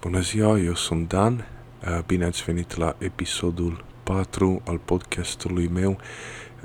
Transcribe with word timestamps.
Bună 0.00 0.20
ziua, 0.20 0.58
eu 0.58 0.74
sunt 0.74 1.08
Dan. 1.08 1.46
Uh, 1.84 1.98
bine 2.06 2.24
ați 2.24 2.44
venit 2.44 2.76
la 2.76 2.96
episodul 2.98 3.84
4 4.02 4.62
al 4.66 4.78
podcastului 4.84 5.68
meu. 5.68 5.98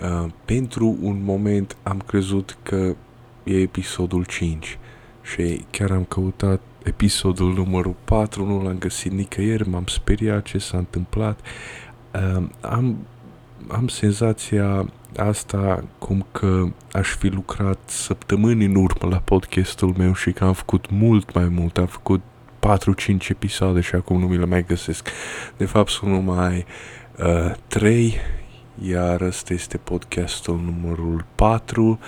Uh, 0.01 0.31
pentru 0.45 0.97
un 1.01 1.23
moment 1.23 1.77
am 1.83 2.03
crezut 2.07 2.57
că 2.63 2.95
e 3.43 3.61
episodul 3.61 4.25
5 4.25 4.77
și 5.21 5.65
chiar 5.71 5.91
am 5.91 6.03
căutat 6.03 6.61
episodul 6.83 7.53
numărul 7.53 7.95
4, 8.05 8.45
nu 8.45 8.63
l-am 8.63 8.77
găsit 8.77 9.11
nicăieri, 9.11 9.69
m-am 9.69 9.85
speriat 9.85 10.43
ce 10.43 10.57
s-a 10.57 10.77
întâmplat. 10.77 11.39
Uh, 12.13 12.43
am, 12.61 12.97
am 13.67 13.87
senzația 13.87 14.89
asta 15.17 15.83
cum 15.99 16.25
că 16.31 16.63
aș 16.91 17.09
fi 17.09 17.27
lucrat 17.27 17.79
săptămâni 17.85 18.65
în 18.65 18.75
urmă 18.75 19.09
la 19.09 19.17
podcastul 19.17 19.93
meu 19.97 20.13
și 20.13 20.31
că 20.31 20.43
am 20.43 20.53
făcut 20.53 20.89
mult 20.89 21.33
mai 21.33 21.47
mult, 21.47 21.77
am 21.77 21.85
făcut 21.85 22.21
4-5 22.65 23.29
episoade 23.29 23.81
și 23.81 23.95
acum 23.95 24.19
nu 24.19 24.27
mi 24.27 24.37
le 24.37 24.45
mai 24.45 24.63
găsesc. 24.63 25.09
De 25.57 25.65
fapt 25.65 25.89
sunt 25.89 26.11
numai 26.11 26.65
uh, 27.17 27.51
3, 27.67 28.17
iar 28.81 29.21
ăsta 29.21 29.53
este 29.53 29.77
podcastul 29.77 30.59
numărul 30.65 31.25
4. 31.35 31.99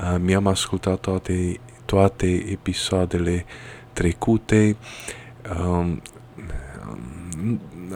Uh, 0.00 0.16
mi-am 0.20 0.46
ascultat 0.46 1.00
toate, 1.00 1.60
toate 1.84 2.26
episoadele 2.26 3.44
trecute. 3.92 4.76
Um, 5.60 6.02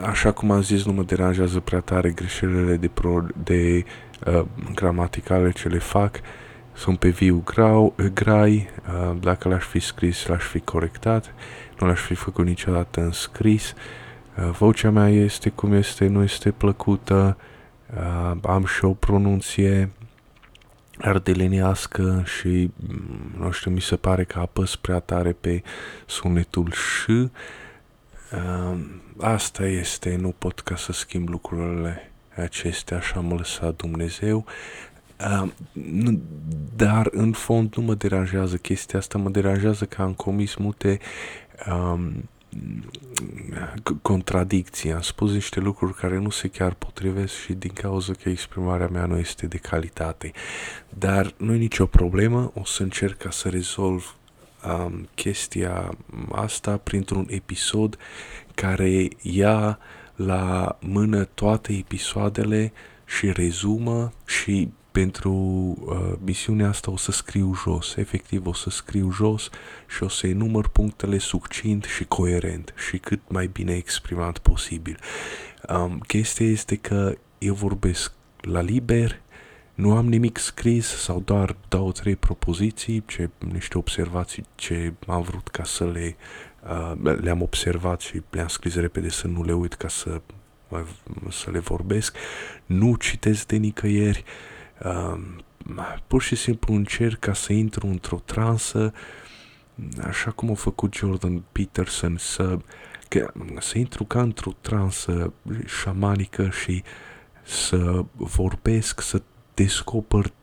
așa 0.01 0.31
cum 0.31 0.51
am 0.51 0.61
zis, 0.61 0.85
nu 0.85 0.93
mă 0.93 1.03
deranjează 1.03 1.59
prea 1.59 1.79
tare 1.79 2.09
greșelile 2.09 2.75
de, 2.75 2.87
pro, 2.87 3.25
de 3.43 3.83
uh, 4.27 4.45
gramaticale 4.73 5.51
ce 5.51 5.67
le 5.67 5.79
fac. 5.79 6.19
Sunt 6.73 6.99
pe 6.99 7.09
viu 7.09 7.41
grau, 7.45 7.95
grai, 8.13 8.69
uh, 8.87 9.17
dacă 9.19 9.47
l-aș 9.47 9.63
fi 9.63 9.79
scris, 9.79 10.25
l-aș 10.25 10.43
fi 10.43 10.59
corectat 10.59 11.33
nu 11.83 11.89
l-aș 11.89 11.99
fi 11.99 12.13
făcut 12.13 12.45
niciodată 12.45 13.01
în 13.01 13.11
scris. 13.11 13.73
Uh, 14.37 14.49
vocea 14.49 14.89
mea 14.89 15.09
este 15.09 15.49
cum 15.49 15.73
este, 15.73 16.07
nu 16.07 16.23
este 16.23 16.51
plăcută, 16.51 17.37
uh, 17.95 18.37
am 18.41 18.65
și 18.65 18.85
o 18.85 18.93
pronunție 18.93 19.89
ardelenească 20.99 22.23
și, 22.25 22.71
mm, 22.75 23.31
nu 23.37 23.51
știu, 23.51 23.71
mi 23.71 23.81
se 23.81 23.95
pare 23.95 24.23
că 24.23 24.39
apăs 24.39 24.75
prea 24.75 24.99
tare 24.99 25.31
pe 25.31 25.63
sunetul 26.05 26.71
ș. 26.71 27.07
Uh, 27.07 27.29
asta 29.19 29.65
este, 29.65 30.15
nu 30.15 30.33
pot 30.37 30.59
ca 30.59 30.75
să 30.75 30.91
schimb 30.91 31.29
lucrurile 31.29 32.11
acestea, 32.35 32.97
așa 32.97 33.19
mă 33.19 33.35
lăsa 33.35 33.71
Dumnezeu. 33.71 34.45
Uh, 35.19 35.49
dar 36.75 37.07
în 37.11 37.31
fond 37.31 37.75
nu 37.75 37.83
mă 37.83 37.93
deranjează 37.93 38.55
chestia 38.57 38.99
asta, 38.99 39.17
mă 39.17 39.29
deranjează 39.29 39.85
că 39.85 40.01
am 40.01 40.13
comis 40.13 40.55
multe 40.55 40.99
um, 41.71 42.29
contradicții, 44.01 44.91
am 44.91 45.01
spus 45.01 45.31
niște 45.31 45.59
lucruri 45.59 45.93
care 45.93 46.17
nu 46.17 46.29
se 46.29 46.47
chiar 46.47 46.73
potrivesc 46.73 47.33
și 47.33 47.53
din 47.53 47.71
cauza 47.73 48.13
că 48.13 48.29
exprimarea 48.29 48.87
mea 48.87 49.05
nu 49.05 49.17
este 49.17 49.47
de 49.47 49.57
calitate. 49.57 50.31
Dar 50.89 51.33
nu 51.37 51.53
e 51.53 51.57
nicio 51.57 51.85
problemă, 51.85 52.51
o 52.55 52.65
să 52.65 52.83
încerc 52.83 53.17
ca 53.17 53.31
să 53.31 53.49
rezolv 53.49 54.15
um, 54.67 55.07
chestia 55.15 55.97
asta 56.31 56.77
printr-un 56.77 57.25
episod 57.29 57.97
care 58.55 59.07
ia 59.21 59.79
la 60.15 60.77
mână 60.81 61.23
toate 61.23 61.73
episoadele 61.73 62.73
și 63.05 63.31
rezumă 63.31 64.13
și 64.25 64.69
pentru 64.93 65.31
uh, 65.31 66.13
misiunea 66.19 66.67
asta 66.67 66.91
o 66.91 66.97
să 66.97 67.11
scriu 67.11 67.53
jos, 67.63 67.95
efectiv 67.95 68.45
o 68.45 68.53
să 68.53 68.69
scriu 68.69 69.11
jos 69.11 69.49
și 69.87 70.03
o 70.03 70.07
să 70.07 70.27
enumăr 70.27 70.67
punctele 70.67 71.17
succint 71.17 71.83
și 71.83 72.05
coerent 72.05 72.73
și 72.89 72.97
cât 72.97 73.19
mai 73.27 73.47
bine 73.47 73.73
exprimat 73.75 74.37
posibil. 74.37 74.99
Um, 75.69 75.99
chestia 75.99 76.45
este 76.45 76.75
că 76.75 77.15
eu 77.37 77.53
vorbesc 77.53 78.11
la 78.41 78.61
liber, 78.61 79.21
nu 79.73 79.95
am 79.95 80.07
nimic 80.07 80.37
scris 80.37 80.87
sau 80.87 81.21
doar 81.25 81.55
două, 81.67 81.91
trei 81.91 82.15
propoziții, 82.15 83.03
ce, 83.05 83.29
niște 83.51 83.77
observații 83.77 84.45
ce 84.55 84.93
am 85.07 85.21
vrut 85.21 85.47
ca 85.47 85.63
să 85.63 85.85
le 85.85 86.15
uh, 86.63 87.17
le-am 87.21 87.41
observat 87.41 88.01
și 88.01 88.21
le-am 88.29 88.47
scris 88.47 88.75
repede 88.75 89.09
să 89.09 89.27
nu 89.27 89.43
le 89.43 89.53
uit 89.53 89.73
ca 89.73 89.87
să, 89.87 90.21
să 91.29 91.51
le 91.51 91.59
vorbesc. 91.59 92.15
Nu 92.65 92.95
citesc 92.95 93.47
de 93.47 93.55
nicăieri, 93.55 94.23
uh, 94.25 94.31
uh, 94.31 94.52
pur 96.07 96.21
și 96.21 96.35
simplu 96.35 96.73
încerc 96.73 97.19
ca 97.19 97.33
să 97.33 97.53
intru 97.53 97.87
într-o 97.87 98.21
transă, 98.25 98.93
așa 100.03 100.31
cum 100.31 100.51
a 100.51 100.53
făcut 100.53 100.93
Jordan 100.93 101.43
Peterson, 101.51 102.17
să, 102.17 102.59
că, 103.07 103.31
să 103.59 103.77
intru 103.77 104.03
ca 104.03 104.21
într-o 104.21 104.51
transă 104.61 105.33
șamanică 105.65 106.49
și 106.49 106.83
să 107.43 108.05
vorbesc, 108.13 109.01
să 109.01 109.21
descoper 109.53 110.33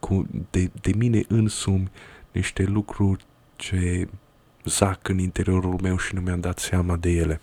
cu, 0.00 0.26
de, 0.50 0.70
de 0.80 0.92
mine 0.96 1.22
însumi 1.28 1.90
niște 2.32 2.62
lucruri 2.62 3.24
ce 3.56 4.08
zac 4.64 5.08
în 5.08 5.18
interiorul 5.18 5.78
meu 5.82 5.98
și 5.98 6.14
nu 6.14 6.20
mi-am 6.20 6.40
dat 6.40 6.58
seama 6.58 6.96
de 6.96 7.10
ele 7.10 7.40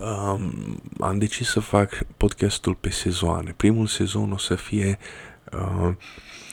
um, 0.00 0.80
am 1.00 1.18
decis 1.18 1.48
să 1.48 1.60
fac 1.60 2.06
podcastul 2.16 2.74
pe 2.74 2.90
sezoane. 2.90 3.54
Primul 3.56 3.86
sezon 3.86 4.32
o 4.32 4.38
să 4.38 4.54
fie 4.54 4.98
uh, 5.52 5.94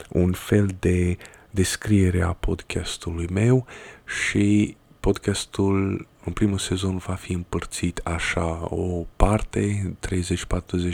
un 0.10 0.32
fel 0.32 0.70
de 0.80 1.18
descriere 1.50 2.22
a 2.22 2.34
podcastului 2.34 3.28
meu 3.32 3.66
și 4.06 4.76
podcastul 5.00 6.08
în 6.26 6.34
primul 6.34 6.58
sezon 6.58 6.98
va 6.98 7.14
fi 7.14 7.34
împărțit 7.34 7.98
așa 7.98 8.68
o 8.70 9.06
parte, 9.16 9.94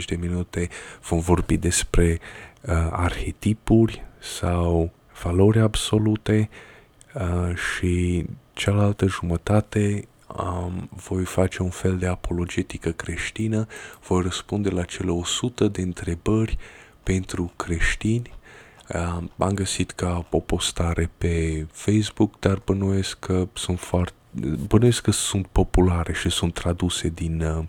30-40 0.00 0.04
de 0.06 0.16
minute 0.16 0.68
vom 1.08 1.18
vorbi 1.18 1.56
despre 1.56 2.18
uh, 2.60 2.88
arhetipuri 2.90 4.04
sau 4.18 4.92
valori 5.22 5.60
absolute 5.60 6.48
uh, 7.14 7.56
și 7.56 8.24
cealaltă 8.52 9.06
jumătate 9.06 10.08
um, 10.36 10.88
voi 10.90 11.24
face 11.24 11.62
un 11.62 11.70
fel 11.70 11.98
de 11.98 12.06
apologetică 12.06 12.90
creștină, 12.90 13.66
voi 14.06 14.22
răspunde 14.22 14.68
la 14.68 14.82
cele 14.82 15.10
100 15.10 15.68
de 15.68 15.82
întrebări 15.82 16.58
pentru 17.02 17.52
creștini. 17.56 18.36
Um, 18.94 19.30
am 19.38 19.52
găsit 19.52 19.90
ca 19.90 20.26
o 20.30 20.40
postare 20.40 21.10
pe 21.18 21.66
Facebook, 21.72 22.38
dar 22.38 22.62
bănuiesc 22.64 23.18
că 23.18 23.48
sunt 23.52 23.78
foarte 23.78 24.12
bănuiesc 24.68 25.02
că 25.02 25.10
sunt 25.10 25.46
populare 25.46 26.12
și 26.12 26.28
sunt 26.28 26.54
traduse 26.54 27.08
din, 27.08 27.40
uh, 27.40 27.64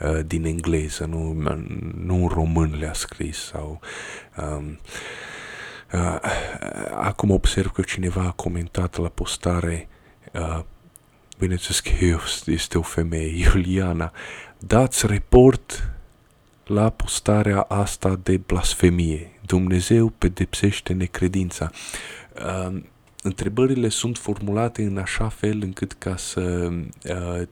uh, 0.00 0.26
din 0.26 0.44
engleză, 0.44 1.04
nu, 1.04 1.32
nu 1.94 2.14
în 2.14 2.26
român 2.28 2.76
le-a 2.78 2.92
scris 2.92 3.38
sau 3.38 3.80
um, 4.36 4.78
uh, 5.92 6.18
acum 6.94 7.30
observ 7.30 7.70
că 7.70 7.82
cineva 7.82 8.22
a 8.22 8.30
comentat 8.30 8.96
la 8.96 9.08
postare 9.08 9.88
uh, 10.32 10.60
bineînțeles 11.40 11.80
că 11.80 11.90
este 12.44 12.78
o 12.78 12.82
femeie, 12.82 13.32
Iuliana, 13.54 14.12
dați 14.58 15.06
report 15.06 15.90
la 16.66 16.90
postarea 16.90 17.60
asta 17.60 18.18
de 18.22 18.36
blasfemie. 18.36 19.30
Dumnezeu 19.46 20.08
pedepsește 20.08 20.92
necredința. 20.92 21.70
Uh, 22.34 22.82
întrebările 23.22 23.88
sunt 23.88 24.18
formulate 24.18 24.82
în 24.82 24.98
așa 24.98 25.28
fel 25.28 25.58
încât 25.62 25.92
ca 25.92 26.16
să 26.16 26.70
uh, 26.70 27.46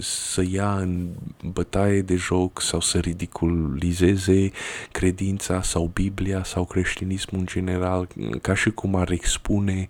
să 0.00 0.44
ia 0.50 0.76
în 0.76 1.08
bătaie 1.52 2.02
de 2.02 2.16
joc 2.16 2.60
sau 2.60 2.80
să 2.80 2.98
ridiculizeze 2.98 4.50
credința 4.92 5.62
sau 5.62 5.90
Biblia 5.92 6.44
sau 6.44 6.64
creștinismul 6.64 7.40
în 7.40 7.46
general, 7.46 8.08
ca 8.40 8.54
și 8.54 8.70
cum 8.70 8.94
ar 8.94 9.10
expune 9.10 9.88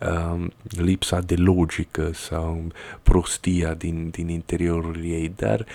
uh, 0.00 0.46
lipsa 0.68 1.20
de 1.20 1.34
logică 1.34 2.10
sau 2.12 2.66
prostia 3.02 3.74
din, 3.74 4.08
din 4.10 4.28
interiorul 4.28 5.04
ei, 5.04 5.32
dar 5.36 5.66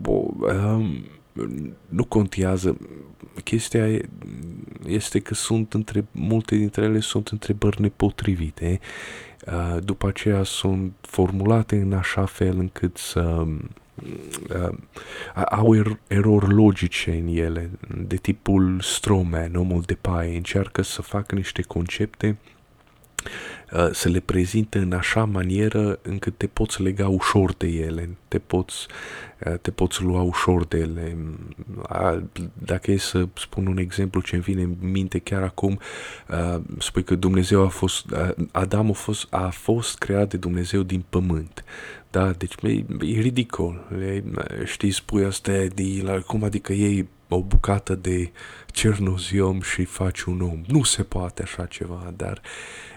bo, 0.00 0.26
uh, 0.38 1.00
nu 1.88 2.04
contează. 2.04 2.76
Chestia 3.44 3.86
este 4.86 5.18
că 5.18 5.34
sunt 5.34 5.74
între, 5.74 6.06
multe 6.10 6.56
dintre 6.56 6.84
ele 6.84 7.00
sunt 7.00 7.28
întrebări 7.28 7.80
nepotrivite 7.80 8.80
Uh, 8.80 9.29
după 9.78 10.06
aceea 10.06 10.42
sunt 10.42 10.92
formulate 11.00 11.76
în 11.76 11.92
așa 11.92 12.24
fel 12.24 12.58
încât 12.58 12.96
să 12.96 13.46
uh, 14.48 14.76
au 15.50 15.76
er- 15.76 16.00
erori 16.06 16.54
logice 16.54 17.10
în 17.10 17.26
ele, 17.26 17.70
de 18.06 18.16
tipul 18.16 18.80
Stroman, 18.80 19.54
omul 19.54 19.82
de 19.86 19.94
paie, 20.00 20.36
încearcă 20.36 20.82
să 20.82 21.02
facă 21.02 21.34
niște 21.34 21.62
concepte 21.62 22.36
Uh, 22.36 22.59
să 23.92 24.08
le 24.08 24.20
prezinte 24.20 24.78
în 24.78 24.92
așa 24.92 25.24
manieră 25.24 25.98
încât 26.02 26.36
te 26.36 26.46
poți 26.46 26.82
lega 26.82 27.08
ușor 27.08 27.54
de 27.54 27.66
ele, 27.66 28.16
te 28.28 28.38
poți, 28.38 28.86
uh, 29.46 29.54
te 29.60 29.70
poți 29.70 30.02
lua 30.02 30.20
ușor 30.20 30.64
de 30.64 30.78
ele. 30.78 31.16
Dacă 32.58 32.90
e 32.90 32.96
să 32.96 33.28
spun 33.34 33.66
un 33.66 33.78
exemplu 33.78 34.20
ce 34.20 34.34
îmi 34.34 34.44
vine 34.44 34.62
în 34.62 34.76
minte 34.80 35.18
chiar 35.18 35.42
acum, 35.42 35.78
uh, 36.28 36.60
spui 36.78 37.04
că 37.04 37.14
Dumnezeu 37.14 37.64
a 37.64 37.68
fost, 37.68 38.06
Adam 38.52 38.90
a 38.90 38.92
fost, 38.92 39.26
a 39.30 39.48
fost 39.48 39.98
creat 39.98 40.30
de 40.30 40.36
Dumnezeu 40.36 40.82
din 40.82 41.04
pământ. 41.08 41.64
Da, 42.10 42.30
deci 42.30 42.54
e, 42.62 42.84
e 43.00 43.20
ridicol. 43.20 43.88
E, 44.00 44.22
știi, 44.64 44.90
spui 44.90 45.24
asta 45.24 45.52
de, 45.74 46.22
cum 46.26 46.44
adică 46.44 46.72
ei 46.72 47.08
o 47.28 47.42
bucată 47.42 47.94
de 47.94 48.30
cernoziom 48.66 49.60
și 49.60 49.84
faci 49.84 50.22
un 50.22 50.40
om. 50.40 50.60
Nu 50.66 50.82
se 50.82 51.02
poate 51.02 51.42
așa 51.42 51.64
ceva, 51.64 52.12
dar 52.16 52.40
Ehm, 52.40 52.89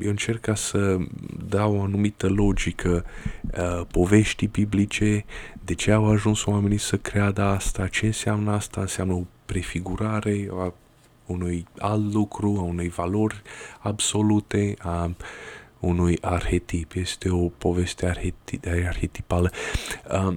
eu 0.00 0.10
încerc 0.10 0.40
ca 0.40 0.54
să 0.54 0.96
dau 1.48 1.76
o 1.76 1.82
anumită 1.82 2.28
logică 2.28 3.04
uh, 3.58 3.86
poveștii 3.90 4.46
biblice, 4.46 5.24
de 5.64 5.74
ce 5.74 5.90
au 5.90 6.10
ajuns 6.10 6.44
oamenii 6.44 6.78
să 6.78 6.96
creadă 6.96 7.42
asta, 7.42 7.86
ce 7.86 8.06
înseamnă 8.06 8.52
asta, 8.52 8.80
înseamnă 8.80 9.12
o 9.12 9.22
prefigurare 9.44 10.48
a 10.52 10.72
unui 11.26 11.66
alt 11.78 12.12
lucru, 12.12 12.56
a 12.58 12.62
unei 12.62 12.88
valori 12.88 13.42
absolute, 13.78 14.74
a 14.78 15.10
unui 15.80 16.18
arhetip. 16.20 16.92
Este 16.94 17.28
o 17.30 17.48
poveste 17.48 18.06
arheti- 18.06 18.86
arhetipală. 18.86 19.50
Uh, 20.10 20.36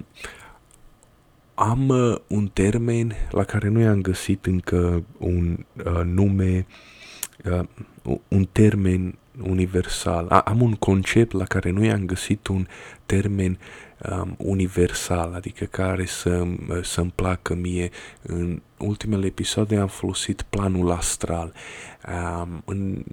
am 1.54 1.88
uh, 1.88 2.16
un 2.26 2.48
termen 2.52 3.12
la 3.30 3.44
care 3.44 3.68
nu 3.68 3.80
i-am 3.80 4.00
găsit 4.00 4.46
încă 4.46 5.04
un 5.18 5.64
uh, 5.84 6.00
nume 6.04 6.66
uh, 6.68 6.74
un 8.28 8.44
termen 8.52 9.18
universal. 9.42 10.28
Am 10.28 10.62
un 10.62 10.74
concept 10.74 11.32
la 11.32 11.44
care 11.44 11.70
nu 11.70 11.84
i-am 11.84 12.06
găsit 12.06 12.46
un 12.46 12.66
termen 13.06 13.58
um, 14.10 14.34
universal, 14.38 15.34
adică 15.34 15.64
care 15.64 16.06
să, 16.06 16.46
să-mi 16.82 17.12
placă 17.14 17.54
mie. 17.54 17.90
În 18.22 18.62
ultimele 18.78 19.26
episoade 19.26 19.76
am 19.76 19.86
folosit 19.86 20.42
planul 20.42 20.90
astral. 20.90 21.52
Um, 22.08 22.62
în, 22.64 23.04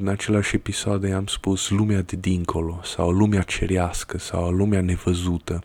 în 0.00 0.08
același 0.08 0.54
episoade 0.54 1.12
am 1.12 1.26
spus 1.26 1.70
lumea 1.70 2.02
de 2.02 2.16
dincolo 2.16 2.80
sau 2.84 3.10
lumea 3.10 3.42
cerească 3.42 4.18
sau 4.18 4.50
lumea 4.50 4.80
nevăzută. 4.80 5.62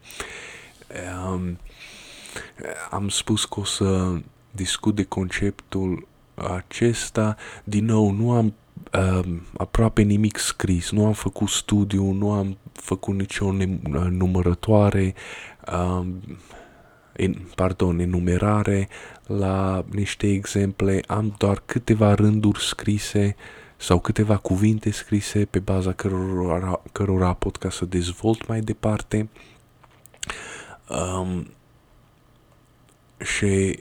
Um, 1.32 1.60
am 2.90 3.10
spus 3.10 3.46
că 3.46 3.60
o 3.60 3.64
să 3.64 4.14
discut 4.52 4.96
de 4.96 5.04
conceptul 5.04 6.08
acesta, 6.36 7.36
din 7.64 7.86
nou, 7.86 8.12
nu 8.12 8.32
am 8.32 8.54
uh, 8.94 9.38
aproape 9.58 10.02
nimic 10.02 10.38
scris, 10.38 10.92
nu 10.92 11.06
am 11.06 11.14
făcut 11.14 11.48
studiu, 11.48 12.12
nu 12.12 12.32
am 12.32 12.58
făcut 12.74 13.16
nicio 13.16 13.52
numărătoare, 14.10 15.14
uh, 15.72 16.06
en, 17.14 17.48
pardon, 17.56 18.00
enumerare 18.00 18.88
la 19.26 19.86
niște 19.92 20.28
exemple, 20.28 21.02
am 21.08 21.36
doar 21.38 21.62
câteva 21.66 22.14
rânduri 22.14 22.64
scrise 22.64 23.36
sau 23.78 24.00
câteva 24.00 24.38
cuvinte 24.38 24.92
scrise 24.92 25.46
pe 25.46 25.60
baza 25.60 25.92
cărora, 25.92 26.82
cărora 26.92 27.34
pot 27.34 27.56
ca 27.56 27.70
să 27.70 27.86
dezvolt 27.86 28.48
mai 28.48 28.60
departe. 28.60 29.30
Um, 30.90 31.48
și 33.18 33.80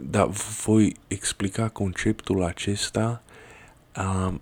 da, 0.00 0.24
voi 0.64 0.96
explica 1.08 1.68
conceptul 1.68 2.42
acesta 2.42 3.22
um, 3.96 4.40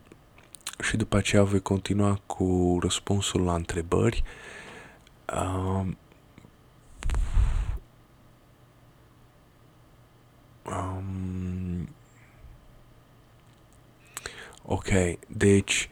și 0.83 0.97
după 0.97 1.17
aceea 1.17 1.43
voi 1.43 1.61
continua 1.61 2.21
cu 2.27 2.79
răspunsul 2.81 3.43
la 3.43 3.55
întrebări. 3.55 4.23
Um, 5.37 5.97
um, 10.63 11.89
ok, 14.63 14.89
deci 15.27 15.89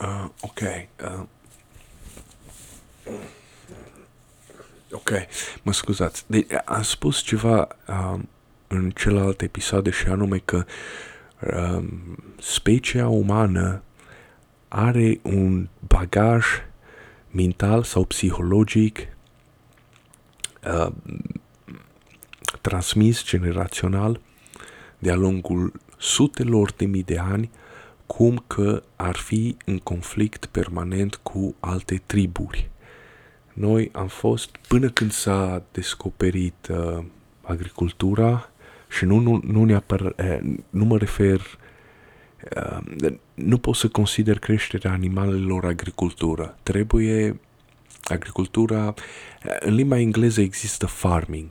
uh, 0.00 0.28
ok, 0.40 0.60
uh, 0.60 1.26
Ok, 4.90 5.10
mă 5.62 5.72
scuzați. 5.72 6.24
De, 6.26 6.46
am 6.64 6.82
spus 6.82 7.20
ceva 7.20 7.68
uh, 7.88 8.20
în 8.68 8.90
celelalte 8.90 9.44
episoade 9.44 9.90
și 9.90 10.06
anume 10.06 10.38
că 10.38 10.64
uh, 11.40 11.84
specia 12.40 13.08
umană 13.08 13.82
are 14.68 15.20
un 15.22 15.68
bagaj 15.86 16.46
mental 17.30 17.82
sau 17.82 18.04
psihologic 18.04 18.98
uh, 20.66 20.92
transmis 22.60 23.24
generațional 23.24 24.20
de-a 24.98 25.14
lungul 25.14 25.72
sutelor 25.98 26.72
de 26.72 26.84
mii 26.84 27.02
de 27.02 27.18
ani, 27.18 27.50
cum 28.06 28.44
că 28.46 28.82
ar 28.96 29.16
fi 29.16 29.56
în 29.64 29.78
conflict 29.78 30.46
permanent 30.46 31.14
cu 31.14 31.54
alte 31.60 32.02
triburi. 32.06 32.70
Noi 33.54 33.90
am 33.92 34.06
fost, 34.06 34.56
până 34.68 34.88
când 34.90 35.12
s-a 35.12 35.62
descoperit 35.72 36.68
uh, 36.70 37.04
agricultura, 37.42 38.48
și 38.88 39.04
nu, 39.04 39.18
nu, 39.18 39.40
nu, 39.44 39.64
neapăr, 39.64 40.12
eh, 40.16 40.38
nu 40.70 40.84
mă 40.84 40.98
refer, 40.98 41.40
uh, 42.56 43.12
nu 43.34 43.58
pot 43.58 43.74
să 43.74 43.88
consider 43.88 44.38
creșterea 44.38 44.90
animalelor 44.90 45.64
agricultură. 45.64 46.56
Trebuie 46.62 47.40
agricultura, 48.04 48.94
în 49.60 49.74
limba 49.74 49.98
engleză 49.98 50.40
există 50.40 50.86
farming. 50.86 51.50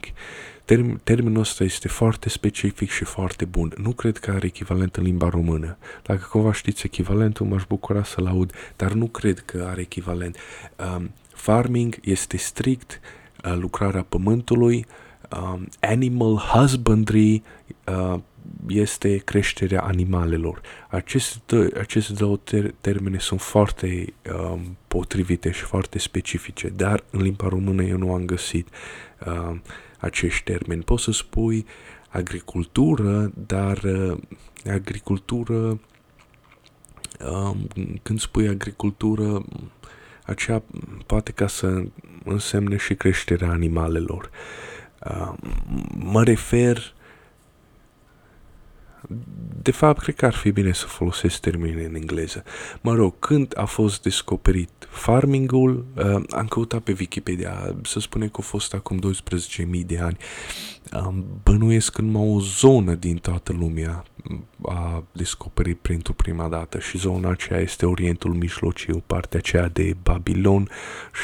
Term, 0.64 1.00
termenul 1.02 1.40
ăsta 1.40 1.64
este 1.64 1.88
foarte 1.88 2.28
specific 2.28 2.90
și 2.90 3.04
foarte 3.04 3.44
bun. 3.44 3.72
Nu 3.76 3.92
cred 3.92 4.18
că 4.18 4.30
are 4.30 4.46
echivalent 4.46 4.96
în 4.96 5.02
limba 5.02 5.28
română. 5.28 5.76
Dacă 6.02 6.26
cumva 6.30 6.52
știți 6.52 6.86
echivalentul, 6.86 7.46
m-aș 7.46 7.64
bucura 7.68 8.04
să-l 8.04 8.26
aud, 8.26 8.52
dar 8.76 8.92
nu 8.92 9.06
cred 9.06 9.38
că 9.38 9.66
are 9.70 9.80
echivalent. 9.80 10.36
Um, 10.96 11.10
Farming 11.44 11.98
este 12.02 12.36
strict 12.36 13.00
uh, 13.44 13.56
lucrarea 13.56 14.02
pământului, 14.08 14.86
um, 15.40 15.68
animal 15.80 16.36
husbandry 16.36 17.42
uh, 17.86 18.18
este 18.68 19.16
creșterea 19.16 19.82
animalelor. 19.82 20.60
Aceste, 20.88 21.68
aceste 21.80 22.12
două 22.12 22.38
ter- 22.38 22.74
termene 22.80 23.18
sunt 23.18 23.40
foarte 23.40 24.14
um, 24.50 24.76
potrivite 24.88 25.50
și 25.50 25.62
foarte 25.62 25.98
specifice, 25.98 26.68
dar 26.68 27.04
în 27.10 27.20
limba 27.22 27.48
română 27.48 27.82
eu 27.82 27.96
nu 27.96 28.12
am 28.12 28.24
găsit 28.24 28.68
uh, 29.26 29.56
acești 29.98 30.44
termeni. 30.44 30.82
Poți 30.82 31.02
să 31.04 31.12
spui 31.12 31.66
agricultură, 32.08 33.32
dar 33.46 33.82
uh, 33.82 34.18
agricultură, 34.70 35.80
um, 37.30 37.68
când 38.02 38.20
spui 38.20 38.48
agricultură, 38.48 39.44
aceea 40.24 40.62
poate 41.06 41.32
ca 41.32 41.46
să 41.46 41.82
însemne 42.24 42.76
și 42.76 42.94
creșterea 42.94 43.50
animalelor. 43.50 44.30
Uh, 45.04 45.32
mă 45.98 46.22
refer 46.22 46.94
de 49.62 49.70
fapt, 49.70 50.00
cred 50.00 50.14
că 50.14 50.26
ar 50.26 50.34
fi 50.34 50.50
bine 50.50 50.72
să 50.72 50.86
folosesc 50.86 51.40
termenii 51.40 51.84
în 51.84 51.94
engleză. 51.94 52.44
Mă 52.80 52.94
rog, 52.94 53.14
când 53.18 53.52
a 53.56 53.64
fost 53.64 54.02
descoperit 54.02 54.70
farmingul, 54.88 55.86
uh, 55.96 56.22
am 56.30 56.46
căutat 56.48 56.80
pe 56.80 56.96
Wikipedia, 56.98 57.74
să 57.82 58.00
spune 58.00 58.26
că 58.26 58.36
a 58.38 58.42
fost 58.42 58.74
acum 58.74 58.98
12.000 58.98 59.86
de 59.86 59.98
ani. 59.98 60.16
Um, 60.92 61.24
bănuiesc 61.42 61.98
în 61.98 62.14
o 62.14 62.40
zonă 62.40 62.94
din 62.94 63.16
toată 63.16 63.52
lumea 63.52 64.04
a 64.62 65.04
descoperit 65.12 65.78
printul 65.78 66.14
prima 66.14 66.48
dată 66.48 66.78
și 66.78 66.98
zona 66.98 67.30
aceea 67.30 67.60
este 67.60 67.86
Orientul 67.86 68.34
Mijlociu, 68.34 69.02
partea 69.06 69.38
aceea 69.38 69.68
de 69.68 69.96
Babilon 70.02 70.68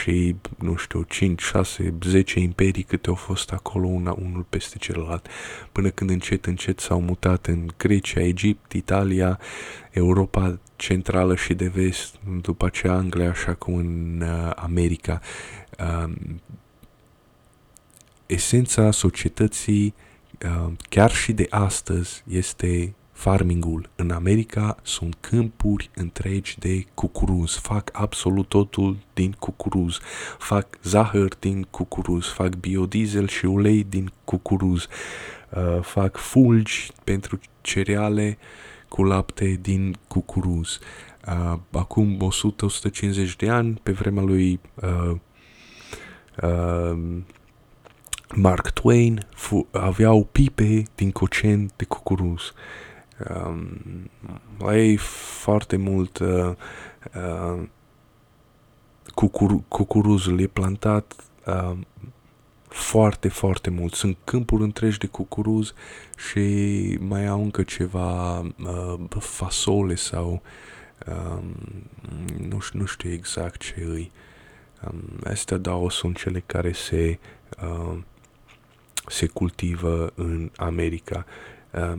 și, 0.00 0.36
nu 0.58 0.76
știu, 0.76 1.02
5, 1.02 1.42
6, 1.42 1.94
10 2.02 2.40
imperii 2.40 2.82
câte 2.82 3.08
au 3.08 3.14
fost 3.14 3.52
acolo 3.52 3.86
una, 3.86 4.16
unul 4.22 4.46
peste 4.48 4.78
celălalt, 4.78 5.28
până 5.72 5.88
când 5.88 6.10
încet, 6.10 6.46
încet 6.46 6.80
s-au 6.80 7.00
mutat 7.00 7.46
în 7.46 7.66
Grecia, 7.76 8.20
Egipt, 8.20 8.72
Italia, 8.72 9.38
Europa 9.90 10.58
centrală 10.76 11.34
și 11.34 11.54
de 11.54 11.68
vest, 11.68 12.14
după 12.40 12.66
aceea 12.66 12.92
Anglia, 12.92 13.30
așa 13.30 13.54
cum 13.54 13.74
în 13.74 14.22
uh, 14.22 14.50
America. 14.54 15.20
Uh, 18.30 18.36
esența 18.36 18.90
societății 18.90 19.94
uh, 20.44 20.72
chiar 20.88 21.10
și 21.10 21.32
de 21.32 21.46
astăzi 21.50 22.22
este 22.28 22.94
farmingul 23.12 23.90
în 23.96 24.10
America 24.10 24.76
sunt 24.82 25.16
câmpuri 25.20 25.90
întregi 25.94 26.58
de 26.58 26.84
cucuruz. 26.94 27.54
Fac 27.54 27.90
absolut 27.92 28.48
totul 28.48 28.96
din 29.14 29.36
cucuruz. 29.38 29.98
Fac 30.38 30.66
zahăr 30.82 31.34
din 31.38 31.66
cucuruz, 31.70 32.26
fac 32.26 32.54
biodiesel 32.54 33.28
și 33.28 33.44
ulei 33.44 33.84
din 33.84 34.12
cucuruz. 34.24 34.86
Uh, 35.50 35.82
fac 35.82 36.16
fulgi 36.16 36.92
pentru 37.04 37.40
cereale 37.60 38.38
cu 38.88 39.04
lapte 39.04 39.58
din 39.60 39.96
cucuruz. 40.08 40.78
Uh, 41.26 41.58
acum 41.70 42.32
100-150 43.32 43.36
de 43.36 43.48
ani, 43.48 43.80
pe 43.82 43.92
vremea 43.92 44.22
lui 44.22 44.60
uh, 44.74 45.16
uh, 46.42 46.98
Mark 48.34 48.70
Twain, 48.70 49.26
aveau 49.70 50.24
pipe 50.24 50.82
din 50.94 51.10
cocen 51.10 51.70
de 51.76 51.84
cucuruz. 51.84 52.52
Um, 53.28 54.10
la 54.58 54.76
ei 54.76 54.96
foarte 54.96 55.76
mult 55.76 56.18
uh, 56.18 56.52
uh, 57.14 57.62
cucur- 59.14 59.62
cucuruzul 59.68 60.40
e 60.40 60.46
plantat 60.46 61.14
uh, 61.46 61.76
foarte, 62.68 63.28
foarte 63.28 63.70
mult. 63.70 63.94
Sunt 63.94 64.16
câmpuri 64.24 64.62
întregi 64.62 64.98
de 64.98 65.06
cucuruz 65.06 65.74
și 66.30 66.96
mai 67.00 67.26
au 67.26 67.42
încă 67.42 67.62
ceva 67.62 68.38
uh, 68.38 69.00
fasole 69.18 69.94
sau 69.94 70.42
um, 71.06 71.54
nu, 72.48 72.60
știu, 72.60 72.78
nu 72.78 72.84
știu 72.84 73.12
exact 73.12 73.60
ce 73.60 73.84
îi. 73.88 74.12
Um, 74.90 75.02
astea 75.24 75.56
două 75.56 75.90
sunt 75.90 76.16
cele 76.16 76.42
care 76.46 76.72
se, 76.72 77.18
uh, 77.62 77.98
se 79.06 79.26
cultivă 79.26 80.12
în 80.14 80.50
America. 80.56 81.26
Uh, 81.70 81.98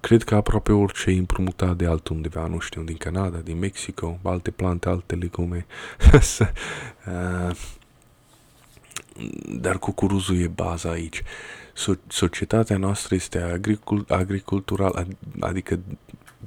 cred 0.00 0.22
că 0.22 0.34
aproape 0.34 0.72
orice 0.72 1.10
e 1.10 1.18
împrumutat 1.18 1.76
de 1.76 1.86
altundeva, 1.86 2.46
nu 2.46 2.58
știu, 2.58 2.82
din 2.82 2.96
Canada, 2.96 3.38
din 3.38 3.58
Mexico, 3.58 4.18
alte 4.22 4.50
plante, 4.50 4.88
alte 4.88 5.14
legume. 5.14 5.66
uh, 7.06 7.56
dar 9.48 9.78
cucuruzul 9.78 10.40
e 10.40 10.46
baza 10.46 10.90
aici. 10.90 11.22
So- 11.72 12.06
societatea 12.08 12.76
noastră 12.76 13.14
este 13.14 13.38
agricul- 13.38 14.04
agricultural, 14.08 15.06
adică 15.40 15.80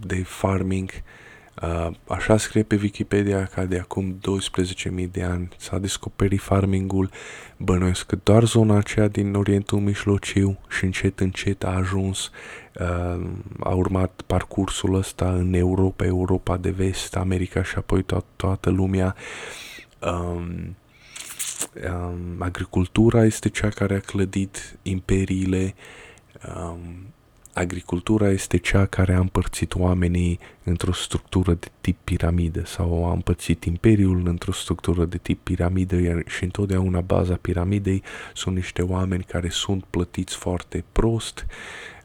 de 0.08 0.24
farming, 0.24 0.90
uh, 0.90 1.02
așa 2.08 2.38
scrie 2.38 2.64
pe 2.64 2.80
Wikipedia 2.82 3.46
că 3.46 3.66
de 3.66 3.80
acum 3.80 4.20
12.000 5.00 5.12
de 5.12 5.24
ani 5.24 5.50
s-a 5.58 5.78
descoperit 5.78 6.40
farmingul, 6.40 7.10
bănuiesc 7.58 8.06
că 8.06 8.18
doar 8.24 8.44
zona 8.44 8.78
aceea 8.78 9.08
din 9.08 9.34
Orientul 9.34 9.80
Mijlociu 9.80 10.60
și 10.70 10.84
încet 10.86 11.20
încet 11.20 11.64
a 11.64 11.70
ajuns, 11.76 12.32
uh, 12.80 13.30
a 13.60 13.74
urmat 13.74 14.22
parcursul 14.28 14.96
ăsta 14.96 15.34
în 15.34 15.54
Europa, 15.54 16.06
Europa 16.06 16.58
de 16.58 16.70
vest, 16.70 17.16
America 17.16 17.64
și 17.64 17.74
apoi 17.78 18.04
to- 18.04 18.36
toată 18.36 18.70
lumea. 18.70 19.16
Um, 20.00 20.76
um, 21.92 22.36
agricultura 22.40 23.26
este 23.26 23.50
cea 23.50 23.70
care 23.70 23.96
a 23.96 24.00
clădit 24.00 24.78
imperiile, 24.82 25.74
um, 26.56 27.14
agricultura 27.60 28.30
este 28.30 28.58
cea 28.58 28.86
care 28.86 29.14
a 29.14 29.20
împărțit 29.20 29.76
oamenii 29.76 30.40
într-o 30.64 30.92
structură 30.92 31.54
de 31.54 31.68
tip 31.82 31.98
piramidă 32.04 32.66
sau 32.66 33.10
a 33.10 33.12
împărțit 33.12 33.64
imperiul 33.64 34.28
într-o 34.28 34.52
structură 34.52 35.06
de 35.06 35.18
tip 35.18 35.44
piramidă 35.44 35.96
iar 35.96 36.24
și 36.28 36.44
întotdeauna 36.44 37.02
baza 37.02 37.36
piramidei 37.36 38.04
sunt 38.34 38.56
niște 38.56 38.82
oameni 38.82 39.24
care 39.24 39.50
sunt 39.50 39.84
plătiți 39.84 40.36
foarte 40.36 40.84
prost 40.92 41.46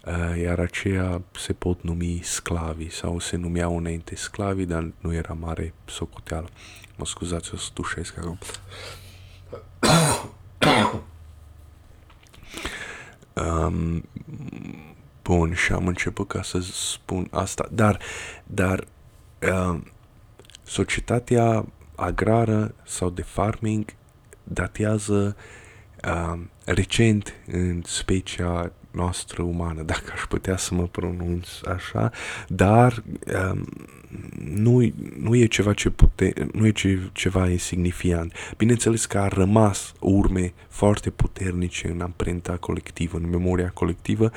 uh, 0.04 0.40
iar 0.42 0.58
aceia 0.58 1.22
se 1.38 1.52
pot 1.52 1.82
numi 1.82 2.20
sclavi 2.22 2.90
sau 2.90 3.18
se 3.18 3.36
numeau 3.36 3.76
înainte 3.76 4.16
sclavi, 4.16 4.64
dar 4.64 4.92
nu 5.00 5.14
era 5.14 5.32
mare 5.40 5.74
socoteală. 5.84 6.48
Mă 6.96 7.06
scuzați, 7.06 7.54
o 7.54 7.56
să 7.56 7.68
tușesc 7.72 8.18
acum. 8.18 8.38
um, 13.44 14.02
bun, 15.24 15.54
și 15.54 15.72
am 15.72 15.86
început 15.86 16.28
ca 16.28 16.42
să 16.42 16.58
spun 16.60 17.28
asta, 17.30 17.68
dar, 17.72 17.98
dar 18.46 18.84
uh, 19.42 19.80
societatea 20.62 21.66
agrară 21.94 22.74
sau 22.86 23.10
de 23.10 23.22
farming 23.22 23.84
datează 24.42 25.36
uh, 26.04 26.38
recent 26.64 27.34
în 27.46 27.82
specia 27.84 28.72
noastră 28.90 29.42
umană, 29.42 29.82
dacă 29.82 30.12
aș 30.12 30.20
putea 30.28 30.56
să 30.56 30.74
mă 30.74 30.86
pronunț 30.86 31.48
așa, 31.66 32.10
dar 32.48 33.02
um, 33.50 33.66
nu, 34.44 34.92
nu 35.18 35.36
e 35.36 35.46
ceva 35.46 35.72
ce 35.72 35.90
pute, 35.90 36.32
nu 36.52 36.66
e 36.66 36.70
ce, 36.70 37.10
ceva 37.12 37.48
insignifiant. 37.48 38.32
Bineînțeles 38.56 39.06
că 39.06 39.18
a 39.18 39.28
rămas 39.28 39.92
urme 40.00 40.52
foarte 40.68 41.10
puternice 41.10 41.88
în 41.88 42.00
amprenta 42.00 42.56
colectivă, 42.56 43.16
în 43.16 43.28
memoria 43.28 43.70
colectivă, 43.74 44.30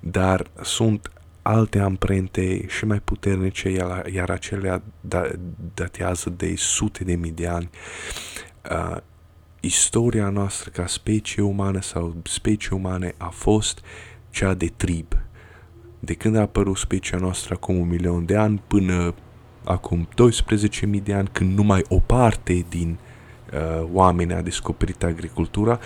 dar 0.00 0.50
sunt 0.62 1.10
alte 1.42 1.78
amprente 1.78 2.66
și 2.66 2.84
mai 2.84 3.00
puternice, 3.00 3.68
iar, 3.68 4.06
iar 4.06 4.30
acelea 4.30 4.82
da, 5.00 5.28
datează 5.74 6.30
de 6.30 6.54
sute 6.56 7.04
de 7.04 7.14
mii 7.14 7.30
de 7.30 7.46
ani. 7.46 7.70
Uh, 8.70 8.96
istoria 9.60 10.28
noastră 10.28 10.70
ca 10.70 10.86
specie 10.86 11.42
umană 11.42 11.80
sau 11.80 12.16
specie 12.24 12.76
umane 12.76 13.14
a 13.16 13.28
fost 13.28 13.80
cea 14.30 14.54
de 14.54 14.72
trib. 14.76 15.06
De 16.00 16.14
când 16.14 16.36
a 16.36 16.40
apărut 16.40 16.76
specia 16.76 17.16
noastră 17.16 17.54
acum 17.54 17.76
un 17.76 17.88
milion 17.88 18.24
de 18.24 18.36
ani 18.36 18.62
până 18.66 19.14
acum 19.64 20.08
12.000 20.94 21.02
de 21.02 21.14
ani, 21.14 21.28
când 21.32 21.56
numai 21.56 21.84
o 21.88 21.98
parte 21.98 22.64
din 22.68 22.98
uh, 23.52 23.88
oameni 23.92 24.32
a 24.32 24.40
descoperit 24.42 25.02
agricultura, 25.02 25.78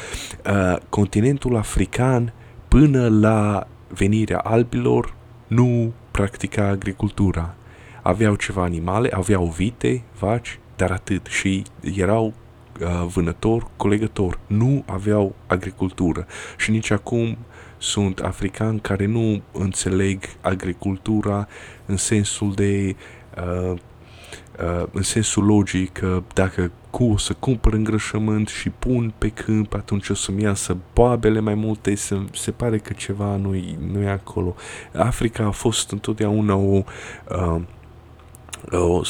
uh, 0.46 0.76
continentul 0.88 1.56
african 1.56 2.32
până 2.68 3.08
la 3.08 3.66
venirea 3.88 4.38
albilor 4.38 5.14
nu 5.46 5.92
practica 6.10 6.66
agricultura. 6.66 7.54
Aveau 8.02 8.34
ceva 8.34 8.62
animale, 8.62 9.08
aveau 9.12 9.46
vite, 9.46 10.02
vaci, 10.18 10.58
dar 10.76 10.90
atât 10.90 11.26
și 11.26 11.62
erau 11.80 12.32
uh, 12.80 13.06
vânător, 13.06 13.70
colegător. 13.76 14.38
Nu 14.46 14.84
aveau 14.86 15.34
agricultură 15.46 16.26
și 16.56 16.70
nici 16.70 16.90
acum 16.90 17.36
sunt 17.84 18.20
africani 18.20 18.80
care 18.80 19.06
nu 19.06 19.42
înțeleg 19.52 20.18
agricultura 20.40 21.48
în 21.86 21.96
sensul 21.96 22.54
de 22.54 22.96
uh, 23.36 23.78
uh, 24.58 24.86
în 24.92 25.02
sensul 25.02 25.44
logic 25.44 25.92
că 25.92 26.22
dacă 26.34 26.70
cu 26.90 27.04
o 27.04 27.16
să 27.16 27.32
cumpăr 27.32 27.72
îngrășământ 27.72 28.48
și 28.48 28.70
pun 28.70 29.14
pe 29.18 29.28
câmp, 29.28 29.74
atunci 29.74 30.08
o 30.08 30.14
să-mi 30.14 30.42
iasă 30.42 30.76
boabele 30.94 31.40
mai 31.40 31.54
multe, 31.54 31.94
se, 31.94 32.24
se 32.32 32.50
pare 32.50 32.78
că 32.78 32.92
ceva 32.92 33.36
nu 33.36 34.00
e 34.02 34.08
acolo. 34.08 34.54
Africa 34.92 35.44
a 35.44 35.50
fost 35.50 35.90
întotdeauna 35.90 36.54
o, 36.54 36.82
uh, 37.28 37.60
o, 38.70 39.00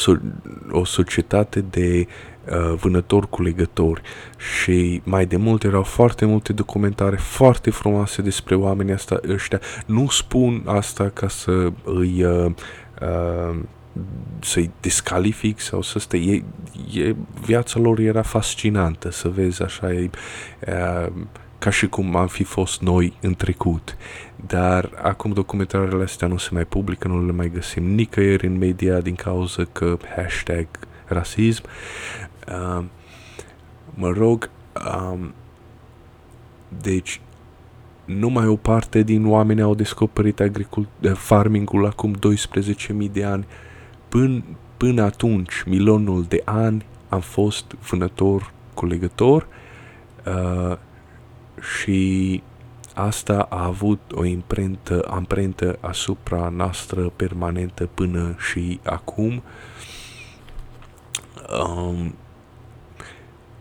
o 0.70 0.84
societate 0.84 1.60
de 1.60 2.06
uh, 2.06 2.33
vânători 2.80 3.28
cu 3.28 3.42
legători 3.42 4.02
și 4.36 5.00
mai 5.04 5.26
de 5.26 5.36
mult 5.36 5.64
erau 5.64 5.82
foarte 5.82 6.24
multe 6.24 6.52
documentare 6.52 7.16
foarte 7.16 7.70
frumoase 7.70 8.22
despre 8.22 8.54
oamenii 8.54 8.92
asta, 8.92 9.20
ăștia. 9.28 9.60
Nu 9.86 10.08
spun 10.08 10.62
asta 10.66 11.10
ca 11.14 11.28
să 11.28 11.72
îi 11.84 12.24
uh, 12.24 12.52
uh, 13.00 13.56
să-i 14.40 14.70
descalific 14.80 15.60
sau 15.60 15.82
să 15.82 15.98
stă. 15.98 16.16
E, 16.16 16.44
e, 16.94 17.14
viața 17.44 17.80
lor 17.80 17.98
era 17.98 18.22
fascinantă 18.22 19.10
să 19.10 19.28
vezi 19.28 19.62
așa, 19.62 19.92
e, 19.92 20.10
uh, 20.68 21.12
ca 21.58 21.70
și 21.70 21.86
cum 21.86 22.16
am 22.16 22.26
fi 22.26 22.44
fost 22.44 22.80
noi 22.80 23.16
în 23.20 23.34
trecut. 23.34 23.96
Dar 24.46 24.90
acum 25.02 25.32
documentarele 25.32 26.02
astea 26.02 26.28
nu 26.28 26.36
se 26.36 26.48
mai 26.52 26.64
publică, 26.64 27.08
nu 27.08 27.26
le 27.26 27.32
mai 27.32 27.50
găsim 27.54 27.84
nicăieri 27.84 28.46
în 28.46 28.58
media 28.58 29.00
din 29.00 29.14
cauza 29.14 29.64
că 29.72 29.96
hashtag 30.16 30.66
rasism. 31.04 31.62
Uh, 32.48 32.84
mă 33.94 34.08
rog, 34.08 34.50
um, 35.10 35.34
deci 36.82 37.20
numai 38.04 38.46
o 38.46 38.56
parte 38.56 39.02
din 39.02 39.26
oameni 39.26 39.62
au 39.62 39.74
descoperit 39.74 40.40
agricultura, 40.40 41.10
eh, 41.10 41.16
farmingul 41.16 41.86
acum 41.86 42.14
12.000 42.14 43.10
de 43.12 43.24
ani. 43.24 43.46
Până, 44.08 44.44
până 44.76 45.02
atunci, 45.02 45.62
milionul 45.66 46.24
de 46.28 46.42
ani, 46.44 46.86
am 47.08 47.20
fost 47.20 47.64
vânător, 47.88 48.52
colegător 48.74 49.46
uh, 50.26 50.76
și 51.78 52.42
asta 52.94 53.46
a 53.50 53.64
avut 53.64 54.00
o 54.12 54.24
imprentă, 54.24 55.06
amprentă 55.10 55.78
asupra 55.80 56.48
noastră 56.48 57.12
permanentă 57.16 57.88
până 57.94 58.34
și 58.50 58.80
acum. 58.84 59.42
Um, 61.60 62.14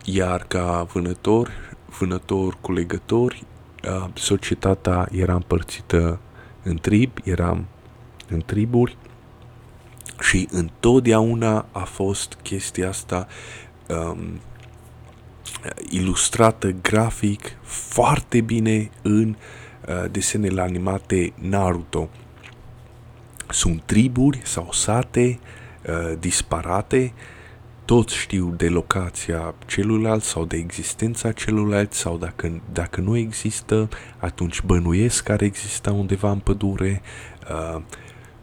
iar 0.03 0.43
ca 0.47 0.87
vânător, 0.93 1.51
vânător 1.99 2.57
culegători, 2.61 3.43
uh, 3.83 4.09
societatea 4.13 5.07
era 5.11 5.33
împărțită 5.33 6.19
în 6.63 6.75
trib, 6.75 7.11
eram 7.23 7.65
în 8.29 8.41
triburi 8.45 8.97
și 10.19 10.47
întotdeauna 10.51 11.65
a 11.71 11.83
fost 11.83 12.37
chestia 12.41 12.89
asta 12.89 13.27
um, 13.87 14.39
ilustrată 15.89 16.69
grafic 16.81 17.57
foarte 17.61 18.41
bine 18.41 18.89
în 19.01 19.35
uh, 19.87 20.11
desenele 20.11 20.61
animate 20.61 21.33
Naruto. 21.35 22.09
Sunt 23.49 23.81
triburi 23.85 24.41
sau 24.43 24.71
sate 24.71 25.39
uh, 25.87 26.17
disparate, 26.19 27.13
toți 27.85 28.15
știu 28.15 28.53
de 28.57 28.69
locația 28.69 29.55
celuilalt 29.65 30.23
sau 30.23 30.45
de 30.45 30.57
existența 30.57 31.31
celuilalt 31.31 31.93
sau 31.93 32.17
dacă, 32.17 32.61
dacă 32.71 33.01
nu 33.01 33.17
există, 33.17 33.89
atunci 34.17 34.61
bănuiesc 34.61 35.23
care 35.23 35.45
exista 35.45 35.91
undeva 35.91 36.31
în 36.31 36.39
pădure. 36.39 37.01
Uh, 37.49 37.81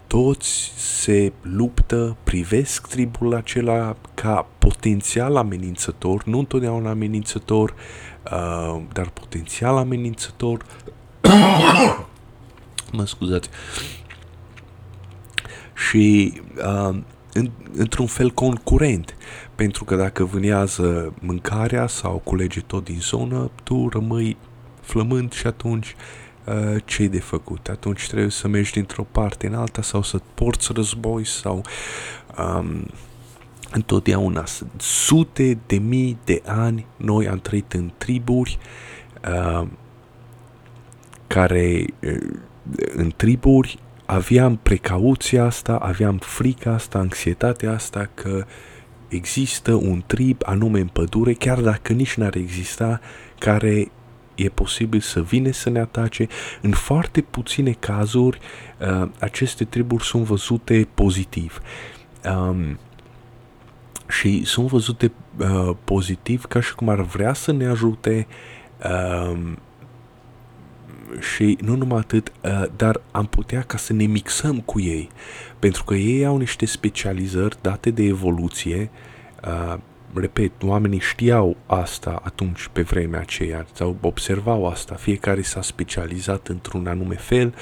toți 0.06 0.72
se 0.76 1.32
luptă, 1.40 2.16
privesc 2.24 2.86
tribul 2.86 3.34
acela 3.34 3.96
ca 4.14 4.46
potențial 4.58 5.36
amenințător, 5.36 6.24
nu 6.24 6.38
întotdeauna 6.38 6.90
amenințător, 6.90 7.74
uh, 8.24 8.82
dar 8.92 9.08
potențial 9.08 9.76
amenințător. 9.76 10.64
mă 12.92 13.06
scuzați. 13.06 13.48
Și 15.88 16.32
uh, 16.88 16.98
în, 17.32 17.50
într-un 17.72 18.06
fel 18.06 18.30
concurent, 18.30 19.16
pentru 19.54 19.84
că 19.84 19.96
dacă 19.96 20.24
vânează 20.24 21.12
mâncarea 21.20 21.86
sau 21.86 22.20
culege 22.24 22.60
tot 22.60 22.84
din 22.84 23.00
zonă, 23.00 23.50
tu 23.62 23.88
rămâi 23.88 24.36
flămând 24.80 25.32
și 25.32 25.46
atunci 25.46 25.94
uh, 26.44 26.82
ce 26.84 27.06
de 27.06 27.20
făcut? 27.20 27.68
Atunci 27.68 28.08
trebuie 28.08 28.30
să 28.30 28.48
mergi 28.48 28.72
dintr-o 28.72 29.06
parte 29.10 29.46
în 29.46 29.54
alta 29.54 29.82
sau 29.82 30.02
să 30.02 30.20
porți 30.34 30.72
război 30.72 31.26
sau 31.26 31.62
um, 32.38 32.86
întotdeauna 33.72 34.44
sute 34.76 35.58
de 35.66 35.76
mii 35.76 36.18
de 36.24 36.42
ani 36.46 36.86
noi 36.96 37.28
am 37.28 37.38
trăit 37.38 37.72
în 37.72 37.90
triburi 37.98 38.58
uh, 39.28 39.66
care 41.26 41.84
uh, 42.02 42.38
în 42.94 43.12
triburi 43.16 43.78
aveam 44.10 44.56
precauția 44.56 45.44
asta, 45.44 45.76
aveam 45.76 46.18
frica 46.18 46.72
asta, 46.72 46.98
anxietatea 46.98 47.72
asta 47.72 48.10
că 48.14 48.44
există 49.08 49.74
un 49.74 50.02
trib 50.06 50.40
anume 50.44 50.80
în 50.80 50.86
pădure, 50.86 51.32
chiar 51.32 51.60
dacă 51.60 51.92
nici 51.92 52.14
n-ar 52.14 52.36
exista, 52.36 53.00
care 53.38 53.90
e 54.34 54.48
posibil 54.48 55.00
să 55.00 55.22
vină 55.22 55.50
să 55.50 55.70
ne 55.70 55.80
atace. 55.80 56.26
În 56.62 56.70
foarte 56.70 57.20
puține 57.20 57.72
cazuri, 57.72 58.38
uh, 58.78 59.08
aceste 59.18 59.64
triburi 59.64 60.04
sunt 60.04 60.24
văzute 60.24 60.88
pozitiv. 60.94 61.60
Um, 62.24 62.78
și 64.08 64.44
sunt 64.44 64.66
văzute 64.66 65.12
uh, 65.36 65.76
pozitiv 65.84 66.44
ca 66.44 66.60
și 66.60 66.74
cum 66.74 66.88
ar 66.88 67.00
vrea 67.00 67.32
să 67.32 67.52
ne 67.52 67.66
ajute 67.66 68.26
uh, 68.84 69.52
și 71.18 71.58
nu 71.60 71.74
numai 71.74 71.98
atât, 71.98 72.32
uh, 72.42 72.64
dar 72.76 73.00
am 73.10 73.26
putea 73.26 73.62
ca 73.62 73.76
să 73.76 73.92
ne 73.92 74.04
mixăm 74.04 74.60
cu 74.60 74.80
ei, 74.80 75.08
pentru 75.58 75.84
că 75.84 75.94
ei 75.94 76.24
au 76.24 76.36
niște 76.36 76.66
specializări 76.66 77.56
date 77.60 77.90
de 77.90 78.02
evoluție 78.02 78.90
uh, 79.44 79.78
repet, 80.14 80.62
oamenii 80.62 80.98
știau 80.98 81.56
asta 81.66 82.20
atunci 82.24 82.68
pe 82.72 82.82
vremea 82.82 83.20
aceea, 83.20 83.66
sau 83.72 83.96
observau 84.00 84.66
asta, 84.66 84.94
fiecare 84.94 85.42
s-a 85.42 85.62
specializat 85.62 86.48
într-un 86.48 86.86
anume 86.86 87.14
fel, 87.14 87.54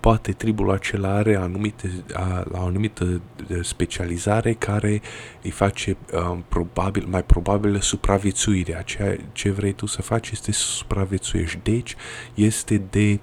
poate 0.00 0.32
tribul 0.32 0.70
acela 0.70 1.14
are 1.14 1.36
anumite, 1.36 1.90
a, 2.12 2.44
la 2.52 2.60
o 2.60 2.66
anumită 2.66 3.20
specializare 3.62 4.52
care 4.52 5.00
îi 5.42 5.50
face 5.50 5.96
a, 6.14 6.42
probabil, 6.48 7.06
mai 7.08 7.22
probabilă 7.22 7.80
supraviețuirea. 7.80 8.82
Ceea 8.82 9.16
ce 9.32 9.50
vrei 9.50 9.72
tu 9.72 9.86
să 9.86 10.02
faci 10.02 10.30
este 10.30 10.52
să 10.52 10.66
supraviețuiești. 10.66 11.58
Deci 11.62 11.94
este 12.34 12.82
de 12.90 13.18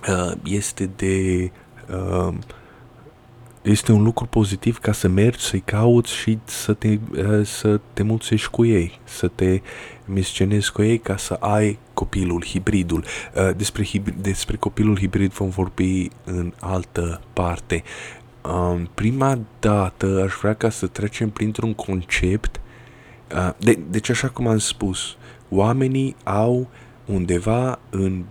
a, 0.00 0.34
este 0.44 0.90
de 0.96 1.50
a, 1.90 2.34
este 3.64 3.92
un 3.92 4.02
lucru 4.02 4.26
pozitiv 4.26 4.78
ca 4.78 4.92
să 4.92 5.08
mergi, 5.08 5.44
să-i 5.44 5.60
cauți 5.60 6.12
și 6.12 6.38
să 6.44 6.72
te, 6.72 6.98
uh, 7.16 7.46
să 7.46 7.80
te 7.92 8.02
mulțești 8.02 8.48
cu 8.48 8.64
ei, 8.64 9.00
să 9.04 9.28
te 9.28 9.60
miscenezi 10.04 10.72
cu 10.72 10.82
ei 10.82 10.98
ca 10.98 11.16
să 11.16 11.32
ai 11.32 11.78
copilul, 11.94 12.44
hibridul. 12.44 13.04
Uh, 13.34 13.56
despre, 13.56 13.84
hibrid, 13.84 14.14
despre 14.22 14.56
copilul 14.56 14.98
hibrid 14.98 15.32
vom 15.32 15.48
vorbi 15.48 16.08
în 16.24 16.52
altă 16.60 17.20
parte. 17.32 17.82
Um, 18.42 18.90
prima 18.94 19.38
dată 19.60 20.22
aș 20.24 20.32
vrea 20.40 20.54
ca 20.54 20.70
să 20.70 20.86
trecem 20.86 21.30
printr-un 21.30 21.74
concept 21.74 22.60
uh, 23.34 23.50
de, 23.58 23.78
deci 23.90 24.10
așa 24.10 24.28
cum 24.28 24.46
am 24.46 24.58
spus 24.58 25.16
oamenii 25.48 26.16
au 26.24 26.68
undeva 27.04 27.78
în 27.90 28.24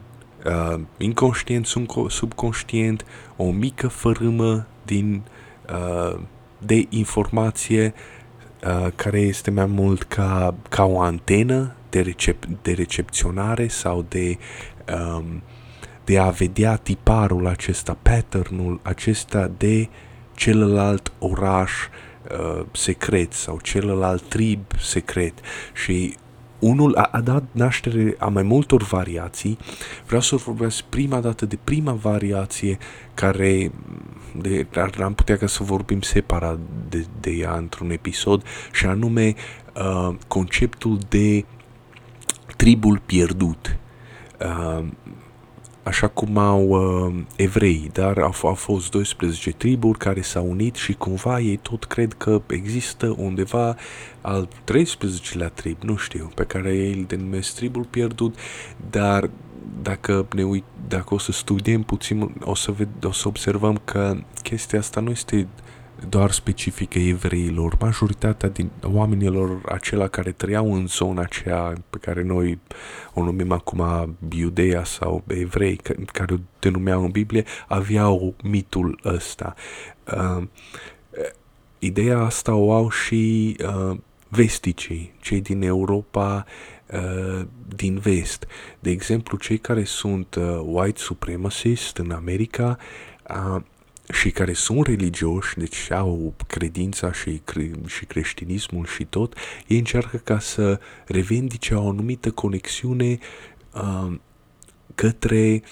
uh, 0.46 0.80
inconștient, 0.98 1.68
subconștient 2.08 3.06
o 3.36 3.52
mică 3.52 3.88
fărâmă 3.88 4.68
din, 4.86 5.22
uh, 5.70 6.20
de 6.58 6.86
informație 6.90 7.94
uh, 8.64 8.88
care 8.96 9.20
este 9.20 9.52
mai 9.52 9.66
mult 9.66 10.04
ca, 10.04 10.56
ca 10.70 10.86
o 10.86 11.02
antenă 11.02 11.76
de, 11.90 12.02
recep, 12.02 12.46
de 12.62 12.72
recepționare 12.72 13.68
sau 13.68 14.06
de, 14.10 14.38
um, 15.16 15.42
de 16.04 16.20
a 16.20 16.30
vedea 16.30 16.76
tiparul 16.76 17.48
acesta, 17.48 17.98
patternul 18.02 18.80
acesta 18.84 19.52
de 19.58 19.90
celălalt 20.36 21.12
oraș 21.20 21.72
uh, 22.32 22.66
secret 22.72 23.34
sau 23.34 23.60
celălalt 23.60 24.22
trib 24.22 24.60
secret 24.80 25.34
și 25.74 26.16
unul 26.60 26.96
a, 26.96 27.10
a 27.12 27.22
dat 27.22 27.44
naștere 27.52 28.16
a 28.18 28.28
mai 28.28 28.44
multor 28.44 28.84
variații. 28.84 29.58
Vreau 30.06 30.22
să 30.22 30.36
vorbesc 30.36 30.82
prima 30.82 31.20
dată 31.20 31.46
de 31.46 31.58
prima 31.64 31.92
variație 31.92 32.78
care 33.14 33.72
de, 34.42 34.68
am 35.04 35.14
putea 35.14 35.38
ca 35.38 35.48
să 35.48 35.64
vorbim 35.64 36.02
separat 36.02 36.60
de, 36.90 37.06
de 37.20 37.32
ea 37.32 37.56
într-un 37.56 37.90
episod 37.90 38.44
și 38.72 38.86
anume 38.86 39.34
uh, 39.76 40.16
conceptul 40.28 40.98
de 41.10 41.46
tribul 42.58 43.02
pierdut. 43.06 43.78
Uh, 44.40 44.86
așa 45.84 46.08
cum 46.08 46.38
au 46.38 46.68
uh, 46.68 47.16
evrei, 47.36 47.90
dar 47.94 48.18
au, 48.18 48.34
au 48.44 48.54
fost 48.54 48.92
12 48.92 49.52
triburi 49.52 49.98
care 49.98 50.22
s-au 50.22 50.50
unit 50.50 50.76
și 50.76 50.94
cumva 50.94 51.40
ei 51.40 51.58
tot 51.58 51.84
cred 51.84 52.14
că 52.14 52.42
există 52.48 53.16
undeva 53.18 53.76
al 54.22 54.48
13-lea 54.48 55.50
trib, 55.54 55.78
nu 55.82 55.96
știu, 55.96 56.32
pe 56.36 56.44
care 56.44 56.76
ei 56.76 56.94
îl 56.94 57.06
denumesc 57.08 57.56
tribul 57.56 57.84
pierdut, 57.84 58.38
dar 58.90 59.30
dacă 59.82 60.28
ne 60.36 60.44
uit, 60.44 60.64
dacă 60.88 61.14
o 61.14 61.18
să 61.18 61.32
studiem 61.32 61.84
puțin, 61.84 62.34
o 62.44 62.56
să, 62.56 62.72
ved, 62.72 62.88
o 63.04 63.12
să 63.12 63.28
observăm 63.28 63.82
că 63.86 64.18
chestia 64.44 64.80
asta 64.80 65.00
nu 65.00 65.10
este 65.10 65.48
doar 66.10 66.32
specifică 66.32 67.00
evreilor. 67.00 67.78
Majoritatea 67.80 68.50
din 68.50 68.70
oamenilor 68.84 69.62
acela 69.66 70.08
care 70.08 70.32
trăiau 70.32 70.74
în 70.74 70.88
zona 70.88 71.22
aceea 71.22 71.74
pe 71.90 71.98
care 71.98 72.24
noi 72.24 72.60
o 73.14 73.24
numim 73.24 73.52
acum 73.52 73.84
Iudeea 74.36 74.84
sau 74.84 75.24
evrei, 75.28 75.80
care 76.06 76.34
o 76.34 76.38
denumeau 76.60 77.04
în 77.04 77.12
Biblie, 77.12 77.46
aveau 77.68 78.36
mitul 78.44 79.00
ăsta. 79.06 79.54
Uh, 80.18 80.44
ideea 81.80 82.20
asta 82.20 82.54
o 82.54 82.74
au 82.74 82.90
și 82.90 83.56
uh, 83.66 83.98
vesticii, 84.30 85.14
cei 85.22 85.42
din 85.42 85.62
Europa 85.62 86.46
uh, 86.46 86.83
din 87.76 87.98
vest. 87.98 88.48
De 88.80 88.90
exemplu, 88.90 89.38
cei 89.38 89.58
care 89.58 89.84
sunt 89.84 90.36
uh, 90.36 90.62
white 90.64 91.00
supremacist 91.00 91.98
în 91.98 92.12
America 92.12 92.78
uh, 93.30 93.62
și 94.14 94.32
care 94.32 94.54
sunt 94.54 94.88
religioși, 94.88 95.58
deci 95.58 95.92
au 95.92 96.34
credința 96.48 97.12
și, 97.12 97.42
cre- 97.44 97.72
și 97.86 98.06
creștinismul 98.06 98.86
și 98.86 99.04
tot, 99.04 99.36
ei 99.68 99.78
încearcă 99.78 100.18
ca 100.18 100.40
să 100.40 100.80
revendice 101.06 101.74
o 101.74 101.90
anumită 101.90 102.32
conexiune 102.32 103.18
uh, 103.74 104.16
către 104.96 105.64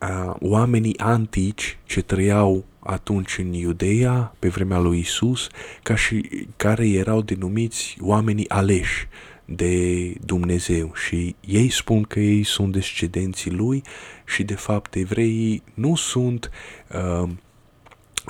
uh, 0.00 0.34
oamenii 0.40 0.98
antici 0.98 1.78
ce 1.84 2.02
trăiau 2.02 2.64
atunci 2.78 3.38
în 3.38 3.52
Iudeea, 3.52 4.34
pe 4.38 4.48
vremea 4.48 4.78
lui 4.78 4.98
Isus, 4.98 5.48
ca 5.82 5.96
și 5.96 6.46
care 6.56 6.88
erau 6.88 7.22
denumiți 7.22 7.96
oamenii 8.00 8.48
aleși 8.48 9.08
de 9.46 10.14
Dumnezeu. 10.24 10.94
Și 10.94 11.34
ei 11.40 11.70
spun 11.70 12.02
că 12.02 12.20
ei 12.20 12.44
sunt 12.44 12.72
descendenții 12.72 13.50
lui 13.50 13.82
și 14.26 14.44
de 14.44 14.54
fapt 14.54 14.94
evreii 14.94 15.62
nu 15.74 15.94
sunt 15.94 16.50
uh, 16.94 17.28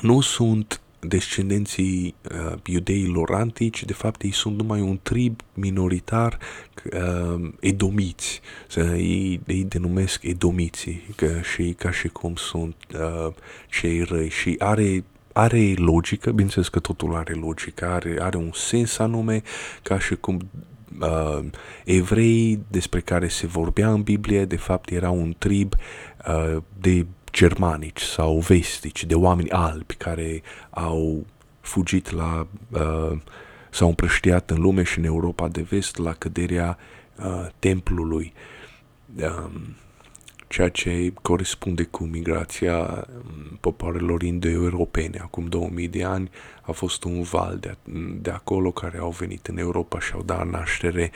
nu 0.01 0.21
sunt 0.21 0.81
descendenții 1.01 2.15
uh, 2.31 2.59
iudeilor 2.65 3.35
antici, 3.35 3.85
de 3.85 3.93
fapt 3.93 4.23
ei 4.23 4.33
sunt 4.33 4.57
numai 4.57 4.81
un 4.81 4.99
trib 5.03 5.41
minoritar 5.55 6.39
uh, 6.93 7.51
edomiți, 7.61 8.41
să 8.69 8.81
ei, 8.81 9.41
ei 9.47 9.65
denumesc 9.65 10.23
edomiții 10.23 11.03
că, 11.17 11.41
și 11.55 11.75
ca 11.79 11.91
și 11.91 12.09
cum 12.09 12.35
sunt 12.35 12.77
uh, 12.95 13.33
cei 13.71 14.03
răi. 14.03 14.29
Și 14.29 14.55
are 14.59 15.05
are 15.33 15.75
logică, 15.77 16.31
bineînțeles 16.31 16.69
că 16.69 16.79
totul 16.79 17.15
are 17.15 17.33
logică, 17.33 17.87
are, 17.87 18.17
are 18.21 18.37
un 18.37 18.51
sens 18.55 18.99
anume, 18.99 19.43
ca 19.83 19.99
și 19.99 20.15
cum 20.15 20.49
uh, 21.01 21.45
evrei 21.85 22.61
despre 22.69 23.01
care 23.01 23.29
se 23.29 23.47
vorbea 23.47 23.91
în 23.91 24.03
Biblie, 24.03 24.45
de 24.45 24.57
fapt 24.57 24.91
era 24.91 25.11
un 25.11 25.35
trib 25.39 25.75
uh, 26.29 26.63
de 26.81 27.07
germanici 27.33 28.01
sau 28.01 28.39
vestici, 28.39 29.05
de 29.05 29.15
oameni 29.15 29.51
albi 29.51 29.95
care 29.95 30.43
au 30.71 31.27
fugit 31.61 32.11
la, 32.11 32.47
uh, 32.71 33.19
s-au 33.71 33.89
împrăștiat 33.89 34.51
în 34.51 34.61
lume 34.61 34.83
și 34.83 34.99
în 34.99 35.05
Europa 35.05 35.49
de 35.49 35.63
vest 35.63 35.97
la 35.97 36.13
căderea 36.13 36.79
uh, 37.19 37.47
templului. 37.59 38.33
Um, 39.21 39.77
ceea 40.49 40.69
ce 40.69 41.13
corespunde 41.23 41.83
cu 41.83 42.05
migrația 42.05 43.07
um, 43.17 43.57
popoarelor 43.61 44.23
indo-europene. 44.23 45.19
Acum 45.23 45.47
2000 45.47 45.89
de 45.89 46.05
ani 46.05 46.31
a 46.63 46.73
fost 46.73 47.05
un 47.05 47.23
val 47.23 47.59
de, 47.59 47.77
de 48.21 48.31
acolo 48.31 48.71
care 48.71 48.99
au 48.99 49.11
venit 49.11 49.47
în 49.47 49.59
Europa 49.59 50.01
și 50.01 50.13
au 50.15 50.23
dat 50.23 50.47
naștere 50.47 51.11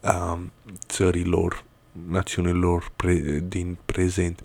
um, 0.00 0.52
țărilor, 0.86 1.64
națiunilor 2.08 2.92
pre, 2.96 3.14
din 3.48 3.76
prezent. 3.84 4.42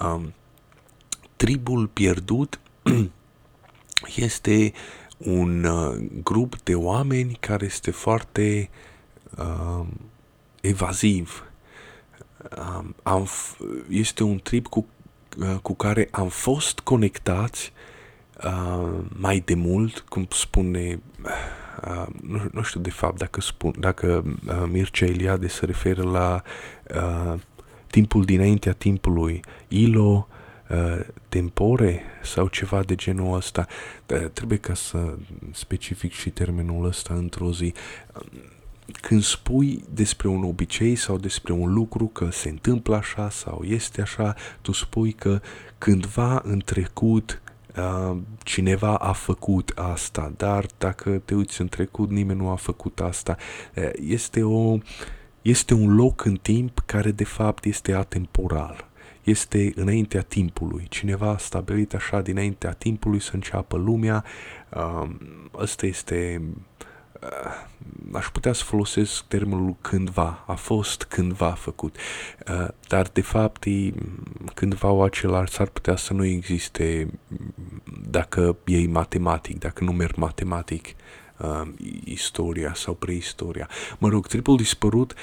Um, 0.00 0.32
tribul 1.36 1.86
pierdut 1.86 2.60
este 4.16 4.72
un 5.18 5.64
uh, 5.64 6.08
grup 6.22 6.62
de 6.62 6.74
oameni 6.74 7.36
care 7.40 7.64
este 7.64 7.90
foarte 7.90 8.70
uh, 9.38 9.86
evaziv. 10.60 11.51
Um, 12.58 12.94
am, 13.02 13.28
este 13.88 14.22
un 14.22 14.38
trib 14.38 14.66
cu, 14.66 14.86
uh, 15.38 15.56
cu 15.62 15.74
care 15.74 16.08
am 16.10 16.28
fost 16.28 16.80
conectați 16.80 17.72
uh, 18.44 18.98
mai 19.08 19.42
de 19.44 19.54
mult, 19.54 19.98
cum 19.98 20.26
spune, 20.30 21.00
uh, 21.88 22.06
nu, 22.22 22.48
nu 22.52 22.62
știu 22.62 22.80
de 22.80 22.90
fapt 22.90 23.18
dacă, 23.18 23.40
spun, 23.40 23.74
dacă 23.78 24.24
uh, 24.46 24.64
Mircea 24.70 25.06
Eliade 25.06 25.48
se 25.48 25.66
referă 25.66 26.02
la 26.02 26.42
uh, 26.94 27.40
timpul 27.86 28.24
dinaintea 28.24 28.72
timpului, 28.72 29.40
ilo 29.68 30.28
uh, 30.70 31.00
tempore 31.28 32.02
sau 32.22 32.48
ceva 32.48 32.82
de 32.82 32.94
genul 32.94 33.36
ăsta. 33.36 33.66
Dar 34.06 34.18
trebuie 34.18 34.58
ca 34.58 34.74
să 34.74 35.14
specific 35.52 36.12
și 36.12 36.30
termenul 36.30 36.86
ăsta 36.86 37.14
într-o 37.14 37.52
zi. 37.52 37.74
Când 39.00 39.22
spui 39.22 39.84
despre 39.92 40.28
un 40.28 40.44
obicei 40.44 40.94
sau 40.94 41.16
despre 41.18 41.52
un 41.52 41.72
lucru 41.72 42.06
că 42.06 42.30
se 42.30 42.48
întâmplă 42.48 42.96
așa 42.96 43.30
sau 43.30 43.62
este 43.62 44.00
așa, 44.00 44.34
tu 44.60 44.72
spui 44.72 45.12
că 45.12 45.40
cândva 45.78 46.40
în 46.44 46.58
trecut 46.64 47.42
uh, 47.76 48.16
cineva 48.42 48.94
a 48.94 49.12
făcut 49.12 49.72
asta, 49.74 50.32
dar 50.36 50.66
dacă 50.78 51.22
te 51.24 51.34
uiți 51.34 51.60
în 51.60 51.68
trecut, 51.68 52.10
nimeni 52.10 52.38
nu 52.38 52.48
a 52.48 52.56
făcut 52.56 53.00
asta. 53.00 53.36
Uh, 53.76 53.90
este 54.00 54.42
o 54.42 54.78
este 55.42 55.74
un 55.74 55.94
loc 55.94 56.24
în 56.24 56.36
timp 56.36 56.82
care 56.86 57.10
de 57.10 57.24
fapt 57.24 57.64
este 57.64 57.92
atemporal. 57.92 58.90
Este 59.22 59.72
înaintea 59.74 60.22
timpului. 60.22 60.86
Cineva 60.88 61.28
a 61.28 61.36
stabilit 61.36 61.94
așa 61.94 62.20
dinaintea 62.20 62.72
timpului 62.72 63.20
să 63.20 63.30
înceapă 63.34 63.76
lumea. 63.76 64.24
Ăsta 65.54 65.86
este 65.86 66.42
uh, 66.42 66.90
aș 68.12 68.26
putea 68.26 68.52
să 68.52 68.64
folosesc 68.64 69.24
termenul 69.24 69.76
cândva, 69.80 70.44
a 70.46 70.54
fost 70.54 71.02
cândva 71.02 71.50
făcut, 71.50 71.96
uh, 72.48 72.68
dar 72.88 73.06
de 73.12 73.20
fapt 73.20 73.64
cândva 74.54 75.04
acela 75.04 75.46
s-ar 75.46 75.68
putea 75.68 75.96
să 75.96 76.12
nu 76.12 76.24
existe 76.24 77.10
dacă 78.10 78.56
e 78.64 78.86
matematic, 78.86 79.58
dacă 79.58 79.84
nu 79.84 79.92
merg 79.92 80.14
matematic 80.16 80.94
uh, 81.36 81.68
istoria 82.04 82.72
sau 82.74 82.94
preistoria. 82.94 83.68
Mă 83.98 84.08
rog, 84.08 84.26
tribul 84.26 84.56
dispărut 84.56 85.14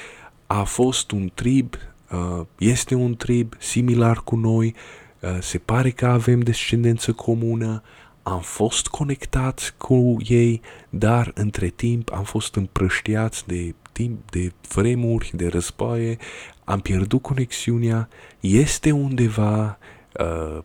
a 0.46 0.62
fost 0.62 1.10
un 1.10 1.30
trib, 1.34 1.74
uh, 2.10 2.46
este 2.58 2.94
un 2.94 3.16
trib 3.16 3.54
similar 3.58 4.22
cu 4.22 4.36
noi, 4.36 4.74
uh, 5.20 5.38
se 5.40 5.58
pare 5.58 5.90
că 5.90 6.06
avem 6.06 6.40
descendență 6.40 7.12
comună, 7.12 7.82
am 8.30 8.40
fost 8.40 8.86
conectați 8.86 9.74
cu 9.76 10.16
ei, 10.28 10.60
dar 10.88 11.30
între 11.34 11.68
timp 11.68 12.12
am 12.12 12.22
fost 12.22 12.54
împrăștiați 12.54 13.46
de 13.46 13.74
timp, 13.92 14.30
de 14.30 14.52
vremuri, 14.68 15.30
de 15.34 15.46
războaie, 15.48 16.16
am 16.64 16.80
pierdut 16.80 17.22
conexiunea, 17.22 18.08
este 18.40 18.90
undeva 18.90 19.78
uh, 20.18 20.58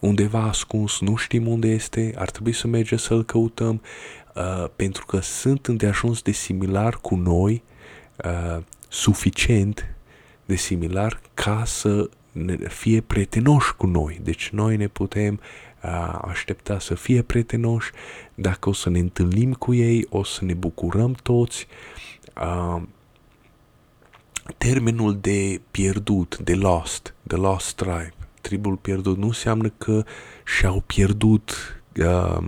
undeva 0.00 0.42
ascuns, 0.42 1.00
nu 1.00 1.16
știm 1.16 1.46
unde 1.46 1.68
este, 1.68 2.14
ar 2.16 2.30
trebui 2.30 2.52
să 2.52 2.66
mergem 2.66 2.98
să-l 2.98 3.24
căutăm, 3.24 3.82
uh, 4.34 4.68
pentru 4.76 5.06
că 5.06 5.20
sunt 5.20 5.66
îndeajuns 5.66 6.22
de 6.22 6.30
similar 6.30 6.98
cu 7.00 7.14
noi, 7.14 7.62
uh, 8.24 8.62
suficient 8.88 9.94
de 10.44 10.54
similar 10.54 11.20
ca 11.34 11.62
să 11.64 12.10
ne 12.32 12.56
fie 12.56 13.00
prietenoși 13.00 13.74
cu 13.74 13.86
noi. 13.86 14.20
Deci 14.22 14.48
noi 14.48 14.76
ne 14.76 14.88
putem 14.88 15.40
uh, 15.42 15.65
aștepta 16.22 16.78
să 16.78 16.94
fie 16.94 17.22
prietenoși, 17.22 17.90
dacă 18.34 18.68
o 18.68 18.72
să 18.72 18.90
ne 18.90 18.98
întâlnim 18.98 19.52
cu 19.52 19.74
ei, 19.74 20.06
o 20.08 20.24
să 20.24 20.44
ne 20.44 20.54
bucurăm 20.54 21.12
toți. 21.12 21.66
Uh, 22.40 22.82
termenul 24.58 25.18
de 25.20 25.60
pierdut, 25.70 26.38
de 26.38 26.54
lost, 26.54 27.14
de 27.22 27.36
lost 27.36 27.74
tribe, 27.74 28.14
tribul 28.40 28.76
pierdut, 28.76 29.16
nu 29.16 29.26
înseamnă 29.26 29.68
că 29.68 30.04
și-au 30.44 30.80
pierdut 30.86 31.52
uh, 32.00 32.38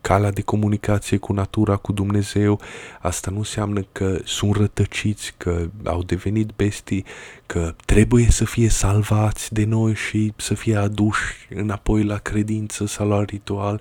calea 0.00 0.30
de 0.30 0.42
comunicație 0.42 1.16
cu 1.16 1.32
natura, 1.32 1.76
cu 1.76 1.92
Dumnezeu, 1.92 2.60
asta 3.00 3.30
nu 3.30 3.36
înseamnă 3.36 3.86
că 3.92 4.18
sunt 4.24 4.56
rătăciți, 4.56 5.34
că 5.36 5.68
au 5.84 6.02
devenit 6.02 6.50
bestii, 6.56 7.04
că 7.46 7.74
trebuie 7.84 8.30
să 8.30 8.44
fie 8.44 8.68
salvați 8.68 9.52
de 9.52 9.64
noi 9.64 9.94
și 9.94 10.32
să 10.36 10.54
fie 10.54 10.76
aduși 10.76 11.46
înapoi 11.54 12.04
la 12.04 12.16
credință 12.18 12.86
sau 12.86 13.08
la 13.08 13.24
ritual. 13.24 13.80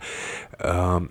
Uh, 0.64 1.04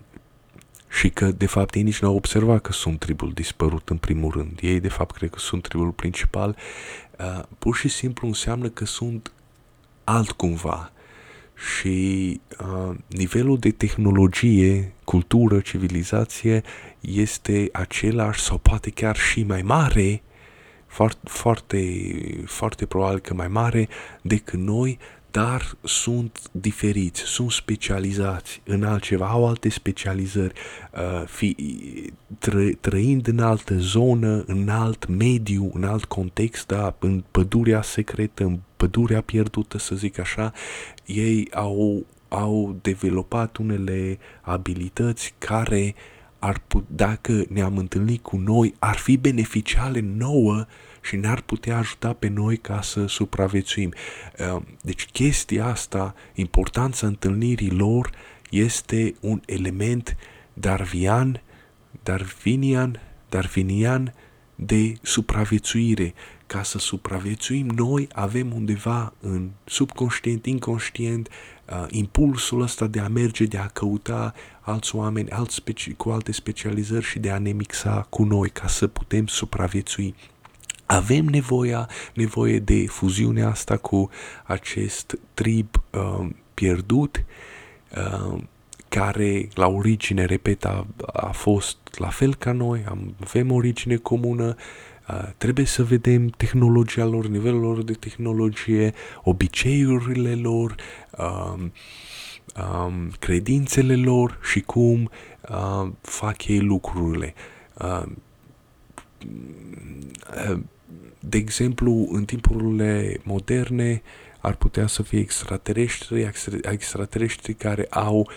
și 0.89 1.09
că, 1.09 1.31
de 1.31 1.45
fapt, 1.45 1.75
ei 1.75 1.83
nici 1.83 1.99
nu 1.99 2.07
au 2.07 2.15
observat 2.15 2.61
că 2.61 2.71
sunt 2.71 2.99
tribul 2.99 3.31
dispărut 3.33 3.89
în 3.89 3.97
primul 3.97 4.31
rând. 4.31 4.59
Ei, 4.61 4.79
de 4.79 4.89
fapt, 4.89 5.15
cred 5.15 5.29
că 5.29 5.39
sunt 5.39 5.67
tribul 5.67 5.91
principal. 5.91 6.55
Uh, 7.19 7.43
pur 7.59 7.75
și 7.75 7.87
simplu 7.87 8.27
înseamnă 8.27 8.69
că 8.69 8.85
sunt 8.85 9.31
altcumva 10.03 10.91
și 11.57 12.39
uh, 12.59 12.95
nivelul 13.07 13.57
de 13.57 13.71
tehnologie, 13.71 14.93
cultură, 15.03 15.59
civilizație 15.59 16.63
este 16.99 17.69
același 17.71 18.41
sau 18.41 18.57
poate 18.57 18.89
chiar 18.89 19.15
și 19.15 19.43
mai 19.43 19.61
mare, 19.61 20.21
foarte, 20.87 21.19
foarte, 21.23 22.03
foarte 22.45 22.85
probabil 22.85 23.19
că 23.19 23.33
mai 23.33 23.47
mare 23.47 23.87
decât 24.21 24.59
noi, 24.59 24.97
dar 25.31 25.77
sunt 25.83 26.39
diferiți, 26.51 27.21
sunt 27.21 27.51
specializați 27.51 28.61
în 28.65 28.83
altceva, 28.83 29.27
au 29.27 29.47
alte 29.47 29.69
specializări, 29.69 30.53
uh, 30.93 31.27
fi, 31.27 31.55
tră, 32.39 32.69
trăind 32.79 33.27
în 33.27 33.39
altă 33.39 33.75
zonă, 33.77 34.43
în 34.47 34.69
alt 34.69 35.07
mediu, 35.07 35.71
în 35.73 35.83
alt 35.83 36.05
context, 36.05 36.67
da, 36.67 36.95
în 36.99 37.23
pădurea 37.31 37.81
secretă, 37.81 38.43
în 38.43 38.59
pădurea 38.77 39.21
pierdută, 39.21 39.77
să 39.77 39.95
zic 39.95 40.19
așa, 40.19 40.53
ei 41.07 41.47
au, 41.51 42.05
au 42.27 42.75
dezvoltat 42.81 43.57
unele 43.57 44.17
abilități 44.41 45.33
care 45.37 45.95
ar 46.39 46.61
put, 46.67 46.85
dacă 46.87 47.45
ne-am 47.49 47.77
întâlnit 47.77 48.21
cu 48.21 48.37
noi, 48.37 48.73
ar 48.79 48.95
fi 48.95 49.17
beneficiale 49.17 49.99
nouă 49.99 50.65
și 51.01 51.15
ne-ar 51.15 51.41
putea 51.41 51.77
ajuta 51.77 52.13
pe 52.13 52.27
noi 52.27 52.57
ca 52.57 52.81
să 52.81 53.05
supraviețuim. 53.05 53.93
Ehm, 54.35 54.67
deci 54.81 55.05
chestia 55.05 55.65
asta, 55.65 56.15
importanța 56.33 57.07
întâlnirii 57.07 57.71
lor, 57.71 58.09
este 58.49 59.15
un 59.19 59.41
element 59.45 60.15
darvian, 60.53 61.41
darvinian, 62.03 63.01
darvinian 63.29 64.13
de 64.55 64.93
supraviețuire. 65.01 66.13
Ca 66.47 66.63
să 66.63 66.77
supraviețuim, 66.77 67.67
noi 67.67 68.07
avem 68.13 68.53
undeva 68.53 69.13
în 69.19 69.49
subconștient, 69.65 70.45
inconștient, 70.45 71.29
uh, 71.69 71.85
impulsul 71.89 72.61
ăsta 72.61 72.87
de 72.87 72.99
a 72.99 73.07
merge, 73.07 73.45
de 73.45 73.57
a 73.57 73.65
căuta 73.65 74.33
alți 74.61 74.95
oameni 74.95 75.29
alți 75.29 75.55
speci- 75.61 75.95
cu 75.97 76.09
alte 76.09 76.31
specializări 76.31 77.05
și 77.05 77.19
de 77.19 77.29
a 77.29 77.37
ne 77.37 77.51
mixa 77.51 78.07
cu 78.09 78.23
noi 78.23 78.49
ca 78.49 78.67
să 78.67 78.87
putem 78.87 79.27
supraviețui. 79.27 80.15
Avem 80.85 81.25
nevoia, 81.25 81.89
nevoie 82.13 82.59
de 82.59 82.85
fuziunea 82.85 83.49
asta 83.49 83.77
cu 83.77 84.09
acest 84.43 85.17
trib 85.33 85.67
uh, 85.91 86.27
pierdut 86.53 87.25
uh, 87.95 88.41
care 88.89 89.49
la 89.53 89.67
origine, 89.67 90.25
repet, 90.25 90.65
a, 90.65 90.87
a 91.13 91.31
fost 91.31 91.77
la 91.97 92.09
fel 92.09 92.35
ca 92.35 92.51
noi, 92.51 92.83
am, 92.87 93.15
avem 93.21 93.51
origine 93.51 93.95
comună, 93.95 94.45
uh, 94.45 94.55
trebuie 95.37 95.65
să 95.65 95.83
vedem 95.83 96.27
tehnologia 96.27 97.05
lor, 97.05 97.27
nivelul 97.27 97.59
lor 97.59 97.83
de 97.83 97.93
tehnologie, 97.93 98.93
obiceiurile 99.23 100.35
lor, 100.35 100.75
uh, 101.17 101.69
um, 102.85 103.11
credințele 103.19 103.95
lor 103.95 104.39
și 104.51 104.59
cum 104.61 105.09
uh, 105.49 105.89
fac 106.01 106.47
ei 106.47 106.59
lucrurile. 106.59 107.33
Uh, 107.81 108.03
de 111.19 111.37
exemplu, 111.37 112.07
în 112.11 112.25
timpurile 112.25 113.19
moderne 113.23 114.01
ar 114.39 114.55
putea 114.55 114.87
să 114.87 115.03
fie 115.03 115.19
extraterestri, 115.19 116.29
extraterestri 116.61 117.53
care 117.53 117.87
au 117.89 118.29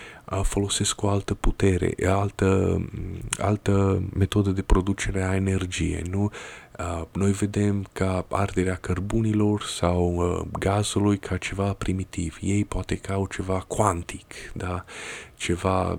folosesc 0.43 1.03
o 1.03 1.09
altă 1.09 1.35
putere, 1.35 1.95
altă, 2.07 2.81
altă 3.39 4.03
metodă 4.15 4.51
de 4.51 4.63
producere 4.63 5.23
a 5.23 5.35
energiei, 5.35 6.03
nu? 6.11 6.31
Noi 7.13 7.33
vedem 7.33 7.87
ca 7.93 8.27
arderea 8.31 8.75
cărbunilor 8.75 9.63
sau 9.63 10.49
gazului 10.59 11.19
ca 11.19 11.37
ceva 11.37 11.73
primitiv. 11.73 12.39
Ei 12.41 12.65
poate 12.65 12.97
ca 12.97 13.15
au 13.15 13.27
ceva 13.27 13.65
cuantic, 13.69 14.35
da? 14.55 14.85
Ceva 15.37 15.99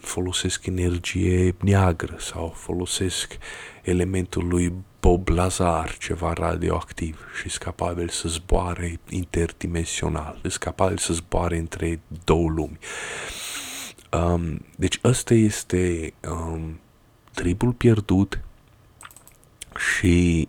folosesc 0.00 0.66
energie 0.66 1.54
neagră 1.60 2.16
sau 2.18 2.52
folosesc 2.56 3.38
elementul 3.82 4.48
lui 4.48 4.72
Bob 5.02 5.28
Lazar, 5.28 5.96
ceva 5.98 6.32
radioactiv 6.32 7.18
și 7.34 7.48
sunt 7.48 7.62
capabil 7.62 8.08
să 8.08 8.28
zboare 8.28 9.00
interdimensional, 9.08 10.38
sunt 10.40 10.56
capabil 10.56 10.98
să 10.98 11.12
zboare 11.12 11.56
între 11.56 12.00
două 12.24 12.48
lumi. 12.48 12.78
Um, 14.12 14.64
deci 14.76 14.98
ăsta 15.04 15.34
este 15.34 16.12
um, 16.28 16.80
tribul 17.34 17.72
pierdut 17.72 18.40
și 19.76 20.48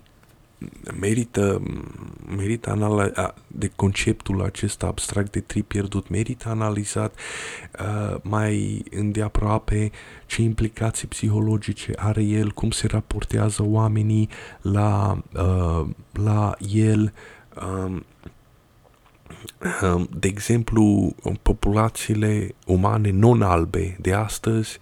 merită, 1.00 1.62
merită 2.36 2.70
anal- 2.70 3.34
de 3.48 3.72
conceptul 3.76 4.44
acesta 4.44 4.88
abstract 4.88 5.32
de 5.32 5.40
tri 5.40 5.62
pierdut, 5.64 6.10
merită 6.10 6.50
analizat 6.50 7.16
uh, 7.80 8.16
mai 8.22 8.84
îndeaproape 8.92 9.92
ce 10.26 10.42
implicații 10.42 11.08
psihologice 11.08 11.94
are 11.96 12.24
el, 12.24 12.52
cum 12.52 12.72
se 12.72 12.88
raportează 12.88 13.64
oamenii 13.66 14.30
la, 14.62 15.22
uh, 15.34 15.88
la 16.12 16.56
el, 16.74 17.14
um, 17.68 18.06
um, 19.82 20.10
de 20.18 20.28
exemplu, 20.28 21.16
populațiile 21.42 22.56
umane 22.66 23.10
non-albe 23.12 23.98
de 24.02 24.14
astăzi 24.14 24.80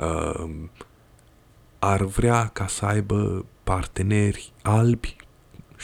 uh, 0.00 0.50
ar 1.78 2.02
vrea 2.04 2.46
ca 2.46 2.66
să 2.66 2.84
aibă 2.84 3.44
parteneri 3.64 4.52
albi 4.62 5.16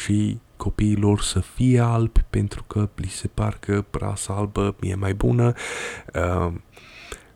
și 0.03 0.39
copiilor 0.57 1.21
să 1.21 1.41
fie 1.41 1.81
albi 1.81 2.21
pentru 2.31 2.65
că 2.67 2.89
li 2.95 3.09
se 3.09 3.29
par 3.29 3.57
că 3.61 3.85
rasa 3.91 4.35
albă 4.35 4.77
e 4.81 4.95
mai 4.95 5.15
bună. 5.15 5.53
Uh, 6.15 6.53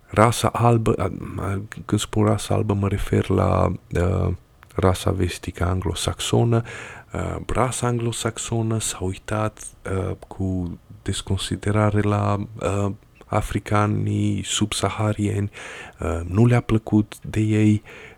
rasa 0.06 0.48
albă, 0.48 0.94
uh, 0.98 1.60
când 1.84 2.00
spun 2.00 2.24
rasa 2.24 2.54
albă 2.54 2.74
mă 2.74 2.88
refer 2.88 3.28
la 3.28 3.72
uh, 4.00 4.34
rasa 4.74 5.10
vestică 5.10 5.64
anglosaxonă. 5.64 6.62
Uh, 7.12 7.36
rasa 7.46 7.86
anglosaxonă 7.86 8.80
s-a 8.80 8.98
uitat 9.00 9.66
uh, 9.92 10.16
cu 10.28 10.78
desconsiderare 11.02 12.00
la 12.00 12.36
uh, 12.60 12.92
africanii 13.26 14.42
subsaharieni, 14.44 15.50
uh, 16.00 16.20
nu 16.26 16.46
le-a 16.46 16.60
plăcut 16.60 17.14
de 17.20 17.40
ei, 17.40 17.82
Uh, 17.82 18.13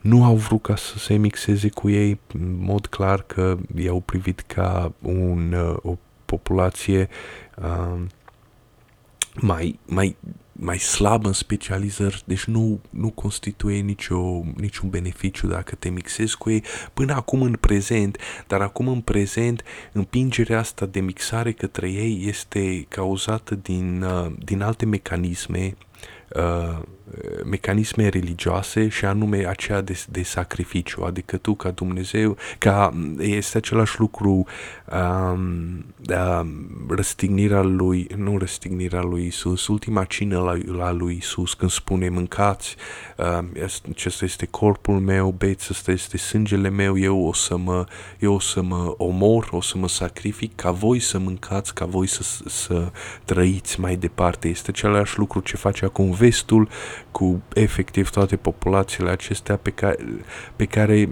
nu 0.00 0.24
au 0.24 0.36
vrut 0.36 0.62
ca 0.62 0.76
să 0.76 0.98
se 0.98 1.14
mixeze 1.14 1.68
cu 1.68 1.88
ei, 1.88 2.20
în 2.32 2.56
mod 2.60 2.86
clar 2.86 3.22
că 3.22 3.56
i-au 3.76 4.00
privit 4.00 4.40
ca 4.40 4.92
un, 5.02 5.52
uh, 5.52 5.76
o 5.82 5.96
populație 6.24 7.08
uh, 7.56 8.00
mai, 9.40 9.78
mai, 9.86 10.16
mai 10.52 10.78
slabă 10.78 11.26
în 11.26 11.32
specializări, 11.32 12.22
deci 12.24 12.44
nu, 12.44 12.80
nu 12.90 13.10
constituie 13.10 13.80
nicio, 13.80 14.44
niciun 14.56 14.88
beneficiu 14.88 15.46
dacă 15.46 15.74
te 15.74 15.88
mixezi 15.88 16.36
cu 16.36 16.50
ei. 16.50 16.64
Până 16.94 17.14
acum 17.14 17.42
în 17.42 17.52
prezent, 17.52 18.18
dar 18.46 18.60
acum 18.60 18.88
în 18.88 19.00
prezent 19.00 19.62
împingerea 19.92 20.58
asta 20.58 20.86
de 20.86 21.00
mixare 21.00 21.52
către 21.52 21.90
ei 21.90 22.24
este 22.26 22.86
cauzată 22.88 23.54
din, 23.54 24.02
uh, 24.02 24.32
din 24.44 24.62
alte 24.62 24.86
mecanisme 24.86 25.76
uh, 26.36 26.82
mecanisme 27.44 28.08
religioase 28.08 28.88
și 28.88 29.04
anume 29.04 29.46
aceea 29.46 29.80
de, 29.80 30.02
de 30.08 30.22
sacrificiu, 30.22 31.02
adică 31.02 31.36
tu 31.36 31.54
ca 31.54 31.70
Dumnezeu, 31.70 32.36
ca 32.58 32.94
este 33.18 33.56
același 33.56 34.00
lucru 34.00 34.46
um, 34.92 35.84
um, 36.40 36.86
răstignirea 36.88 37.62
lui, 37.62 38.06
nu 38.16 38.38
răstignirea 38.38 39.00
lui 39.00 39.26
Isus, 39.26 39.66
ultima 39.66 40.04
cină 40.04 40.38
la, 40.38 40.76
la 40.76 40.92
lui 40.92 41.16
Isus 41.16 41.54
când 41.54 41.70
spune 41.70 42.08
mâncați, 42.08 42.76
um, 43.16 43.48
acesta 43.90 44.24
este 44.24 44.46
corpul 44.46 45.00
meu, 45.00 45.34
beți, 45.38 45.66
acesta 45.70 45.90
este 45.90 46.16
sângele 46.16 46.68
meu, 46.68 46.98
eu 46.98 47.26
o 47.26 47.32
să 47.32 47.56
mă, 47.56 47.86
eu 48.18 48.34
o 48.34 48.40
să 48.40 48.62
mă 48.62 48.94
omor, 48.96 49.48
o 49.50 49.60
să 49.60 49.78
mă 49.78 49.88
sacrific 49.88 50.54
ca 50.54 50.70
voi 50.70 51.00
să 51.00 51.18
mâncați, 51.18 51.74
ca 51.74 51.84
voi 51.84 52.06
să, 52.06 52.22
să 52.46 52.92
trăiți 53.24 53.80
mai 53.80 53.96
departe. 53.96 54.48
Este 54.48 54.70
același 54.70 55.18
lucru 55.18 55.40
ce 55.40 55.56
face 55.56 55.84
acum 55.84 56.10
vestul 56.10 56.68
cu 57.10 57.42
efectiv 57.54 58.10
toate 58.10 58.36
populațiile 58.36 59.10
acestea 59.10 59.56
pe 59.56 59.70
care, 59.70 59.96
pe 60.56 60.64
care 60.64 61.08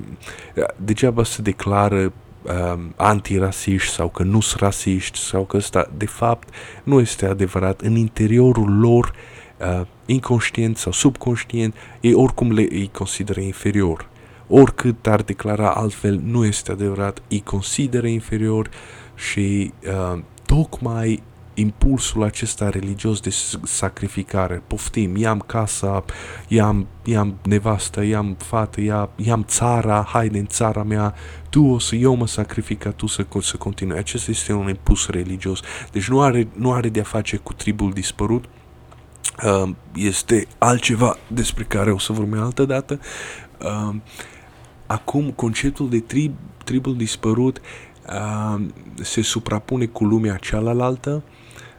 degeaba 0.77 1.25
se 1.25 1.43
declară 1.43 2.13
uh, 2.43 2.79
antirasiști 2.97 3.93
sau 3.93 4.09
că 4.09 4.23
nu 4.23 4.41
sunt 4.41 4.61
rasiști 4.61 5.19
sau 5.19 5.45
că 5.45 5.57
ăsta 5.57 5.91
de 5.97 6.07
fapt 6.07 6.49
nu 6.83 7.01
este 7.01 7.27
adevărat. 7.27 7.81
În 7.81 7.97
interiorul 7.97 8.79
lor, 8.79 9.13
uh, 9.59 9.87
inconștient 10.07 10.77
sau 10.77 10.93
subconștient, 10.93 11.75
ei 12.01 12.15
oricum 12.15 12.53
le 12.53 12.67
îi 12.71 12.91
consideră 12.93 13.41
inferior. 13.41 14.09
Oricât 14.49 15.07
ar 15.07 15.23
declara 15.23 15.71
altfel, 15.71 16.21
nu 16.25 16.45
este 16.45 16.73
adevărat, 16.73 17.23
îi 17.29 17.41
consideră 17.41 18.07
inferior 18.07 18.71
și 19.15 19.73
uh, 19.87 20.19
tocmai 20.47 21.23
impulsul 21.59 22.23
acesta 22.23 22.69
religios 22.69 23.21
de 23.21 23.31
sacrificare. 23.63 24.63
Poftim, 24.67 25.17
i-am 25.17 25.39
casa, 25.39 26.05
i-am, 26.49 26.87
i-am 27.05 27.37
nevastă, 27.43 28.03
i-am 28.03 28.37
fată, 28.39 28.81
i-am 29.17 29.45
țara, 29.45 30.07
haide 30.09 30.39
în 30.39 30.47
țara 30.47 30.83
mea, 30.83 31.15
tu 31.51 31.65
o 31.65 31.79
să 31.79 31.95
eu 31.95 32.15
mă 32.15 32.27
sacrific 32.27 32.93
tu 32.97 33.07
să, 33.07 33.27
să 33.41 33.57
continui. 33.57 33.99
Acesta 33.99 34.31
este 34.31 34.53
un 34.53 34.69
impuls 34.69 35.09
religios. 35.09 35.61
Deci 35.93 36.09
nu 36.09 36.21
are, 36.21 36.49
nu 36.53 36.73
are 36.73 36.89
de 36.89 37.01
a 37.01 37.05
face 37.05 37.37
cu 37.37 37.53
tribul 37.53 37.93
dispărut, 37.93 38.45
uh, 39.45 39.71
este 39.95 40.47
altceva 40.59 41.17
despre 41.27 41.65
care 41.65 41.93
o 41.93 41.99
să 41.99 42.13
vorbim 42.13 42.39
altă 42.39 42.65
dată. 42.65 43.01
Uh, 43.61 43.97
acum, 44.87 45.31
conceptul 45.31 45.89
de 45.89 46.01
trib, 46.01 46.35
tribul 46.65 46.97
dispărut 46.97 47.61
uh, 48.09 48.65
se 49.03 49.23
suprapune 49.23 49.87
cu 49.87 50.05
lumea 50.05 50.37
cealaltă 50.37 51.23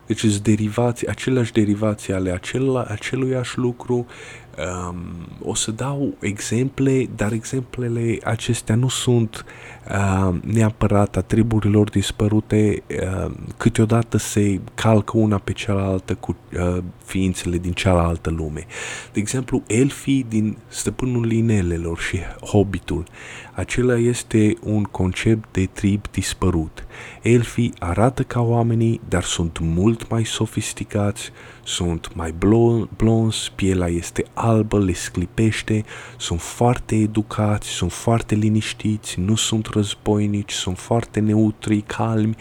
deci 0.08 0.20
sunt 0.20 0.38
derivații, 0.38 1.08
aceleași 1.08 1.52
derivații 1.52 2.14
ale 2.14 2.32
acela, 2.32 2.86
aceluiași 2.88 3.58
lucru. 3.58 4.06
Um, 4.58 5.28
o 5.44 5.56
să 5.56 5.72
dau 5.72 6.14
exemple, 6.20 7.10
dar 7.16 7.32
exemplele 7.32 8.18
acestea 8.24 8.76
nu 8.76 8.88
sunt 8.88 9.46
uh, 9.90 10.36
neapărat 10.42 11.18
a 11.18 11.22
triburilor 11.22 11.90
dispărute. 11.90 12.84
Uh, 12.90 13.32
câteodată 13.58 14.18
se 14.18 14.60
calcă 14.76 15.18
una 15.18 15.38
pe 15.38 15.52
cealaltă 15.52 16.16
cu 16.16 16.36
uh, 16.54 16.84
ființele 17.06 17.58
din 17.58 17.72
cealaltă 17.72 18.30
lume. 18.30 18.66
De 19.14 19.20
exemplu, 19.20 19.64
elfii 19.68 20.26
din 20.30 20.58
Stăpânul 20.68 21.32
Inelelor 21.32 22.00
și 22.00 22.20
Hobbitul. 22.42 23.04
Acela 23.54 23.98
este 23.98 24.54
un 24.64 24.84
concept 24.84 25.48
de 25.52 25.66
trib 25.66 26.02
dispărut. 26.12 26.86
Elfii 27.22 27.74
arată 27.80 28.24
ca 28.24 28.42
oamenii, 28.42 29.02
dar 29.10 29.24
sunt 29.24 29.60
mult 29.60 30.10
mai 30.10 30.26
sofisticați, 30.26 31.32
sunt 31.68 32.16
mai 32.16 32.34
blonzi, 32.98 33.52
pielea 33.56 33.88
este 33.88 34.26
albă, 34.34 34.80
le 34.80 34.94
sclipește, 34.94 35.86
sunt 36.18 36.42
foarte 36.42 36.96
educați, 36.96 37.68
sunt 37.68 37.92
foarte 37.92 38.36
liniștiți, 38.36 39.20
nu 39.20 39.36
sunt 39.36 39.66
războinici, 39.66 40.52
sunt 40.52 40.78
foarte 40.78 41.20
neutri, 41.20 41.82
calmi, 41.82 42.36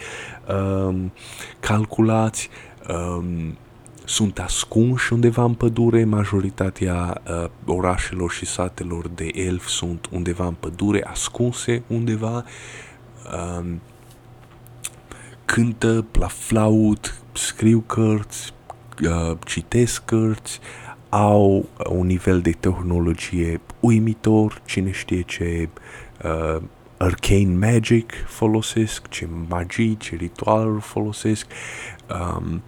um, 0.87 1.11
calculați, 1.59 2.49
um, 2.89 3.57
sunt 4.05 4.39
ascunși 4.39 5.13
undeva 5.13 5.43
în 5.43 5.53
pădure, 5.53 6.05
majoritatea 6.05 7.21
uh, 7.27 7.49
orașelor 7.65 8.31
și 8.31 8.45
satelor 8.45 9.07
de 9.07 9.29
elf 9.33 9.67
sunt 9.67 10.07
undeva 10.11 10.45
în 10.45 10.55
pădure, 10.59 11.03
ascunse 11.05 11.83
undeva, 11.87 12.43
uh, 13.33 13.65
cântă 15.45 16.05
la 16.11 16.27
flaut, 16.27 17.21
scriu 17.33 17.79
cărți, 17.79 18.55
uh, 19.03 19.37
citesc 19.45 20.05
cărți, 20.05 20.59
au 21.09 21.65
un 21.89 22.05
nivel 22.05 22.41
de 22.41 22.51
tehnologie 22.51 23.61
uimitor, 23.79 24.61
cine 24.65 24.91
știe 24.91 25.21
ce 25.21 25.69
uh, 26.23 26.61
arcane 26.97 27.55
magic 27.69 28.11
folosesc, 28.27 29.07
ce 29.07 29.27
magii, 29.49 29.97
ce 29.97 30.15
ritualuri 30.15 30.81
folosesc. 30.81 31.47
Um, 32.09 32.63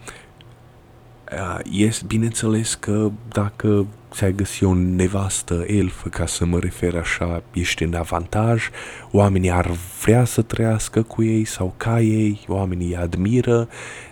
uh, 1.32 1.60
yes, 1.70 2.02
bineînțeles 2.02 2.76
că 2.76 3.12
dacă 3.28 3.86
ți-ai 4.12 4.34
găsi 4.34 4.64
o 4.64 4.74
nevastă 4.74 5.64
elfă, 5.68 6.10
ca 6.10 6.26
să 6.26 6.46
mă 6.46 6.60
refer 6.60 6.96
așa, 6.96 7.44
ești 7.54 7.84
în 7.84 7.94
avantaj, 7.94 8.70
oamenii 9.12 9.52
ar 9.52 9.72
vrea 10.02 10.26
să 10.26 10.42
trăiască 10.42 11.02
cu 11.02 11.24
ei 11.24 11.46
sau 11.46 11.74
ca 11.78 12.02
ei, 12.02 12.46
oamenii 12.48 12.88
îi 12.88 12.98
admiră, 12.98 13.68
uh, 13.70 14.09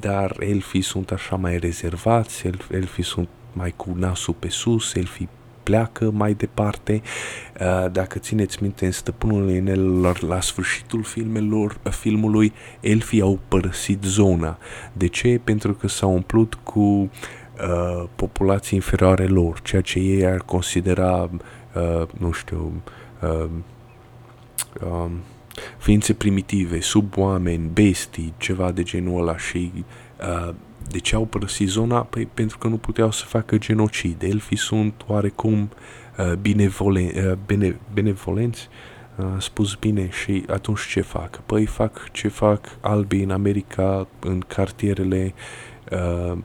dar 0.00 0.36
elfii 0.38 0.82
sunt 0.82 1.10
așa 1.10 1.36
mai 1.36 1.58
rezervați, 1.58 2.50
elfii 2.70 3.04
sunt 3.04 3.28
mai 3.52 3.72
cu 3.76 3.92
nasul 3.96 4.34
pe 4.38 4.48
sus, 4.48 4.94
elfii 4.94 5.28
pleacă 5.64 6.10
mai 6.10 6.34
departe. 6.34 7.02
Uh, 7.60 7.90
dacă 7.92 8.18
țineți 8.18 8.62
minte, 8.62 8.84
în 8.84 8.92
Stăpânul 8.92 9.50
Inelelor, 9.50 10.22
la 10.22 10.40
sfârșitul 10.40 11.02
filmelor, 11.02 11.78
filmului, 11.90 12.52
elfii 12.80 13.20
au 13.20 13.38
părăsit 13.48 14.02
zona. 14.02 14.58
De 14.92 15.06
ce? 15.06 15.40
Pentru 15.44 15.74
că 15.74 15.88
s-au 15.88 16.12
umplut 16.12 16.54
cu 16.54 16.80
uh, 16.80 18.04
populații 18.16 18.76
inferioare 18.76 19.26
lor, 19.26 19.60
ceea 19.60 19.82
ce 19.82 19.98
ei 19.98 20.26
ar 20.26 20.38
considera, 20.38 21.30
uh, 21.74 22.08
nu 22.18 22.32
știu, 22.32 22.82
uh, 23.22 23.48
uh, 24.80 25.10
ființe 25.78 26.12
primitive, 26.12 26.80
suboameni, 26.80 27.70
bestii, 27.72 28.32
ceva 28.36 28.72
de 28.72 28.82
genul 28.82 29.20
ăla 29.20 29.38
și 29.38 29.72
uh, 30.20 30.54
de 30.90 30.98
ce 30.98 31.14
au 31.14 31.24
părăsit 31.24 31.68
zona? 31.68 32.02
Păi 32.02 32.28
pentru 32.34 32.58
că 32.58 32.68
nu 32.68 32.76
puteau 32.76 33.10
să 33.10 33.24
facă 33.24 33.58
genocid. 33.58 34.22
Elfii 34.22 34.56
sunt 34.56 34.94
oarecum 35.06 35.70
uh, 36.18 36.32
binevolen, 36.32 37.04
uh, 37.04 37.32
bine, 37.46 37.76
benevolenți, 37.92 38.68
uh, 39.16 39.26
spus 39.38 39.74
bine, 39.74 40.10
și 40.10 40.44
atunci 40.48 40.80
ce 40.88 41.00
fac? 41.00 41.40
Păi 41.40 41.66
fac 41.66 42.10
ce 42.12 42.28
fac 42.28 42.78
albii 42.80 43.22
în 43.22 43.30
America, 43.30 44.08
în 44.20 44.40
cartierele 44.40 45.34
uh, 45.90 46.36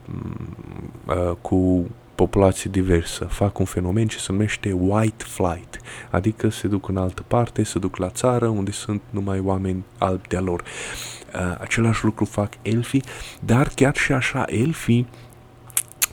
uh, 1.05 1.35
cu 1.41 1.89
populație 2.19 2.69
diversă. 2.69 3.25
Fac 3.25 3.59
un 3.59 3.65
fenomen 3.65 4.07
ce 4.07 4.17
se 4.17 4.31
numește 4.31 4.71
white 4.71 5.23
flight, 5.23 5.79
adică 6.09 6.49
se 6.49 6.67
duc 6.67 6.87
în 6.87 6.97
altă 6.97 7.23
parte, 7.27 7.63
se 7.63 7.79
duc 7.79 7.97
la 7.97 8.09
țară 8.09 8.47
unde 8.47 8.71
sunt 8.71 9.01
numai 9.09 9.39
oameni 9.39 9.83
albi 9.97 10.27
de-a 10.27 10.39
lor. 10.41 10.61
Uh, 10.61 11.55
același 11.59 12.03
lucru 12.03 12.25
fac 12.25 12.53
elfii, 12.61 13.03
dar 13.39 13.67
chiar 13.75 13.95
și 13.95 14.11
așa 14.11 14.43
elfii 14.47 15.07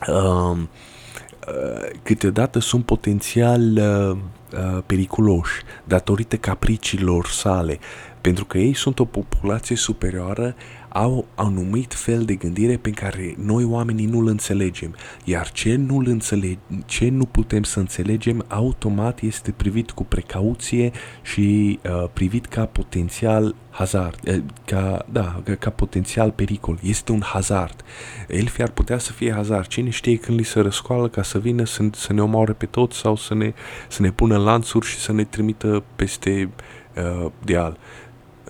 uh, 0.07 0.57
uh, 0.57 1.89
câteodată 2.03 2.59
sunt 2.59 2.85
potențial 2.85 3.61
uh, 3.61 4.17
uh, 4.53 4.83
periculoși 4.85 5.61
datorită 5.83 6.35
capriciilor 6.35 7.25
sale, 7.25 7.79
pentru 8.21 8.45
că 8.45 8.57
ei 8.57 8.73
sunt 8.73 8.99
o 8.99 9.05
populație 9.05 9.75
superioară 9.75 10.55
au 10.89 11.25
anumit 11.35 11.93
fel 11.93 12.25
de 12.25 12.35
gândire 12.35 12.77
pe 12.77 12.89
care 12.89 13.35
noi 13.37 13.63
oamenii 13.63 14.05
nu-l 14.05 14.27
înțelegem, 14.27 14.95
iar 15.23 15.51
ce 15.51 15.75
nu, 15.75 15.97
înțeleg, 16.05 16.57
ce 16.85 17.09
nu 17.09 17.25
putem 17.25 17.63
să 17.63 17.79
înțelegem 17.79 18.45
automat 18.47 19.21
este 19.21 19.51
privit 19.51 19.91
cu 19.91 20.03
precauție 20.03 20.91
și 21.21 21.79
uh, 21.83 22.09
privit 22.13 22.45
ca 22.45 22.65
potențial 22.65 23.55
hazard, 23.69 24.19
uh, 24.27 24.43
ca, 24.65 25.05
da, 25.11 25.41
ca, 25.43 25.55
ca 25.55 25.69
potențial 25.69 26.31
pericol. 26.31 26.79
Este 26.83 27.11
un 27.11 27.21
hazard. 27.21 27.83
Elfii 28.27 28.63
ar 28.63 28.69
putea 28.69 28.97
să 28.97 29.11
fie 29.11 29.33
hazard. 29.33 29.67
Cine 29.67 29.89
știe 29.89 30.17
când 30.17 30.37
li 30.37 30.43
se 30.43 30.59
răscoală 30.59 31.07
ca 31.07 31.23
să 31.23 31.39
vină 31.39 31.65
să, 31.65 31.83
să 31.91 32.13
ne 32.13 32.21
omoare 32.21 32.53
pe 32.53 32.65
toți 32.65 32.97
sau 32.97 33.15
să 33.15 33.33
ne, 33.33 33.53
să 33.87 34.01
ne 34.01 34.11
pună 34.11 34.37
lanțuri 34.37 34.85
și 34.85 34.97
să 34.97 35.11
ne 35.11 35.23
trimită 35.23 35.83
peste 35.95 36.49
uh, 36.95 37.31
deal 37.43 37.77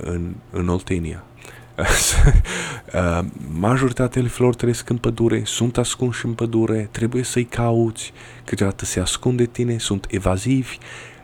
în, 0.01 0.35
în 0.51 0.67
Oltenia. 0.67 1.23
Uh, 2.93 3.19
majoritatea 3.59 4.21
elfilor 4.21 4.55
trăiesc 4.55 4.89
în 4.89 4.97
pădure, 4.97 5.41
sunt 5.45 5.77
ascunși 5.77 6.25
în 6.25 6.33
pădure, 6.33 6.87
trebuie 6.91 7.23
să-i 7.23 7.43
cauți, 7.43 8.13
câteodată 8.45 8.85
se 8.85 8.99
ascunde 8.99 9.45
tine, 9.45 9.77
sunt 9.77 10.05
evazivi. 10.09 10.77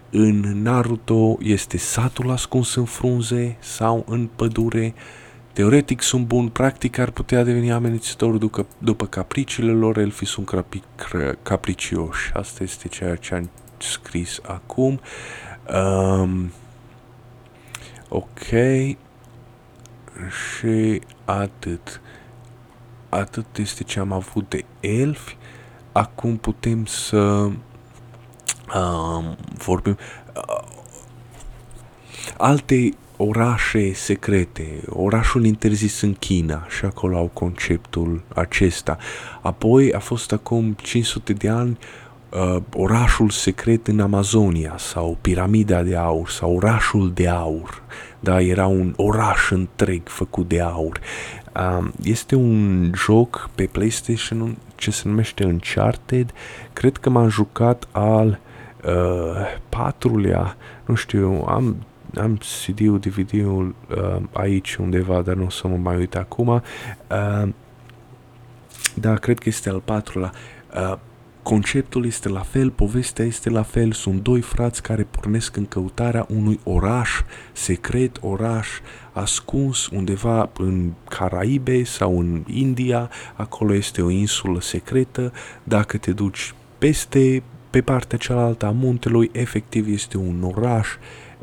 În 0.10 0.62
Naruto 0.62 1.38
este 1.42 1.78
satul 1.78 2.32
ascuns 2.32 2.76
în 2.76 2.86
frunze 2.86 3.58
sau 3.60 4.06
în 4.08 4.30
pădure. 4.36 4.94
Teoretic 5.54 6.02
sunt 6.02 6.26
buni, 6.26 6.50
practic 6.50 6.98
ar 6.98 7.10
putea 7.10 7.44
deveni 7.44 7.72
amenințători 7.72 8.40
după, 8.40 8.66
după 8.78 9.06
capriciile 9.06 9.72
lor, 9.72 9.98
elfii 9.98 10.28
sunt 10.28 10.46
crapi, 10.46 10.82
capricioși. 11.42 12.32
Asta 12.34 12.64
este 12.64 12.88
ceea 12.88 13.16
ce 13.16 13.36
am 13.36 13.50
scris 13.78 14.40
acum. 14.44 15.00
Um, 15.76 16.52
ok, 18.13 18.47
și 20.30 21.02
atât. 21.26 22.02
Atât 23.10 23.58
este 23.58 23.84
ce 23.84 23.99
am 23.99 24.12
avut 24.12 24.49
de 24.49 24.65
elfi. 24.80 25.38
Acum 25.91 26.38
putem 26.38 26.86
să 26.86 27.17
um, 27.17 29.38
vorbim 29.58 29.97
uh, 30.36 30.63
alte 32.38 32.89
orașe 33.17 33.93
secrete, 33.93 34.82
orașul 34.89 35.45
interzis 35.45 36.02
în 36.02 36.13
China 36.13 36.67
și 36.78 36.86
acolo 36.86 37.17
au 37.17 37.30
conceptul 37.34 38.23
acesta. 38.36 38.97
Apoi 39.41 39.93
a 39.93 39.99
fost 39.99 40.32
acum 40.32 40.76
500 40.82 41.34
de 41.34 41.49
ani 41.49 41.78
uh, 42.34 42.62
orașul 42.74 43.30
secret 43.30 43.88
în 43.88 44.00
Amazonia 44.00 44.76
sau 44.78 45.17
piramida 45.22 45.82
de 45.84 45.96
aur 45.96 46.30
sau 46.30 46.56
orașul 46.56 47.12
de 47.13 47.28
aur 47.28 47.84
da, 48.24 48.41
era 48.41 48.67
un 48.67 48.93
oraș 48.96 49.52
întreg 49.52 50.08
făcut 50.08 50.48
de 50.48 50.62
aur. 50.62 51.00
Uh, 51.56 51.88
este 52.04 52.36
un 52.36 52.91
joc 52.96 53.50
pe 53.56 53.65
PlayStation 53.72 54.58
ce 54.76 54.91
se 54.91 55.08
numește 55.08 55.46
Uncharted. 55.46 56.34
Cred 56.74 56.98
că 56.98 57.10
m-am 57.10 57.30
jucat 57.30 57.88
al 57.91 58.39
uh, 58.86 59.60
patrulea, 59.69 60.56
nu 60.86 60.96
știu, 60.96 61.46
am 61.48 61.76
am 62.17 62.38
CD-ul, 62.38 63.00
DVD-ul 63.00 63.76
uh, 63.89 64.22
aici 64.32 64.76
undeva, 64.76 65.22
dar 65.22 65.36
nu 65.36 65.46
o 65.46 65.50
să 65.50 65.67
mă 65.67 65.76
mai 65.76 65.96
uit 65.96 66.15
acum. 66.15 66.48
Uh, 66.48 67.50
da, 68.96 69.13
cred 69.13 69.39
că 69.39 69.50
este 69.50 69.69
al 69.69 69.80
patrulea. 69.80 70.32
Uh, 70.76 70.98
Conceptul 71.44 72.06
este 72.06 72.30
la 72.30 72.40
fel, 72.40 72.72
povestea 72.72 73.26
este 73.26 73.50
la 73.50 73.62
fel, 73.62 73.92
sunt 73.92 74.22
doi 74.22 74.42
frați 74.42 74.82
care 74.82 75.04
pornesc 75.04 75.56
în 75.56 75.66
căutarea 75.66 76.26
unui 76.30 76.60
oraș 76.64 77.10
secret, 77.52 78.18
oraș 78.22 78.68
ascuns 79.12 79.88
undeva 79.88 80.50
în 80.58 80.92
Caraibe 81.10 81.84
sau 81.84 82.20
în 82.20 82.44
India, 82.48 83.10
acolo 83.36 83.74
este 83.74 84.02
o 84.02 84.10
insulă 84.10 84.62
secretă, 84.62 85.32
dacă 85.64 85.98
te 85.98 86.12
duci 86.12 86.54
peste, 86.78 87.44
pe 87.70 87.82
partea 87.82 88.18
cealaltă 88.18 88.66
a 88.66 88.72
muntelui, 88.72 89.30
efectiv 89.34 89.88
este 89.88 90.18
un 90.18 90.52
oraș, 90.56 90.88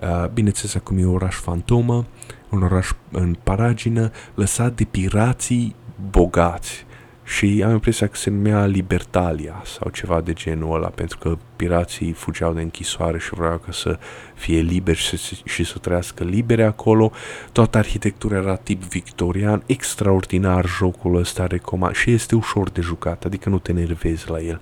uh, 0.02 0.28
bineînțeles 0.28 0.74
acum 0.74 0.98
e 0.98 1.04
un 1.04 1.14
oraș 1.14 1.34
fantomă, 1.34 2.06
un 2.50 2.62
oraș 2.62 2.90
în 3.10 3.36
paragină, 3.42 4.10
lăsat 4.34 4.74
de 4.74 4.84
pirații 4.84 5.74
bogați 6.10 6.86
și 7.36 7.62
am 7.64 7.70
impresia 7.70 8.06
că 8.06 8.16
se 8.16 8.30
numea 8.30 8.64
Libertalia 8.64 9.62
sau 9.64 9.90
ceva 9.90 10.20
de 10.20 10.32
genul 10.32 10.74
ăla, 10.74 10.88
pentru 10.88 11.18
că 11.18 11.38
pirații 11.56 12.12
fugeau 12.12 12.52
de 12.52 12.60
închisoare 12.60 13.18
și 13.18 13.34
vreau 13.34 13.58
ca 13.58 13.72
să 13.72 13.98
fie 14.34 14.60
liberi 14.60 14.98
și, 14.98 15.18
și 15.44 15.64
să 15.64 15.78
trăiască 15.78 16.24
libere 16.24 16.64
acolo. 16.64 17.12
Toată 17.52 17.78
arhitectura 17.78 18.36
era 18.36 18.56
tip 18.56 18.82
victorian, 18.82 19.62
extraordinar 19.66 20.66
jocul 20.66 21.16
ăsta 21.16 21.46
recomand 21.46 21.94
și 21.94 22.10
este 22.10 22.34
ușor 22.34 22.70
de 22.70 22.80
jucat, 22.80 23.24
adică 23.24 23.48
nu 23.48 23.58
te 23.58 23.72
nervezi 23.72 24.30
la 24.30 24.40
el. 24.40 24.60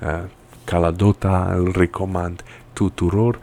Uh, 0.00 0.24
ca 0.64 0.78
la 0.78 0.90
Dota 0.90 1.54
îl 1.56 1.72
recomand 1.76 2.44
tuturor. 2.72 3.38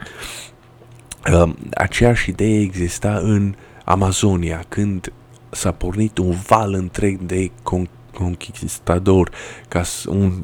Uh, 1.33 1.53
aceeași 1.73 2.29
idee 2.29 2.59
exista 2.59 3.17
în 3.21 3.55
Amazonia, 3.85 4.63
când 4.67 5.13
s-a 5.49 5.71
pornit 5.71 6.17
un 6.17 6.35
val 6.47 6.73
întreg 6.73 7.19
de 7.19 7.47
con- 7.47 7.94
conquistador, 8.17 9.29
ca 9.67 9.83
un, 10.07 10.43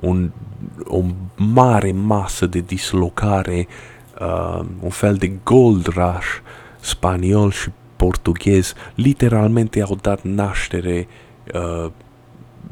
un, 0.00 0.30
o 0.84 1.02
mare 1.36 1.92
masă 1.92 2.46
de 2.46 2.60
dislocare, 2.60 3.66
uh, 4.20 4.64
un 4.80 4.90
fel 4.90 5.14
de 5.14 5.32
gold 5.42 5.86
rush 5.86 6.38
spaniol 6.80 7.50
și 7.50 7.70
portughez, 7.96 8.74
literalmente 8.94 9.82
au 9.82 9.98
dat 10.00 10.22
naștere 10.22 11.08
uh, 11.54 11.90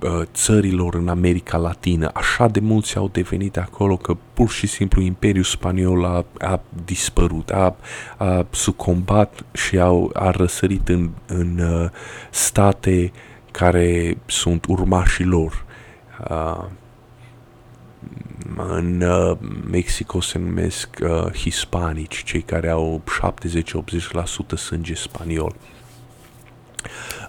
uh, 0.03 0.21
țărilor 0.33 0.95
în 0.95 1.09
America 1.09 1.57
Latină. 1.57 2.11
Așa 2.15 2.49
de 2.49 2.61
mulți 2.61 2.97
au 2.97 3.09
devenit 3.13 3.57
acolo 3.57 3.97
că 3.97 4.17
pur 4.35 4.51
și 4.51 4.67
simplu 4.67 5.03
Imperiul 5.03 5.45
Spaniol 5.45 6.05
a, 6.05 6.25
a 6.39 6.61
dispărut, 6.85 7.51
a, 7.51 7.77
a 8.17 8.47
sucombat 8.51 9.45
și 9.53 9.79
au, 9.79 10.11
a 10.15 10.31
răsărit 10.31 10.89
în, 10.89 11.11
în 11.27 11.59
uh, 11.59 11.91
state 12.31 13.13
uh, 13.13 13.34
care 13.59 14.19
sunt 14.27 14.65
urmașii 14.69 15.25
lor. 15.25 15.65
Uh, 16.31 16.65
în 18.57 19.01
uh, 19.01 19.37
Mexico 19.71 20.21
se 20.21 20.39
numesc 20.39 20.89
uh, 21.03 21.33
hispanici, 21.33 22.25
cei 22.25 22.41
care 22.41 22.69
au 22.69 23.03
70-80% 24.55 24.57
sânge 24.57 24.95
spaniol. 24.95 25.55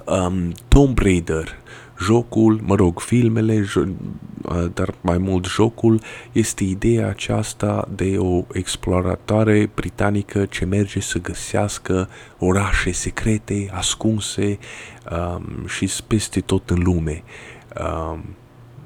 Um, 0.06 0.52
Tomb 0.68 1.00
Raider, 1.00 1.58
jocul, 2.00 2.60
mă 2.64 2.76
rog, 2.76 3.00
filmele, 3.00 3.62
jo- 3.62 3.96
uh, 4.42 4.66
dar 4.74 4.94
mai 5.02 5.18
mult 5.18 5.46
jocul, 5.46 6.02
este 6.32 6.64
ideea 6.64 7.08
aceasta 7.08 7.88
de 7.96 8.18
o 8.18 8.44
exploratoare 8.52 9.70
britanică 9.76 10.46
ce 10.46 10.66
merge 10.66 11.00
să 11.00 11.20
găsească 11.20 12.10
orașe 12.40 12.92
secrete, 12.92 13.70
ascunse 13.74 14.60
um, 15.12 15.68
și 15.68 15.90
peste 16.08 16.40
tot 16.40 16.70
în 16.70 16.82
lume. 16.84 17.24
Um, 17.82 18.36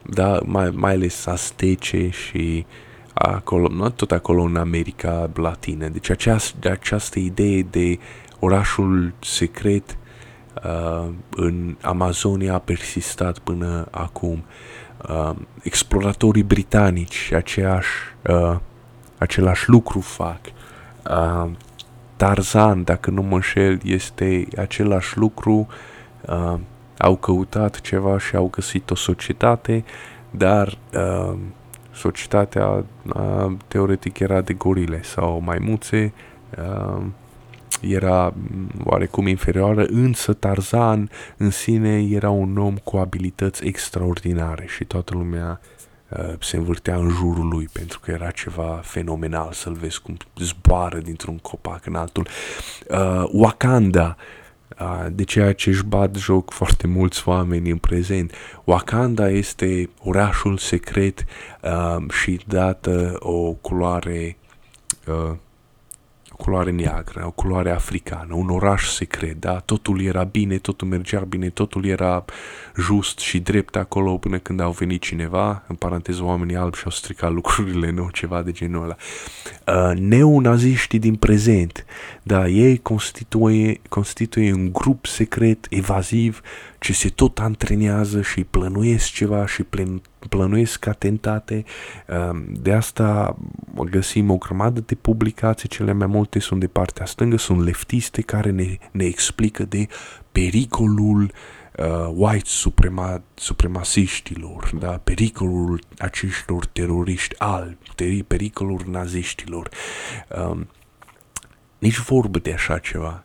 da, 0.10 0.40
mai, 0.46 0.70
mai 0.70 0.94
ales 0.94 1.26
astece 1.26 2.10
și 2.10 2.66
acolo, 3.14 3.90
tot 3.90 4.12
acolo 4.12 4.42
în 4.42 4.56
America 4.56 5.30
Latină. 5.34 5.88
Deci 5.88 6.10
această, 6.10 6.70
această 6.72 7.20
idee 7.20 7.62
de 7.62 8.00
orașul 8.40 9.14
secret 9.20 9.98
uh, 10.64 11.10
în 11.36 11.78
Amazonia 11.82 12.54
a 12.54 12.60
persistat 12.60 13.40
până 13.40 13.88
acum. 13.92 14.44
Uh, 15.10 15.32
exploratorii 15.62 16.44
britanici 16.44 17.32
aceeași, 17.36 17.90
uh, 18.30 18.58
același 19.18 19.70
lucru 19.70 20.00
fac. 20.00 20.40
Uh, 21.10 21.50
Tarzan, 22.16 22.84
dacă 22.84 23.10
nu 23.10 23.22
mă 23.22 23.36
înșel, 23.36 23.80
este 23.84 24.48
același 24.58 25.18
lucru. 25.18 25.68
Uh, 26.28 26.60
au 26.98 27.16
căutat 27.16 27.82
ceva 27.82 28.20
și 28.20 28.36
au 28.36 28.48
găsit 28.48 28.90
o 28.90 28.96
societate, 28.96 29.84
dar 30.32 30.78
uh, 30.94 31.38
societatea 31.92 32.68
uh, 32.68 33.52
teoretic 33.68 34.20
era 34.20 34.42
de 34.42 34.54
gorile 34.54 35.04
sau 35.04 35.42
maimuțe, 35.46 36.14
uh, 36.58 37.04
era 37.82 38.34
oarecum 38.84 39.28
inferioară, 39.28 39.86
însă 39.86 40.34
Tarzan 40.34 41.10
în 41.38 41.50
sine 41.50 42.08
era 42.10 42.30
un 42.30 42.58
om 42.58 42.76
cu 42.76 42.98
abilități 42.98 43.66
extraordinare 43.66 44.66
și 44.68 44.84
toată 44.84 45.14
lumea 45.14 45.60
uh, 46.10 46.34
se 46.40 46.58
învârtea 46.58 46.96
în 46.96 47.10
jurul 47.10 47.48
lui 47.48 47.70
pentru 47.74 48.00
că 48.00 48.12
era 48.12 48.32
ceva 48.32 48.80
fenomenal 48.84 49.52
să-l 49.52 49.74
vezi 49.74 50.02
cum 50.02 50.18
zboară 50.38 50.98
dintr-un 50.98 51.38
copac 51.38 51.86
în 51.86 51.96
altul. 51.96 52.28
Uh, 52.90 53.24
Wakanda 53.32 54.16
de 55.12 55.24
ceea 55.24 55.54
ce 55.54 55.70
își 55.70 55.84
bat 55.84 56.16
joc 56.16 56.52
foarte 56.52 56.88
mulți 56.88 57.28
oameni 57.28 57.70
în 57.70 57.78
prezent. 57.78 58.34
Wakanda 58.64 59.30
este 59.30 59.90
orașul 60.04 60.58
secret 60.58 61.26
uh, 61.62 62.12
și 62.12 62.40
dată 62.48 63.16
o 63.20 63.52
culoare 63.52 64.38
uh, 65.08 65.36
culoare 66.44 66.72
neagră, 66.72 67.24
o 67.26 67.32
culoare 67.32 67.72
africană, 67.72 68.34
un 68.34 68.50
oraș 68.50 68.88
secret, 68.88 69.40
da? 69.40 69.60
Totul 69.60 70.02
era 70.02 70.24
bine, 70.24 70.58
totul 70.58 70.88
mergea 70.88 71.20
bine, 71.20 71.50
totul 71.50 71.86
era 71.86 72.26
just 72.78 73.20
și 73.20 73.40
drept 73.40 73.76
acolo 73.76 74.18
până 74.18 74.38
când 74.38 74.60
au 74.60 74.72
venit 74.72 75.02
cineva, 75.02 75.64
în 75.68 75.76
paranteză 75.76 76.24
oamenii 76.24 76.56
albi 76.56 76.78
și 76.78 76.84
au 76.86 76.92
stricat 76.92 77.32
lucrurile, 77.32 77.92
nu? 77.98 78.10
Ceva 78.12 78.42
de 78.42 78.52
genul 78.52 78.84
ăla. 78.84 78.96
Uh, 79.68 79.98
neonaziștii 79.98 81.00
din 81.00 81.16
prezent, 81.16 81.86
da, 82.24 82.48
ei 82.48 82.78
constituie, 82.78 83.82
constituie 83.90 84.54
un 84.54 84.72
grup 84.72 85.06
secret, 85.06 85.68
evaziv, 85.70 86.42
ce 86.80 86.94
se 86.94 87.10
tot 87.10 87.40
antrenează 87.40 88.22
și 88.22 88.44
plănuiesc 88.44 89.12
ceva 89.12 89.46
și 89.46 89.64
plen, 89.64 90.02
plănuiesc 90.30 90.86
atentate. 90.86 91.64
Um, 92.08 92.46
de 92.54 92.74
asta 92.74 93.38
găsim 93.90 94.30
o 94.30 94.38
grămadă 94.38 94.80
de 94.80 94.96
publicații, 94.96 95.70
cele 95.70 95.92
mai 95.92 96.08
multe 96.08 96.40
sunt 96.40 96.60
de 96.60 96.68
partea 96.68 97.06
stângă, 97.06 97.38
sunt 97.38 97.64
leftiste 97.64 98.22
care 98.22 98.50
ne, 98.50 98.78
ne 98.92 99.04
explică 99.04 99.64
de 99.64 99.88
pericolul 100.32 101.32
uh, 101.78 102.12
white 102.14 102.48
suprema, 102.48 103.22
supremasiștilor, 103.34 104.72
da? 104.80 104.92
pericolul 105.04 105.82
aceștilor 105.98 106.66
teroriști 106.66 107.36
albi, 107.38 108.24
pericolul 108.28 108.82
naziștilor. 108.88 109.70
Um, 110.50 110.68
nici 111.80 112.00
vorbă 112.00 112.40
de 112.40 112.54
așa 112.54 112.78
ceva. 112.78 113.24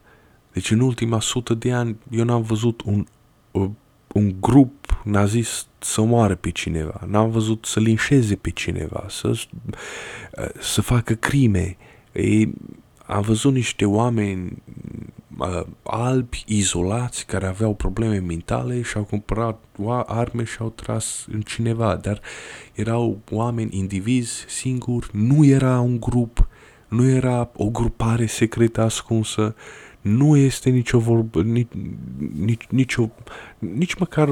Deci 0.52 0.70
în 0.70 0.80
ultima 0.80 1.20
sută 1.20 1.54
de 1.54 1.72
ani 1.72 1.96
eu 2.10 2.24
n-am 2.24 2.42
văzut 2.42 2.82
un, 2.84 3.06
un 4.12 4.34
grup 4.40 5.00
nazist 5.04 5.66
să 5.78 6.02
moară 6.02 6.34
pe 6.34 6.50
cineva, 6.50 7.00
n-am 7.06 7.30
văzut 7.30 7.64
să 7.64 7.80
linșeze 7.80 8.34
pe 8.34 8.50
cineva, 8.50 9.06
să, 9.08 9.46
să 10.60 10.82
facă 10.82 11.14
crime. 11.14 11.76
Ei, 12.12 12.52
am 13.06 13.20
văzut 13.20 13.52
niște 13.52 13.84
oameni 13.84 14.62
uh, 15.38 15.62
albi, 15.82 16.44
izolați, 16.46 17.26
care 17.26 17.46
aveau 17.46 17.74
probleme 17.74 18.18
mentale 18.18 18.82
și 18.82 18.96
au 18.96 19.04
cumpărat 19.04 19.64
arme 20.06 20.44
și 20.44 20.56
au 20.60 20.70
tras 20.70 21.26
în 21.32 21.40
cineva, 21.40 21.96
dar 21.96 22.20
erau 22.72 23.18
oameni 23.30 23.76
indivizi 23.78 24.44
singuri, 24.48 25.08
nu 25.12 25.44
era 25.44 25.80
un 25.80 26.00
grup, 26.00 26.48
nu 26.88 27.08
era 27.08 27.50
o 27.56 27.70
grupare 27.70 28.26
secretă 28.26 28.80
ascunsă, 28.80 29.54
nu 30.04 30.36
este 30.36 30.70
nicio 30.70 30.98
vorbă, 30.98 31.42
nici, 31.42 31.72
nici, 32.34 32.66
nicio, 32.68 33.10
nici 33.58 33.94
măcar, 33.94 34.28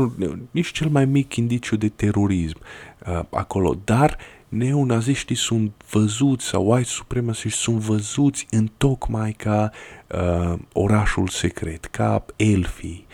nici 0.50 0.70
cel 0.70 0.88
mai 0.88 1.04
mic 1.04 1.36
indiciu 1.36 1.76
de 1.76 1.88
terorism 1.88 2.58
uh, 3.06 3.20
acolo, 3.30 3.76
dar 3.84 4.18
neonaziștii 4.48 5.36
sunt 5.36 5.72
văzuți 5.90 6.46
sau 6.46 6.70
white 6.70 6.88
supremaciști 6.88 7.58
sunt 7.58 7.76
văzuți 7.76 8.46
în 8.50 8.68
tocmai 8.76 9.32
ca 9.32 9.70
uh, 10.06 10.58
orașul 10.72 11.28
secret, 11.28 11.84
ca 11.84 12.24
elfii. 12.36 13.06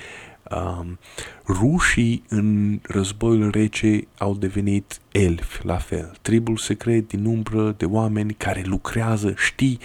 Um, 0.56 0.98
rușii 1.46 2.22
în 2.28 2.78
războiul 2.82 3.50
rece 3.50 4.06
au 4.18 4.34
devenit 4.34 5.00
elfi, 5.12 5.66
la 5.66 5.76
fel. 5.76 6.12
Tribul 6.22 6.56
secret 6.56 7.08
din 7.08 7.24
umbră 7.24 7.74
de 7.76 7.84
oameni 7.84 8.32
care 8.32 8.62
lucrează, 8.64 9.34
știi, 9.36 9.78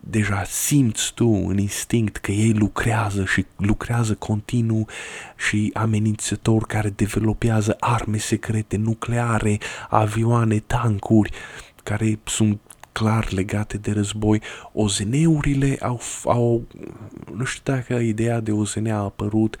deja 0.00 0.44
simți 0.44 1.14
tu 1.14 1.28
în 1.28 1.58
instinct 1.58 2.16
că 2.16 2.32
ei 2.32 2.52
lucrează 2.52 3.24
și 3.24 3.44
lucrează 3.56 4.14
continuu 4.14 4.86
și 5.36 5.70
amenințător 5.74 6.66
care 6.66 6.90
developează 6.90 7.76
arme 7.80 8.18
secrete 8.18 8.76
nucleare, 8.76 9.58
avioane, 9.88 10.58
tancuri, 10.58 11.30
care 11.82 12.18
sunt 12.24 12.60
clar 12.92 13.32
legate 13.32 13.76
de 13.76 13.92
război. 13.92 14.42
OZN-urile 14.72 15.76
au, 15.80 16.00
au 16.24 16.62
nu 17.34 17.44
știu 17.44 17.72
dacă 17.72 17.94
ideea 17.94 18.40
de 18.40 18.52
OZN 18.52 18.86
a 18.86 19.02
apărut 19.02 19.56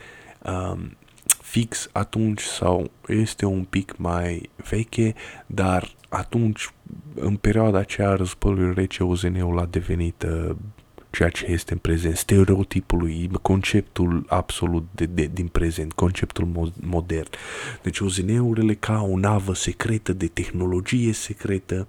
um, 0.46 0.96
fix 1.42 1.88
atunci 1.92 2.40
sau 2.40 2.90
este 3.08 3.46
un 3.46 3.64
pic 3.64 3.96
mai 3.96 4.50
veche, 4.68 5.14
dar 5.46 5.94
atunci, 6.08 6.72
în 7.14 7.36
perioada 7.36 7.78
aceea 7.78 8.14
războiului 8.14 8.74
rece, 8.74 9.02
OZN-ul 9.02 9.58
a 9.58 9.66
devenit 9.70 10.22
uh, 10.22 10.56
ceea 11.16 11.28
ce 11.28 11.46
este 11.50 11.72
în 11.72 11.78
prezent, 11.78 12.16
stereotipului, 12.16 13.30
conceptul 13.42 14.24
absolut 14.28 14.86
de, 14.94 15.06
de, 15.06 15.30
din 15.32 15.46
prezent, 15.46 15.92
conceptul 15.92 16.72
modern. 16.80 17.28
Deci 17.82 18.00
OZN-urile 18.00 18.74
ca 18.74 19.02
o 19.02 19.18
navă 19.18 19.54
secretă 19.54 20.12
de 20.12 20.26
tehnologie 20.26 21.12
secretă, 21.12 21.86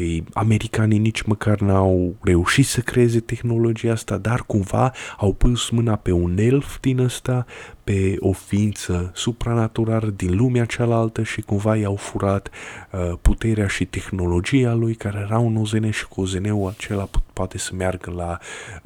ei, 0.00 0.24
americanii 0.32 0.98
nici 0.98 1.22
măcar 1.22 1.60
n-au 1.60 2.16
reușit 2.20 2.66
să 2.66 2.80
creeze 2.80 3.20
tehnologia 3.20 3.92
asta, 3.92 4.16
dar 4.16 4.42
cumva 4.46 4.92
au 5.16 5.32
pus 5.32 5.70
mâna 5.70 5.96
pe 5.96 6.12
un 6.12 6.38
elf 6.38 6.78
din 6.80 6.98
ăsta, 6.98 7.46
pe 7.84 8.16
o 8.18 8.32
ființă 8.32 9.10
supranaturală 9.14 10.10
din 10.16 10.36
lumea 10.36 10.64
cealaltă 10.64 11.22
și 11.22 11.40
cumva 11.40 11.76
i-au 11.76 11.96
furat 11.96 12.50
uh, 12.92 13.12
puterea 13.22 13.66
și 13.66 13.84
tehnologia 13.84 14.72
lui, 14.72 14.94
care 14.94 15.18
era 15.18 15.38
un 15.38 15.56
OZN 15.56 15.90
și 15.90 16.06
cu 16.06 16.20
OZN-ul 16.20 16.68
acela 16.68 17.08
poate 17.32 17.58
să 17.58 17.70
meargă 17.74 18.10
la, 18.10 18.38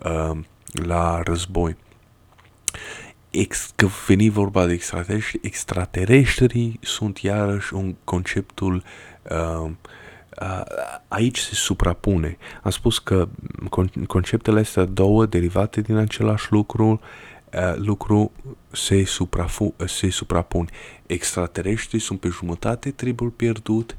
uh, 0.04 0.38
la 0.72 1.22
război. 1.22 1.76
Ex, 3.30 3.72
că 3.76 3.86
veni 4.06 4.28
vorba 4.28 4.66
de 4.66 4.72
extraterestri, 4.72 5.38
extraterestrii 5.42 6.78
sunt 6.82 7.18
iarăși 7.18 7.74
un 7.74 7.94
conceptul 8.04 8.82
uh, 9.30 9.70
aici 11.08 11.38
se 11.38 11.54
suprapune. 11.54 12.36
Am 12.62 12.70
spus 12.70 12.98
că 12.98 13.28
conceptele 14.06 14.60
astea 14.60 14.84
două 14.84 15.26
derivate 15.26 15.80
din 15.80 15.96
același 15.96 16.52
lucru 16.52 17.00
lucru 17.74 18.32
se, 18.70 19.04
suprafu, 19.04 19.74
se 19.86 20.10
suprapun. 20.10 20.68
Extraterestrii 21.06 22.00
sunt 22.00 22.20
pe 22.20 22.28
jumătate 22.28 22.90
tribul 22.90 23.30
pierdut, 23.30 23.96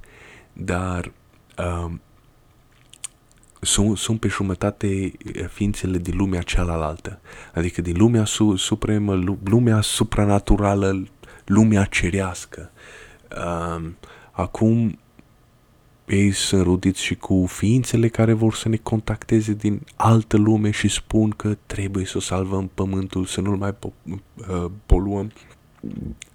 dar 0.53 1.11
um, 1.57 2.01
sunt, 3.61 3.97
sunt 3.97 4.19
pe 4.19 4.27
jumătate 4.27 5.11
ființele 5.49 5.97
din 5.97 6.17
lumea 6.17 6.41
cealaltă, 6.41 7.19
adică 7.53 7.81
din 7.81 7.97
lumea 7.97 8.25
su, 8.25 8.55
supremă, 8.55 9.37
lumea 9.43 9.81
supranaturală 9.81 11.07
lumea 11.45 11.83
cerească. 11.83 12.71
Uh, 13.37 13.85
acum 14.31 14.99
ei 16.07 16.31
sunt 16.31 16.61
rudiți 16.63 17.01
și 17.01 17.15
cu 17.15 17.45
ființele 17.47 18.07
care 18.07 18.33
vor 18.33 18.53
să 18.53 18.69
ne 18.69 18.75
contacteze 18.75 19.53
din 19.53 19.81
altă 19.95 20.37
lume 20.37 20.71
și 20.71 20.87
spun 20.87 21.29
că 21.29 21.57
trebuie 21.65 22.05
să 22.05 22.19
salvăm 22.19 22.71
pământul, 22.73 23.25
să 23.25 23.41
nu-l 23.41 23.57
mai 23.57 23.71
po- 23.71 24.19
uh, 24.49 24.71
poluăm 24.85 25.31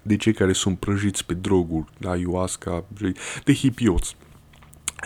de 0.01 0.15
cei 0.15 0.33
care 0.33 0.53
sunt 0.53 0.79
prăjiți 0.79 1.25
pe 1.25 1.33
droguri, 1.33 1.85
ayahuasca, 2.05 2.83
de 3.43 3.53
hipioți. 3.53 4.15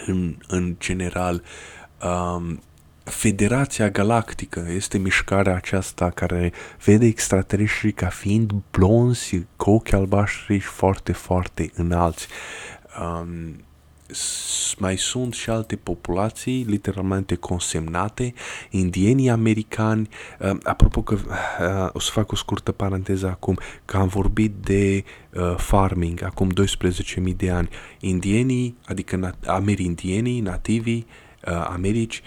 În, 0.06 0.36
în 0.48 0.76
general, 0.80 1.44
um, 2.04 2.60
Federația 3.04 3.90
Galactică 3.90 4.66
este 4.76 4.98
mișcarea 4.98 5.56
aceasta 5.56 6.10
care 6.10 6.54
vede 6.86 7.06
extraterestrii 7.06 7.92
ca 7.92 8.08
fiind 8.08 8.52
blonzi, 8.72 9.46
cu 9.56 9.70
ochi 9.70 9.94
albaștri 9.94 10.60
și 10.60 10.68
foarte, 10.68 11.12
foarte 11.12 11.72
înalți. 11.74 12.28
Um, 13.02 13.66
mai 14.78 14.98
sunt 14.98 15.34
și 15.34 15.50
alte 15.50 15.76
populații 15.76 16.64
literalmente 16.64 17.36
consemnate, 17.36 18.34
indienii 18.70 19.30
americani, 19.30 20.10
uh, 20.40 20.58
apropo 20.64 21.02
că 21.02 21.14
uh, 21.14 21.90
o 21.94 22.00
să 22.00 22.12
fac 22.12 22.32
o 22.32 22.36
scurtă 22.36 22.72
paranteză 22.72 23.28
acum, 23.28 23.58
că 23.86 23.98
am 23.98 24.08
vorbit 24.08 24.54
de 24.62 25.04
uh, 25.34 25.56
farming 25.58 26.24
acum 26.24 26.52
12.000 27.28 27.36
de 27.36 27.52
ani, 27.52 27.70
indienii, 28.00 28.78
adică 28.86 29.30
nat- 29.30 29.46
amerindienii, 29.46 30.40
nativii, 30.40 31.06
uh, 31.48 31.68
americi, 31.70 32.22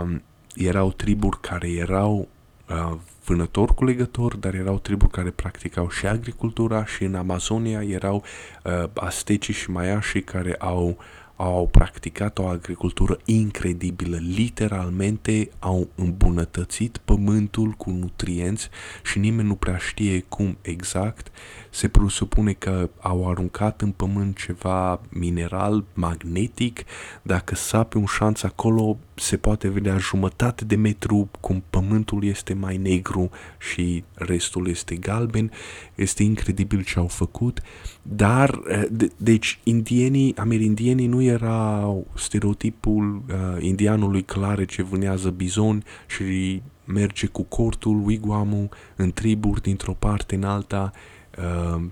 um, 0.00 0.22
erau 0.54 0.92
triburi 0.92 1.40
care 1.40 1.70
erau 1.70 2.28
uh, 2.68 2.96
vânători 3.24 3.74
cu 3.74 3.84
legători, 3.84 4.40
dar 4.40 4.54
erau 4.54 4.78
triburi 4.78 5.10
care 5.10 5.30
practicau 5.30 5.90
și 5.90 6.06
agricultura 6.06 6.84
și 6.84 7.04
în 7.04 7.14
Amazonia 7.14 7.82
erau 7.82 8.22
uh, 8.64 8.84
astecii 8.94 9.54
și 9.54 9.70
maiașii 9.70 10.22
care 10.22 10.54
au 10.58 10.86
uh, 10.86 10.96
au 11.42 11.66
practicat 11.66 12.38
o 12.38 12.46
agricultură 12.46 13.18
incredibilă, 13.24 14.16
literalmente 14.16 15.50
au 15.58 15.88
îmbunătățit 15.94 16.96
pământul 16.96 17.70
cu 17.70 17.90
nutrienți 17.90 18.68
și 19.02 19.18
nimeni 19.18 19.48
nu 19.48 19.54
prea 19.54 19.76
știe 19.76 20.24
cum 20.28 20.56
exact. 20.62 21.30
Se 21.70 21.88
presupune 21.88 22.52
că 22.52 22.90
au 23.00 23.28
aruncat 23.28 23.80
în 23.80 23.90
pământ 23.90 24.36
ceva 24.36 25.00
mineral 25.08 25.84
magnetic, 25.94 26.84
dacă 27.22 27.54
sape 27.54 27.98
un 27.98 28.04
șanț 28.04 28.42
acolo 28.42 28.98
se 29.14 29.36
poate 29.36 29.68
vedea 29.68 29.96
jumătate 29.96 30.64
de 30.64 30.76
metru 30.76 31.28
cum 31.40 31.62
pământul 31.70 32.24
este 32.24 32.54
mai 32.54 32.76
negru 32.76 33.30
și 33.58 34.04
restul 34.14 34.68
este 34.68 34.94
galben. 34.94 35.50
Este 35.94 36.22
incredibil 36.22 36.82
ce 36.84 36.98
au 36.98 37.06
făcut, 37.06 37.62
dar 38.02 38.60
eh, 38.68 38.82
de, 38.90 39.10
deci 39.16 39.60
indienii, 39.62 40.36
amerindienii 40.36 41.06
nu 41.06 41.22
erau 41.22 42.06
stereotipul 42.14 43.22
uh, 43.28 43.62
indianului 43.62 44.22
clare 44.22 44.64
ce 44.64 44.82
vânează 44.82 45.30
bizon 45.30 45.84
și 46.06 46.62
merge 46.84 47.26
cu 47.26 47.42
cortul, 47.42 48.02
wigwamul 48.04 48.68
în 48.96 49.12
triburi 49.12 49.62
dintr-o 49.62 49.92
parte 49.92 50.34
în 50.34 50.44
alta, 50.44 50.92
uh, 51.40 51.82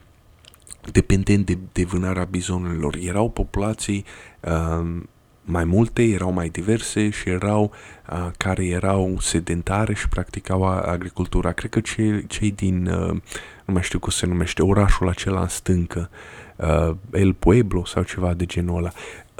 dependent 0.92 1.46
de, 1.46 1.58
de 1.72 1.84
vânarea 1.84 2.24
bizonelor. 2.24 2.96
Erau 3.00 3.30
populații 3.30 4.04
uh, 4.40 5.02
mai 5.44 5.64
multe, 5.64 6.02
erau 6.02 6.32
mai 6.32 6.48
diverse 6.48 7.10
și 7.10 7.28
erau 7.28 7.72
uh, 8.12 8.30
care 8.36 8.66
erau 8.66 9.16
sedentare 9.20 9.94
și 9.94 10.08
practicau 10.08 10.62
agricultura. 10.64 11.52
Cred 11.52 11.70
că 11.70 11.80
cei, 11.80 12.26
cei 12.26 12.50
din, 12.50 12.86
uh, 12.86 13.20
nu 13.64 13.72
mai 13.72 13.82
știu 13.82 13.98
cum 13.98 14.10
se 14.10 14.26
numește, 14.26 14.62
orașul 14.62 15.08
acela 15.08 15.40
în 15.40 15.48
stâncă, 15.48 16.10
uh, 16.56 16.96
El 17.12 17.34
Pueblo 17.34 17.84
sau 17.84 18.02
ceva 18.02 18.34
de 18.34 18.46
genul 18.46 18.76
ăla, 18.76 18.90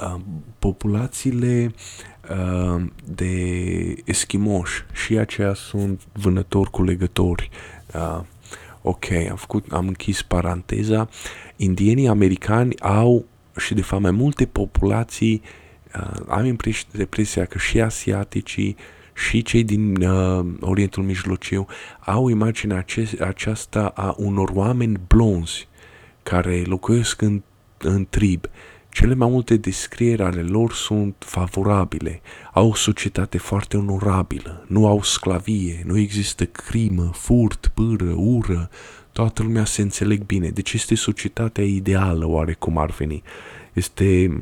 uh, 0.03 0.21
populațiile 0.59 1.73
uh, 2.29 2.81
de 3.05 3.33
eschimoși 4.05 4.85
și 4.93 5.17
aceia 5.17 5.53
sunt 5.53 6.01
vânători 6.13 6.69
cu 6.69 6.83
legători. 6.83 7.49
Uh, 7.95 8.21
ok, 8.81 9.11
am, 9.29 9.35
făcut, 9.35 9.65
am 9.71 9.87
închis 9.87 10.21
paranteza. 10.21 11.09
Indienii 11.55 12.07
americani 12.07 12.79
au 12.79 13.25
și 13.57 13.73
de 13.73 13.81
fapt 13.81 14.01
mai 14.01 14.11
multe 14.11 14.45
populații 14.45 15.41
uh, 15.43 15.49
uh, 15.95 16.21
am 16.27 16.45
impresia 16.45 17.45
că 17.45 17.57
și 17.57 17.81
asiaticii 17.81 18.75
și 19.13 19.41
cei 19.41 19.63
din 19.63 20.01
uh, 20.01 20.45
Orientul 20.59 21.03
Mijlociu 21.03 21.65
au 21.99 22.27
imaginea 22.27 22.77
ace- 22.77 23.17
aceasta 23.19 23.91
a 23.95 24.15
unor 24.17 24.49
oameni 24.53 24.99
blonzi 25.07 25.67
care 26.23 26.63
locuiesc 26.65 27.21
în, 27.21 27.41
în 27.77 28.07
trib. 28.09 28.45
Cele 28.99 29.13
mai 29.13 29.29
multe 29.29 29.57
descrieri 29.57 30.21
ale 30.21 30.41
lor 30.41 30.73
sunt 30.73 31.15
favorabile. 31.19 32.21
Au 32.53 32.69
o 32.69 32.75
societate 32.75 33.37
foarte 33.37 33.77
onorabilă, 33.77 34.65
nu 34.67 34.87
au 34.87 35.01
sclavie, 35.01 35.83
nu 35.85 35.97
există 35.97 36.45
crimă, 36.45 37.09
furt, 37.13 37.71
pâră, 37.73 38.13
ură, 38.15 38.69
toată 39.11 39.43
lumea 39.43 39.65
se 39.65 39.81
înțeleg 39.81 40.25
bine. 40.25 40.49
Deci 40.49 40.73
este 40.73 40.95
societatea 40.95 41.63
ideală, 41.63 42.25
oarecum 42.27 42.77
ar 42.77 42.91
veni. 42.91 43.23
Este 43.73 44.37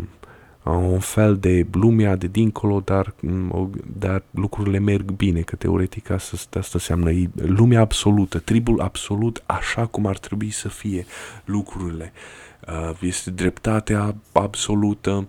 un 0.64 0.99
fel 0.99 1.38
de 1.38 1.66
lumea 1.72 2.16
de 2.16 2.28
dincolo, 2.28 2.82
dar, 2.86 3.14
mm, 3.22 3.72
dar 3.99 4.24
lucrurile 4.32 4.80
merg 4.80 5.12
bine, 5.12 5.41
că 5.41 5.55
teoretic 5.55 6.10
asta, 6.10 6.60
asta 6.60 6.72
înseamnă 6.74 7.12
lumea 7.36 7.80
absolută, 7.80 8.39
tribul 8.39 8.82
absolut, 8.82 9.43
așa 9.45 9.86
cum 9.86 10.05
ar 10.05 10.18
trebui 10.18 10.49
să 10.49 10.70
fie 10.70 11.05
lucrurile. 11.45 12.12
Uh, 12.14 12.46
este 12.99 13.32
dreptatea 13.32 14.15
absolută, 14.32 15.28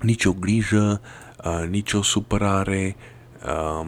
nicio 0.00 0.32
grijă, 0.32 1.00
uh, 1.44 1.68
nicio 1.68 2.02
supărare, 2.02 2.96
uh, 3.46 3.86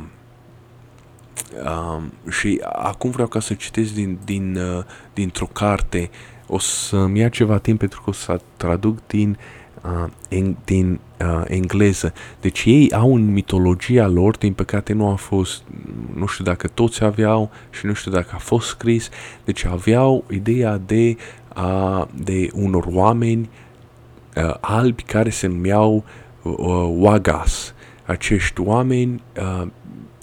Uh, 1.64 2.02
și 2.32 2.60
acum 2.72 3.10
vreau 3.10 3.28
ca 3.28 3.40
să 3.40 3.54
citesc 3.54 3.94
din, 3.94 4.18
din, 4.24 4.56
uh, 4.56 4.84
dintr-o 5.14 5.46
carte. 5.46 6.10
O 6.46 6.58
să-mi 6.58 7.18
ia 7.18 7.28
ceva 7.28 7.58
timp 7.58 7.78
pentru 7.78 8.00
că 8.04 8.10
o 8.10 8.12
să 8.12 8.40
traduc 8.56 9.06
din 9.06 9.38
uh, 9.82 10.10
en, 10.28 10.56
din 10.64 11.00
uh, 11.20 11.42
engleză. 11.46 12.12
Deci 12.40 12.64
ei 12.64 12.92
au 12.92 13.14
în 13.14 13.32
mitologia 13.32 14.06
lor, 14.06 14.36
din 14.36 14.52
păcate 14.52 14.92
nu 14.92 15.08
a 15.08 15.14
fost, 15.14 15.62
nu 16.14 16.26
știu 16.26 16.44
dacă 16.44 16.68
toți 16.68 17.04
aveau 17.04 17.50
și 17.70 17.86
nu 17.86 17.92
știu 17.92 18.10
dacă 18.10 18.30
a 18.34 18.38
fost 18.38 18.68
scris, 18.68 19.08
deci 19.44 19.64
aveau 19.64 20.24
ideea 20.30 20.80
de, 20.86 21.16
uh, 21.56 22.04
de 22.14 22.50
unor 22.54 22.86
oameni 22.90 23.50
uh, 24.36 24.54
albi 24.60 25.02
care 25.02 25.30
se 25.30 25.46
numeau 25.46 26.04
uh, 26.42 26.54
Wagas. 26.96 27.74
Acești 28.04 28.60
oameni 28.60 29.22
uh, 29.40 29.66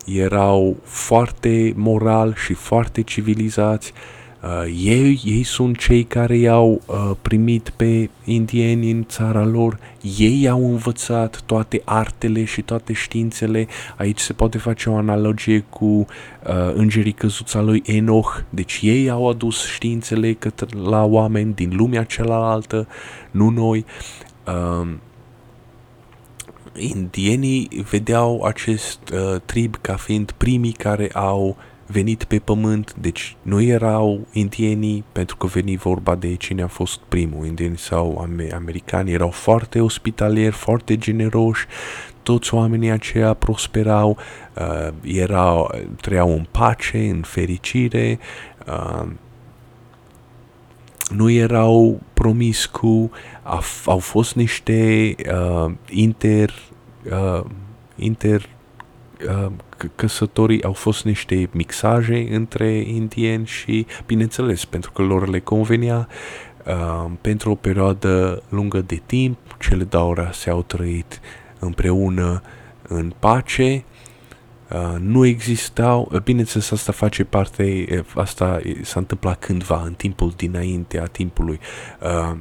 erau 0.05 0.77
foarte 0.83 1.73
moral 1.75 2.35
și 2.35 2.53
foarte 2.53 3.01
civilizați, 3.01 3.93
uh, 4.43 4.53
Uh, 4.63 4.73
ei, 4.83 5.21
ei 5.25 5.43
sunt 5.43 5.77
cei 5.77 6.03
care 6.03 6.35
i-au 6.35 6.81
uh, 6.85 7.11
primit 7.21 7.69
pe 7.69 8.09
indieni 8.23 8.91
în 8.91 9.05
țara 9.05 9.45
lor, 9.45 9.79
ei 10.17 10.49
au 10.49 10.69
învățat 10.69 11.41
toate 11.45 11.81
artele 11.85 12.43
și 12.43 12.61
toate 12.61 12.93
științele. 12.93 13.67
Aici 13.97 14.19
se 14.19 14.33
poate 14.33 14.57
face 14.57 14.89
o 14.89 14.95
analogie 14.95 15.65
cu 15.69 15.85
uh, 15.85 16.05
îngerii 16.73 17.11
căzuța 17.11 17.61
lui 17.61 17.81
Enoch, 17.85 18.43
deci 18.49 18.79
ei 18.81 19.09
au 19.09 19.29
adus 19.29 19.67
științele 19.67 20.33
către 20.33 20.79
la 20.79 21.03
oameni 21.03 21.53
din 21.53 21.75
lumea 21.75 22.03
cealaltă, 22.03 22.87
nu 23.31 23.49
noi. 23.49 23.85
Uh, 24.47 24.87
indienii 26.75 27.85
vedeau 27.89 28.43
acest 28.43 28.99
uh, 29.13 29.41
trib 29.45 29.75
ca 29.81 29.95
fiind 29.95 30.31
primii 30.31 30.71
care 30.71 31.09
au 31.13 31.47
uh, 31.47 31.71
venit 31.93 32.23
pe 32.23 32.39
pământ, 32.39 32.95
deci 32.99 33.35
nu 33.41 33.61
erau 33.61 34.27
indienii, 34.31 35.03
pentru 35.11 35.35
că 35.35 35.47
veni 35.47 35.75
vorba 35.75 36.15
de 36.15 36.35
cine 36.35 36.61
a 36.61 36.67
fost 36.67 36.99
primul, 37.07 37.45
indieni 37.45 37.77
sau 37.77 38.27
americani, 38.53 39.11
erau 39.11 39.29
foarte 39.29 39.79
ospitalieri, 39.79 40.55
foarte 40.55 40.97
generoși, 40.97 41.65
toți 42.23 42.53
oamenii 42.53 42.89
aceia 42.89 43.33
prosperau, 43.33 44.17
uh, 44.57 44.93
erau, 45.01 45.71
trăiau 46.01 46.31
în 46.31 46.45
pace, 46.51 47.09
în 47.09 47.21
fericire, 47.21 48.19
uh, 48.67 49.07
nu 51.09 51.29
erau 51.29 52.01
promiscu, 52.13 53.11
au 53.85 53.97
fost 53.97 54.35
niște 54.35 55.15
uh, 55.33 55.71
inter, 55.89 56.53
uh, 57.11 57.43
inter 57.95 58.49
uh, 59.27 59.51
căsătorii 59.95 60.63
au 60.63 60.73
fost 60.73 61.05
niște 61.05 61.49
mixaje 61.51 62.27
între 62.31 62.71
indieni 62.73 63.45
și, 63.45 63.85
bineînțeles, 64.05 64.65
pentru 64.65 64.91
că 64.91 65.01
lor 65.01 65.27
le 65.27 65.39
convenea, 65.39 66.07
uh, 66.65 67.11
pentru 67.21 67.51
o 67.51 67.55
perioadă 67.55 68.43
lungă 68.49 68.81
de 68.81 69.01
timp, 69.05 69.37
cele 69.59 69.83
două 69.83 70.13
rase 70.13 70.49
au 70.49 70.61
trăit 70.61 71.19
împreună 71.59 72.41
în 72.87 73.13
pace, 73.19 73.83
Uh, 74.73 74.95
nu 74.99 75.25
existau, 75.25 76.09
uh, 76.11 76.21
bineînțeles 76.21 76.71
asta 76.71 76.91
face 76.91 77.23
parte, 77.23 77.85
uh, 77.91 78.05
asta 78.15 78.59
s-a 78.81 78.99
întâmplat 78.99 79.39
cândva, 79.39 79.81
în 79.85 79.93
timpul 79.93 80.33
dinainte 80.35 80.99
a 80.99 81.05
timpului. 81.05 81.59
Uh, 82.01 82.37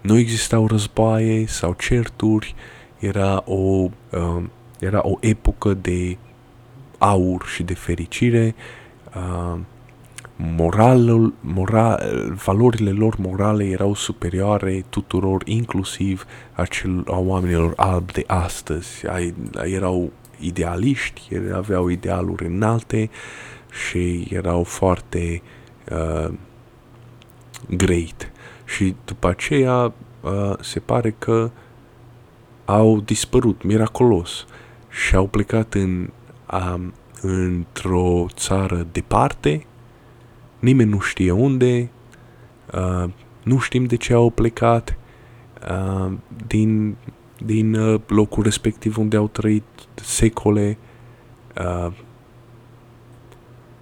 nu 0.00 0.18
existau 0.18 0.66
războaie 0.66 1.46
sau 1.46 1.72
certuri, 1.72 2.54
era 2.98 3.42
o, 3.46 3.54
uh, 4.10 4.42
era 4.78 5.00
o 5.02 5.16
epocă 5.20 5.74
de 5.74 6.16
aur 7.02 7.44
și 7.46 7.62
de 7.62 7.74
fericire. 7.74 8.54
Uh, 9.16 9.58
moralul, 10.36 11.34
moral, 11.40 12.00
valorile 12.44 12.90
lor 12.90 13.16
morale 13.18 13.64
erau 13.64 13.94
superioare 13.94 14.84
tuturor, 14.88 15.42
inclusiv 15.44 16.26
acel, 16.52 17.04
a 17.06 17.18
oamenilor 17.18 17.72
albi 17.76 18.12
de 18.12 18.24
astăzi. 18.26 19.04
Erau 19.62 20.12
idealiști, 20.38 21.28
aveau 21.54 21.88
idealuri 21.88 22.46
înalte 22.46 23.10
și 23.88 24.26
erau 24.30 24.62
foarte 24.62 25.42
uh, 25.90 26.32
great. 27.68 28.32
Și 28.64 28.94
după 29.04 29.28
aceea 29.28 29.92
uh, 30.20 30.52
se 30.60 30.80
pare 30.80 31.14
că 31.18 31.50
au 32.64 33.00
dispărut 33.00 33.62
miraculos 33.62 34.46
și 34.88 35.14
au 35.14 35.26
plecat 35.26 35.74
în, 35.74 36.10
um, 36.52 36.92
într-o 37.20 38.26
țară 38.34 38.86
departe, 38.92 39.66
nimeni 40.58 40.90
nu 40.90 41.00
știe 41.00 41.30
unde, 41.30 41.90
uh, 42.74 43.10
nu 43.42 43.58
știm 43.58 43.84
de 43.84 43.96
ce 43.96 44.12
au 44.12 44.30
plecat 44.30 44.96
uh, 45.70 46.12
din, 46.46 46.96
din 47.44 47.74
uh, 47.74 48.00
locul 48.06 48.42
respectiv 48.42 48.98
unde 48.98 49.16
au 49.16 49.28
trăit 49.28 49.64
secole. 49.94 50.78
Uh, 51.58 51.92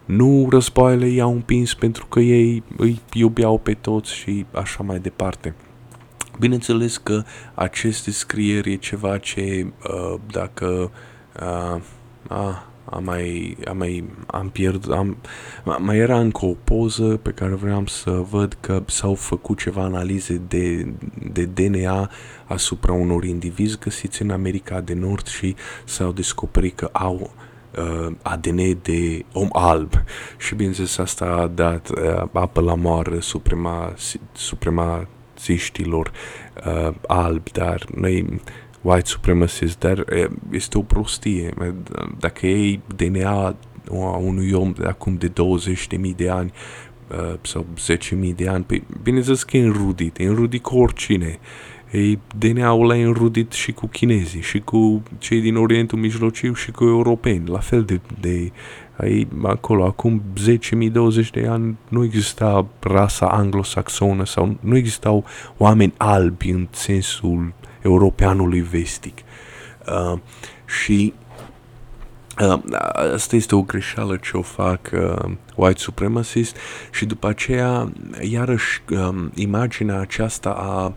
nu 0.04 0.46
războaiele 0.50 1.06
i-au 1.06 1.32
împins 1.32 1.74
pentru 1.74 2.06
că 2.06 2.20
ei 2.20 2.62
îi 2.76 3.00
iubeau 3.12 3.58
pe 3.58 3.74
toți 3.74 4.14
și 4.14 4.46
așa 4.52 4.82
mai 4.82 4.98
departe. 4.98 5.54
Bineînțeles 6.38 6.96
că 6.96 7.22
acest 7.54 8.04
descrier 8.04 8.66
e 8.66 8.74
ceva 8.74 9.18
ce, 9.18 9.72
uh, 9.88 10.20
dacă 10.30 10.90
uh, 11.40 11.80
uh, 12.30 12.68
am 12.90 13.04
mai, 13.04 13.56
am 13.68 13.76
mai, 13.76 14.04
am 14.26 14.48
pierdut, 14.48 14.92
am, 14.92 15.16
mai 15.78 15.96
era 15.96 16.18
încă 16.18 16.44
o 16.46 16.54
poză 16.64 17.16
pe 17.22 17.30
care 17.30 17.54
vreau 17.54 17.86
să 17.86 18.10
văd 18.10 18.56
că 18.60 18.82
s-au 18.86 19.14
făcut 19.14 19.58
ceva 19.58 19.82
analize 19.82 20.40
de, 20.48 20.92
de 21.32 21.44
DNA 21.44 22.10
asupra 22.46 22.92
unor 22.92 23.24
indivizi 23.24 23.78
găsiți 23.78 24.22
în 24.22 24.30
America 24.30 24.80
de 24.80 24.94
Nord 24.94 25.26
și 25.26 25.54
s-au 25.84 26.12
descoperit 26.12 26.76
că 26.76 26.88
au 26.92 27.30
uh, 27.78 28.12
ADN 28.22 28.78
de 28.82 29.24
om 29.32 29.48
alb. 29.52 29.92
Și 30.38 30.54
bineînțeles 30.54 30.98
asta 30.98 31.24
a 31.24 31.46
dat 31.46 31.88
uh, 31.88 32.22
apă 32.32 32.60
la 32.60 32.74
moară 32.74 33.18
suprema, 33.18 33.94
suprema 34.32 35.06
ziștilor 35.38 36.10
uh, 36.66 36.94
albi, 37.06 37.50
dar 37.50 37.84
noi 37.94 38.40
white 38.80 39.06
supremacist, 39.06 39.78
dar 39.78 40.04
este 40.50 40.78
o 40.78 40.82
prostie. 40.82 41.54
Dacă 42.18 42.46
ei 42.46 42.80
DNA 42.96 43.54
a 43.90 44.16
unui 44.16 44.52
om 44.52 44.72
de 44.72 44.86
acum 44.86 45.16
de 45.16 45.28
20.000 45.28 46.16
de 46.16 46.28
ani 46.28 46.52
uh, 47.10 47.34
sau 47.40 47.66
10.000 48.28 48.34
de 48.34 48.48
ani, 48.48 48.64
păi, 48.64 48.82
bineînțeles 49.02 49.42
că 49.42 49.56
e 49.56 49.64
înrudit, 49.64 50.18
e 50.18 50.26
înrudit 50.26 50.62
cu 50.62 50.78
oricine. 50.78 51.38
Ei, 51.92 52.18
DNA-ul 52.38 52.90
ăla 52.90 52.96
e 52.96 53.04
înrudit 53.04 53.52
și 53.52 53.72
cu 53.72 53.86
chinezii, 53.86 54.40
și 54.40 54.60
cu 54.60 55.02
cei 55.18 55.40
din 55.40 55.56
Orientul 55.56 55.98
Mijlociu, 55.98 56.54
și 56.54 56.70
cu 56.70 56.84
europeni, 56.84 57.48
la 57.48 57.58
fel 57.58 57.82
de, 57.82 58.00
de 58.20 58.52
ai, 58.96 59.28
acolo, 59.42 59.84
acum 59.84 60.22
10.000, 60.84 60.92
20 60.92 61.30
de 61.30 61.46
ani 61.46 61.76
nu 61.88 62.04
exista 62.04 62.66
rasa 62.80 63.26
anglosaxonă 63.26 64.24
sau 64.24 64.56
nu 64.60 64.76
existau 64.76 65.24
oameni 65.56 65.92
albi 65.96 66.50
în 66.50 66.68
sensul 66.70 67.52
europeanului 67.82 68.60
vestic. 68.60 69.18
Uh, 69.86 70.18
și 70.66 71.14
uh, 72.40 72.62
asta 73.14 73.36
este 73.36 73.54
o 73.54 73.62
greșeală 73.62 74.16
ce 74.16 74.36
o 74.36 74.42
fac 74.42 74.90
uh, 74.92 75.32
white 75.54 75.80
supremacist 75.80 76.56
și 76.92 77.04
după 77.04 77.28
aceea 77.28 77.92
iarăși 78.20 78.82
uh, 78.90 79.14
imaginea 79.34 80.00
aceasta 80.00 80.50
a 80.50 80.94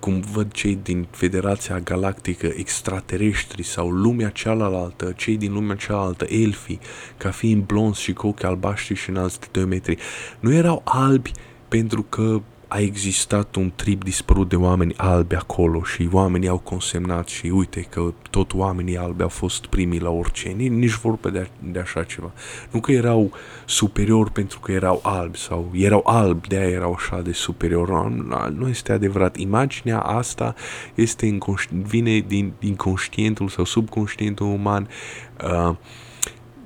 cum 0.00 0.20
văd 0.32 0.52
cei 0.52 0.78
din 0.82 1.06
Federația 1.10 1.78
Galactică 1.78 2.50
extraterestri 2.56 3.62
sau 3.62 3.88
lumea 3.88 4.28
cealaltă, 4.28 5.12
cei 5.16 5.36
din 5.36 5.52
lumea 5.52 5.76
cealaltă, 5.76 6.26
elfii, 6.28 6.80
ca 7.16 7.30
fiind 7.30 7.62
blonzi 7.62 8.00
și 8.02 8.12
cu 8.12 8.26
ochi 8.26 8.42
albaștri 8.42 8.94
și 8.94 9.10
înalți 9.10 9.40
de 9.40 9.46
2 9.50 9.64
metri, 9.64 9.96
nu 10.40 10.52
erau 10.52 10.82
albi 10.84 11.32
pentru 11.68 12.02
că 12.02 12.40
a 12.72 12.78
existat 12.78 13.54
un 13.54 13.72
trip 13.74 14.04
dispărut 14.04 14.48
de 14.48 14.56
oameni 14.56 14.94
albi 14.96 15.34
acolo 15.34 15.82
și 15.82 16.08
oamenii 16.12 16.48
au 16.48 16.58
consemnat 16.58 17.28
și 17.28 17.46
uite 17.46 17.80
că 17.80 18.12
tot 18.30 18.54
oamenii 18.54 18.96
albi 18.96 19.22
au 19.22 19.28
fost 19.28 19.66
primii 19.66 20.00
la 20.00 20.10
orice, 20.10 20.48
nici 20.48 20.94
vorbe 20.94 21.30
de, 21.30 21.48
de 21.58 21.78
așa 21.78 22.02
ceva. 22.02 22.32
Nu 22.70 22.80
că 22.80 22.92
erau 22.92 23.32
superior 23.64 24.30
pentru 24.30 24.60
că 24.60 24.72
erau 24.72 25.00
albi 25.02 25.38
sau 25.38 25.70
erau 25.72 26.02
albi, 26.06 26.48
de 26.48 26.56
aia 26.56 26.68
erau 26.68 26.92
așa 26.92 27.20
de 27.20 27.32
superior. 27.32 28.10
Nu, 28.10 28.48
nu 28.56 28.68
este 28.68 28.92
adevărat. 28.92 29.36
Imaginea 29.36 30.00
asta 30.00 30.54
este 30.94 31.38
vine 31.68 32.18
din, 32.18 32.52
din 32.58 32.76
conștientul 32.76 33.48
sau 33.48 33.64
subconștientul 33.64 34.46
uman. 34.46 34.88
Uh, 35.44 35.76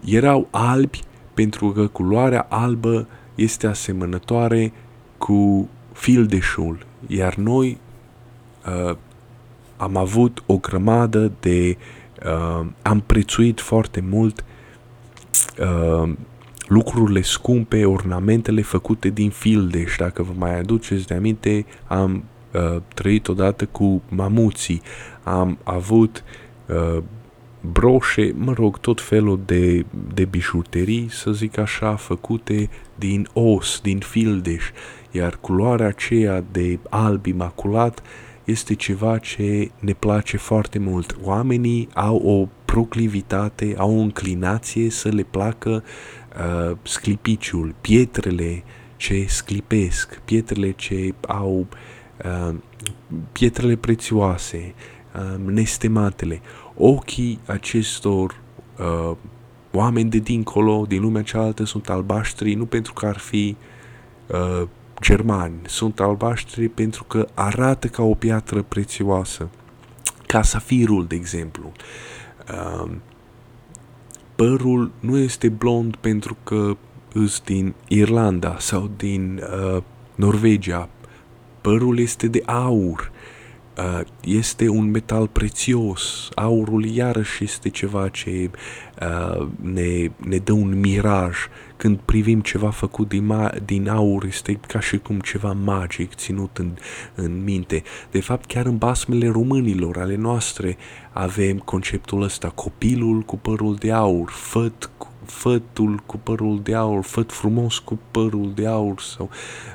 erau 0.04 0.48
albi 0.50 1.00
pentru 1.34 1.70
că 1.70 1.86
culoarea 1.86 2.46
albă 2.48 3.06
este 3.34 3.66
asemănătoare 3.66 4.72
cu 5.18 5.68
fildeșul, 5.94 6.86
iar 7.06 7.34
noi 7.34 7.78
uh, 8.66 8.96
am 9.76 9.96
avut 9.96 10.42
o 10.46 10.56
grămadă 10.56 11.32
de... 11.40 11.76
Uh, 12.24 12.66
am 12.82 13.00
prețuit 13.06 13.60
foarte 13.60 14.04
mult 14.10 14.44
uh, 15.58 16.12
lucrurile 16.66 17.22
scumpe, 17.22 17.84
ornamentele 17.84 18.62
făcute 18.62 19.08
din 19.08 19.30
fildeș. 19.30 19.96
Dacă 19.96 20.22
vă 20.22 20.32
mai 20.36 20.58
aduceți 20.58 21.06
de 21.06 21.14
aminte, 21.14 21.66
am 21.86 22.24
uh, 22.52 22.76
trăit 22.94 23.28
odată 23.28 23.66
cu 23.66 24.02
mamuții, 24.08 24.82
am 25.22 25.58
avut 25.62 26.24
uh, 26.66 27.02
broșe, 27.72 28.34
mă 28.36 28.52
rog, 28.52 28.78
tot 28.78 29.00
felul 29.00 29.40
de, 29.44 29.84
de 30.14 30.24
bijuterii, 30.24 31.08
să 31.10 31.32
zic 31.32 31.58
așa, 31.58 31.94
făcute 31.94 32.70
din 32.94 33.28
os, 33.32 33.80
din 33.82 33.98
fildeș 33.98 34.64
iar 35.14 35.38
culoarea 35.40 35.86
aceea 35.86 36.44
de 36.52 36.78
alb 36.88 37.26
imaculat 37.26 38.02
este 38.44 38.74
ceva 38.74 39.18
ce 39.18 39.70
ne 39.78 39.92
place 39.92 40.36
foarte 40.36 40.78
mult. 40.78 41.16
Oamenii 41.22 41.88
au 41.94 42.16
o 42.16 42.48
proclivitate, 42.64 43.74
au 43.78 43.96
o 43.96 44.00
înclinație 44.00 44.90
să 44.90 45.08
le 45.08 45.22
placă 45.22 45.82
uh, 46.36 46.76
sclipiciul, 46.82 47.74
pietrele 47.80 48.62
ce 48.96 49.24
sclipesc, 49.28 50.20
pietrele 50.24 50.70
ce 50.70 51.14
au 51.20 51.66
uh, 52.24 52.54
pietrele 53.32 53.76
prețioase, 53.76 54.74
uh, 55.14 55.44
nestematele. 55.46 56.40
Ochii 56.76 57.38
acestor 57.46 58.40
uh, 58.78 59.16
oameni 59.72 60.10
de 60.10 60.18
dincolo, 60.18 60.84
din 60.88 61.00
lumea 61.00 61.22
cealaltă, 61.22 61.64
sunt 61.64 61.88
albaștri, 61.88 62.54
nu 62.54 62.64
pentru 62.66 62.92
că 62.92 63.06
ar 63.06 63.18
fi 63.18 63.56
uh, 64.26 64.68
germani 65.00 65.60
sunt 65.66 66.00
albaștri 66.00 66.68
pentru 66.68 67.04
că 67.04 67.26
arată 67.34 67.86
ca 67.86 68.02
o 68.02 68.14
piatră 68.14 68.62
prețioasă, 68.62 69.48
ca 70.26 70.42
safirul, 70.42 71.06
de 71.06 71.14
exemplu. 71.14 71.72
Um, 72.82 73.02
părul 74.36 74.90
nu 75.00 75.18
este 75.18 75.48
blond 75.48 75.96
pentru 75.96 76.36
că 76.42 76.76
îs 77.12 77.40
din 77.40 77.74
Irlanda 77.88 78.56
sau 78.58 78.90
din 78.96 79.42
uh, 79.42 79.82
Norvegia. 80.14 80.88
Părul 81.60 81.98
este 81.98 82.26
de 82.26 82.42
aur. 82.46 83.12
Uh, 83.78 84.00
este 84.24 84.68
un 84.68 84.90
metal 84.90 85.26
prețios. 85.26 86.28
Aurul 86.34 86.84
iarăși 86.84 87.44
este 87.44 87.68
ceva 87.68 88.08
ce 88.08 88.50
uh, 89.00 89.46
ne, 89.60 90.10
ne 90.16 90.36
dă 90.36 90.52
un 90.52 90.80
miraj. 90.80 91.36
Când 91.76 91.98
privim 91.98 92.40
ceva 92.40 92.70
făcut 92.70 93.08
din, 93.08 93.32
ma- 93.32 93.64
din 93.64 93.88
aur, 93.88 94.24
este 94.24 94.60
ca 94.66 94.80
și 94.80 94.98
cum 94.98 95.20
ceva 95.20 95.52
magic 95.52 96.14
ținut 96.14 96.58
în, 96.58 96.76
în 97.14 97.44
minte. 97.44 97.82
De 98.10 98.20
fapt, 98.20 98.44
chiar 98.44 98.66
în 98.66 98.76
basmele 98.76 99.28
românilor, 99.28 99.98
ale 99.98 100.16
noastre, 100.16 100.76
avem 101.12 101.58
conceptul 101.58 102.22
ăsta, 102.22 102.48
copilul 102.48 103.20
cu 103.20 103.36
părul 103.36 103.74
de 103.74 103.92
aur, 103.92 104.30
făt 104.30 104.90
cu 104.96 105.08
fătul 105.24 106.02
cu 106.06 106.16
părul 106.16 106.60
de 106.62 106.74
aur, 106.74 107.02
făt 107.02 107.32
frumos 107.32 107.78
cu 107.78 107.98
părul 108.10 108.52
de 108.54 108.66
aur 108.66 109.00
sau 109.00 109.30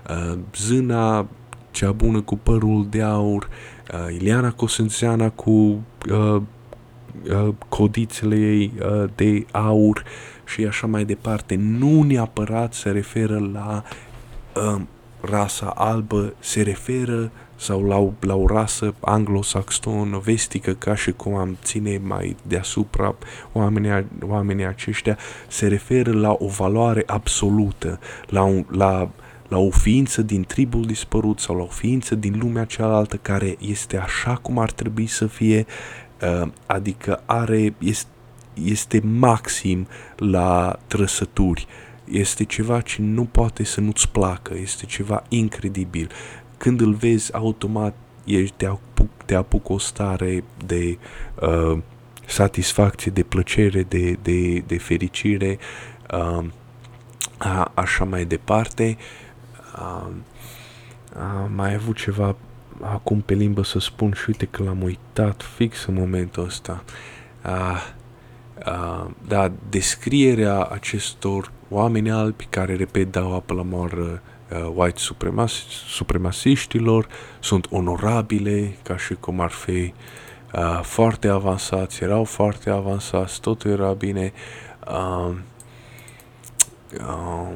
uh, 0.10 0.38
zâna 0.56 1.28
cea 1.72 1.91
bună 1.91 2.22
cu 2.22 2.38
părul 2.38 2.88
de 2.89 3.01
aur, 3.01 3.49
uh, 3.93 4.15
Iliana 4.15 4.51
Cosânțeana 4.51 5.30
cu 5.30 5.51
uh, 5.51 6.41
uh, 7.30 7.53
codițele 7.70 8.36
ei 8.36 8.74
uh, 8.82 9.09
de 9.15 9.45
aur 9.51 10.03
și 10.45 10.65
așa 10.65 10.88
mai 10.88 11.05
departe. 11.05 11.55
Nu 11.55 12.03
neapărat 12.03 12.74
se 12.74 12.89
referă 12.89 13.49
la 13.53 13.84
uh, 14.55 14.82
rasa 15.22 15.74
albă, 15.76 16.34
se 16.39 16.61
referă 16.61 17.32
sau 17.55 17.84
la 17.84 17.97
o, 17.97 18.11
la 18.20 18.36
o 18.36 18.47
rasă 18.47 18.93
anglosaxonă, 18.99 20.17
vestică, 20.17 20.74
ca 20.74 20.95
și 20.95 21.11
cum 21.11 21.36
am 21.36 21.57
ține 21.63 21.99
mai 22.03 22.36
deasupra 22.41 23.15
oamenii, 23.51 24.05
oamenii 24.22 24.65
aceștia, 24.65 25.17
se 25.47 25.67
referă 25.67 26.11
la 26.11 26.36
o 26.39 26.47
valoare 26.47 27.03
absolută, 27.05 27.99
la, 28.28 28.43
un, 28.43 28.65
la, 28.72 29.09
la 29.50 29.58
o 29.58 29.70
ființă 29.70 30.22
din 30.22 30.43
tribul 30.43 30.86
dispărut 30.86 31.39
sau 31.39 31.56
la 31.56 31.64
o 31.64 31.68
ființă 31.68 32.16
din 32.16 32.39
lumea 32.39 32.66
cealaltă 32.66 33.16
care 33.16 33.56
este 33.60 33.97
așa 33.97 34.36
cum 34.36 34.60
ar 34.60 34.72
trebui 34.72 35.08
să 35.08 35.28
fie, 35.28 35.66
uh, 36.22 36.47
adică 36.66 37.24
are, 37.26 37.74
este, 37.78 38.10
este 38.54 39.02
maxim 39.04 39.88
la 40.16 40.80
trăsături. 40.88 41.68
Este 42.12 42.43
ceva 42.43 42.82
ce 42.82 43.02
nu 43.02 43.24
poate 43.24 43.64
să 43.64 43.82
nu-ți 43.82 44.10
placă, 44.10 44.54
este 44.62 44.86
ceva 44.86 45.24
incredibil 45.30 46.10
când 46.60 46.82
îl 46.82 46.93
vezi, 46.93 47.34
automat 47.34 47.95
ești, 48.24 48.54
te, 48.58 48.66
apuc, 48.66 49.10
te 49.26 49.36
apuc 49.36 49.70
o 49.70 49.78
stare 49.78 50.43
de 50.66 50.97
uh, 51.41 51.80
satisfacție, 52.26 53.12
de 53.12 53.24
plăcere, 53.24 53.84
de, 53.84 54.18
de, 54.22 54.64
de 54.68 54.78
fericire, 54.78 55.60
uh, 56.14 56.45
a, 57.38 57.72
așa 57.74 58.04
mai 58.04 58.26
departe. 58.26 58.97
Uh, 58.97 59.28
uh, 59.80 61.45
mai 61.55 61.73
avut 61.73 61.97
ceva 61.97 62.36
acum 62.82 63.21
pe 63.21 63.34
limbă 63.34 63.63
să 63.63 63.80
spun 63.80 64.13
și 64.13 64.23
uite 64.27 64.45
că 64.45 64.63
l-am 64.63 64.82
uitat 64.82 65.43
fix 65.55 65.86
în 65.86 65.93
momentul 65.93 66.43
ăsta. 66.43 66.84
Uh, 67.45 67.84
uh, 68.65 69.09
da, 69.27 69.51
descrierea 69.69 70.63
acestor 70.63 71.51
oameni 71.69 72.11
albi 72.11 72.45
care, 72.49 72.75
repet, 72.75 73.11
dau 73.11 73.36
apă 73.36 73.53
la 73.53 73.61
moară 73.61 74.21
uh, 74.51 74.71
white 74.75 74.99
supremas- 74.99 75.65
supremasiștilor, 75.88 77.07
sunt 77.39 77.67
onorabile, 77.69 78.77
ca 78.84 78.97
și 78.97 79.13
cum 79.13 79.39
ar 79.39 79.51
fi 79.51 79.93
uh, 80.53 80.80
foarte 80.82 81.27
avansați, 81.27 82.03
erau 82.03 82.23
foarte 82.23 82.69
avansați, 82.69 83.41
totul 83.41 83.71
era 83.71 83.91
bine. 83.91 84.34
Uh, 84.88 85.36
uh, 86.99 87.47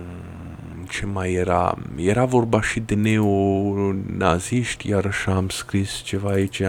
ce 0.93 1.05
mai 1.05 1.33
era? 1.33 1.77
Era 1.95 2.25
vorba 2.25 2.61
și 2.61 2.79
de 2.79 2.95
neonaziști, 2.95 4.89
iarăși 4.89 5.29
am 5.29 5.49
scris 5.49 6.01
ceva 6.03 6.29
aici. 6.29 6.61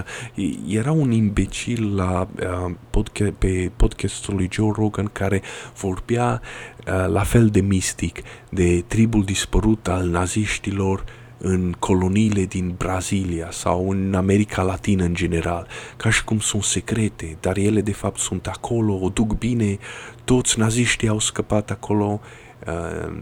Era 0.68 0.92
un 0.92 1.10
imbecil 1.10 1.94
la, 1.94 2.28
uh, 2.40 2.70
podcast, 2.90 3.32
pe 3.32 3.70
podcastul 3.76 4.34
lui 4.34 4.48
Joe 4.52 4.72
Rogan 4.76 5.10
care 5.12 5.42
vorbea 5.76 6.40
uh, 6.86 7.06
la 7.08 7.22
fel 7.22 7.48
de 7.48 7.60
mistic 7.60 8.22
de 8.48 8.84
tribul 8.86 9.24
dispărut 9.24 9.88
al 9.88 10.08
naziștilor 10.08 11.04
în 11.38 11.74
coloniile 11.78 12.44
din 12.44 12.74
Brazilia 12.76 13.50
sau 13.50 13.90
în 13.90 14.14
America 14.14 14.62
Latină 14.62 15.04
în 15.04 15.14
general, 15.14 15.66
ca 15.96 16.10
și 16.10 16.24
cum 16.24 16.38
sunt 16.38 16.62
secrete, 16.62 17.36
dar 17.40 17.56
ele 17.56 17.80
de 17.80 17.92
fapt 17.92 18.18
sunt 18.18 18.46
acolo, 18.46 18.98
o 19.02 19.08
duc 19.08 19.38
bine, 19.38 19.78
toți 20.24 20.58
naziștii 20.58 21.08
au 21.08 21.18
scăpat 21.18 21.70
acolo, 21.70 22.20
uh, 22.66 23.12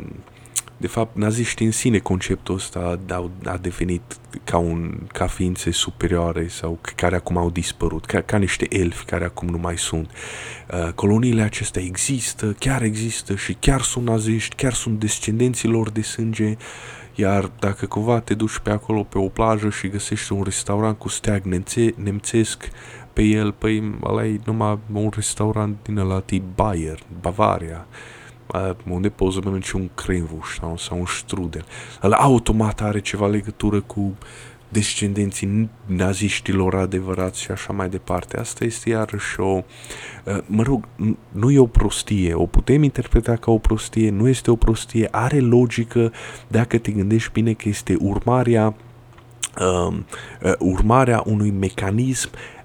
de 0.83 0.89
fapt, 0.89 1.17
naziștii 1.17 1.67
în 1.67 1.73
sine, 1.73 1.99
conceptul 1.99 2.55
ăsta 2.55 2.99
a, 3.09 3.31
a 3.45 3.57
devenit 3.57 4.03
ca, 4.45 4.59
un, 4.59 4.99
ca 5.13 5.27
ființe 5.27 5.71
superioare 5.71 6.49
sau 6.49 6.79
care 6.97 7.17
acum 7.17 7.37
au 7.37 7.51
dispărut, 7.51 8.05
ca, 8.05 8.21
ca 8.21 8.37
niște 8.37 8.67
elfi 8.71 9.05
care 9.05 9.25
acum 9.25 9.49
nu 9.49 9.59
mai 9.59 9.79
sunt. 9.79 10.11
Uh, 10.73 10.93
coloniile 10.93 11.43
acestea 11.43 11.83
există, 11.83 12.57
chiar 12.59 12.83
există 12.83 13.35
și 13.35 13.53
chiar 13.53 13.81
sunt 13.83 14.05
naziști, 14.05 14.55
chiar 14.55 14.73
sunt 14.73 14.99
descendenții 15.01 15.69
lor 15.69 15.91
de 15.91 16.03
sânge, 16.03 16.57
iar 17.15 17.51
dacă 17.59 17.87
cumva 17.87 18.21
te 18.21 18.35
duci 18.35 18.59
pe 18.59 18.71
acolo 18.71 19.03
pe 19.03 19.19
o 19.19 19.29
plajă 19.29 19.71
și 19.71 19.89
găsești 19.89 20.33
un 20.33 20.43
restaurant 20.43 20.99
cu 20.99 21.09
steag 21.09 21.45
nemțe, 21.45 21.95
nemțesc 21.97 22.71
pe 23.13 23.23
el, 23.23 23.53
păi 23.53 23.99
ăla 24.03 24.27
e 24.27 24.41
numai 24.45 24.79
un 24.93 25.11
restaurant 25.15 25.77
din 25.83 25.99
ăla 25.99 26.21
tip 26.21 26.45
Bayer, 26.55 26.99
Bavaria 27.21 27.87
unde 28.89 29.09
poți 29.09 29.35
să 29.35 29.41
mănânci 29.45 29.71
un 29.71 29.89
cremvuș 29.95 30.59
sau, 30.59 30.77
sau 30.77 30.99
un 30.99 31.07
strudel. 31.07 31.65
Ăla 32.03 32.17
automat 32.17 32.81
are 32.81 33.01
ceva 33.01 33.27
legătură 33.27 33.81
cu 33.81 34.15
descendenții 34.73 35.71
naziștilor 35.87 36.75
adevărați 36.75 37.41
și 37.41 37.51
așa 37.51 37.73
mai 37.73 37.89
departe. 37.89 38.39
Asta 38.39 38.65
este 38.65 38.89
iarăși 38.89 39.41
o, 39.41 39.63
mă 40.47 40.63
rog, 40.63 40.89
nu 41.29 41.51
e 41.51 41.59
o 41.59 41.67
prostie, 41.67 42.35
o 42.35 42.47
putem 42.47 42.83
interpreta 42.83 43.37
ca 43.37 43.51
o 43.51 43.59
prostie, 43.59 44.11
nu 44.11 44.29
este 44.29 44.51
o 44.51 44.57
prostie, 44.57 45.09
are 45.11 45.41
logică 45.41 46.13
dacă 46.49 46.79
te 46.79 46.91
gândești 46.91 47.33
bine 47.33 47.53
că 47.53 47.69
este 47.69 47.97
urmarea, 48.01 48.75
uh, 49.61 49.97
urmarea 50.59 51.23
unui 51.27 51.51
mecanism 51.51 52.31
uh, 52.33 52.62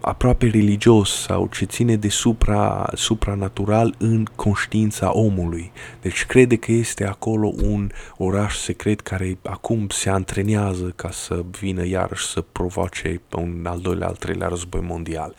aproape 0.00 0.46
religios 0.46 1.20
sau 1.20 1.48
ce 1.52 1.64
ține 1.64 1.96
de 1.96 2.08
supra, 2.08 2.90
supranatural 2.94 3.94
în 3.98 4.26
conștiința 4.34 5.16
omului. 5.16 5.72
Deci 6.00 6.26
crede 6.26 6.56
că 6.56 6.72
este 6.72 7.06
acolo 7.06 7.52
un 7.62 7.90
oraș 8.16 8.56
secret 8.56 9.00
care 9.00 9.38
acum 9.42 9.88
se 9.88 10.10
antrenează 10.10 10.92
ca 10.96 11.10
să 11.10 11.44
vină 11.60 11.86
iarăși 11.86 12.26
să 12.26 12.40
provoace 12.40 13.20
un 13.36 13.66
al 13.68 13.78
doilea, 13.80 14.06
al 14.06 14.16
treilea 14.16 14.48
război 14.48 14.80
mondial. 14.80 15.34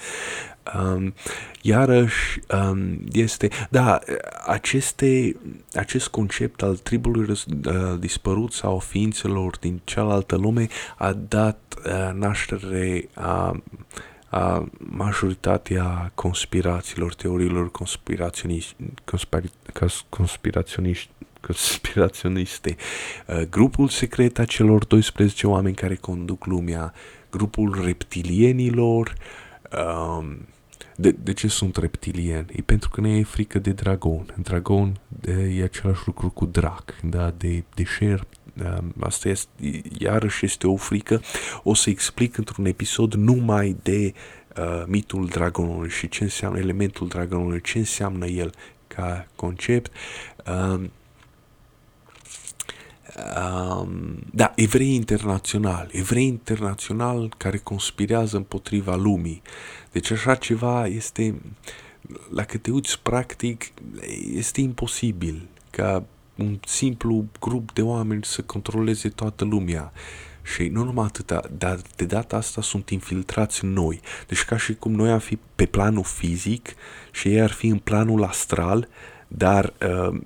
Um, 0.76 1.14
iarăși 1.62 2.40
um, 2.54 3.00
este, 3.12 3.50
da, 3.70 4.00
aceste, 4.46 5.36
acest 5.74 6.08
concept 6.08 6.62
al 6.62 6.76
tribului 6.76 7.26
răz, 7.26 7.46
uh, 7.66 8.00
dispărut 8.00 8.54
sau 8.54 8.80
ființelor 8.80 9.58
din 9.58 9.82
cealaltă 9.84 10.36
lume 10.36 10.68
a 10.98 11.14
dat 11.14 11.76
uh, 11.86 12.14
naștere 12.14 13.10
a 13.14 13.62
a 14.32 14.70
majoritatea 14.78 16.12
conspirațiilor, 16.16 17.14
teoriilor 17.14 17.72
conspiraționiști, 17.72 18.76
conspiri, 19.06 19.52
conspiraționiști 20.10 21.10
conspiraționiste. 21.42 22.76
Uh, 23.28 23.42
grupul 23.50 23.88
secret 23.88 24.40
a 24.40 24.46
celor 24.46 24.86
12 24.86 25.48
oameni 25.48 25.76
care 25.76 25.96
conduc 25.96 26.46
lumea, 26.46 26.94
grupul 27.32 27.82
reptilienilor, 27.86 29.14
uh, 29.72 30.26
de, 31.00 31.12
de 31.12 31.34
ce 31.34 31.48
sunt 31.48 31.78
reptilieni? 31.78 32.46
E 32.56 32.62
pentru 32.62 32.90
că 32.90 33.02
ne 33.02 33.18
e 33.18 33.24
frică 33.24 33.60
de 33.60 33.72
dragon. 33.72 34.36
Dragon 34.42 35.00
de, 35.08 35.54
e 35.58 35.64
același 35.64 36.02
lucru 36.06 36.30
cu 36.30 36.46
drac, 36.46 36.96
da? 37.04 37.34
de, 37.38 37.64
de 37.76 37.84
șer. 37.84 38.28
Asta 39.00 39.30
este, 39.30 39.82
iarăși 39.98 40.46
este 40.46 40.68
o 40.68 40.76
frică. 40.76 41.22
O 41.64 41.74
să 41.74 41.90
explic 41.90 42.38
într-un 42.38 42.66
episod 42.66 43.14
numai 43.14 43.76
de 43.84 44.14
uh, 44.58 44.84
mitul 44.88 45.28
dragonului 45.28 45.90
și 45.90 46.10
ce 46.10 46.24
înseamnă 46.24 46.60
elementul 46.60 47.08
dragonului, 47.08 47.62
ce 47.62 47.78
înseamnă 47.78 48.26
el 48.26 48.54
ca 48.88 49.28
concept. 49.36 49.92
Uh, 50.48 50.90
um, 53.16 54.20
da, 54.32 54.52
evrei 54.56 54.94
internațional, 54.94 55.90
evrei 55.92 56.26
internațional 56.26 57.34
care 57.38 57.58
conspirează 57.58 58.38
împotriva 58.38 58.96
lumii. 58.96 59.42
Deci 59.92 60.12
așa 60.12 60.36
ceva 60.36 60.88
este, 60.88 61.42
la 62.34 62.44
cât 62.44 62.62
te 62.62 62.72
uiți 62.72 63.00
practic, 63.00 63.72
este 64.34 64.62
imposibil 64.62 65.48
ca 65.70 66.04
un 66.36 66.60
simplu 66.66 67.26
grup 67.40 67.74
de 67.74 67.82
oameni 67.82 68.24
să 68.24 68.42
controleze 68.42 69.10
toată 69.10 69.46
lumea. 69.46 69.92
Și 70.56 70.68
nu 70.68 70.84
numai 70.84 71.06
atâta, 71.06 71.42
dar 71.58 71.80
de 71.96 72.06
data 72.06 72.36
asta 72.36 72.62
sunt 72.62 72.90
infiltrați 72.90 73.64
în 73.64 73.74
noi. 73.74 74.00
Deci 74.28 74.44
ca 74.44 74.58
și 74.58 74.74
cum 74.74 74.92
noi 74.92 75.12
am 75.12 75.20
fi 75.20 75.38
pe 75.56 75.66
planul 75.66 76.04
fizic 76.04 76.74
și 77.12 77.28
ei 77.28 77.42
ar 77.42 77.52
fi 77.52 77.68
în 77.68 77.78
planul 77.78 78.24
astral, 78.24 78.88
dar 79.28 79.74
uh, 79.82 80.20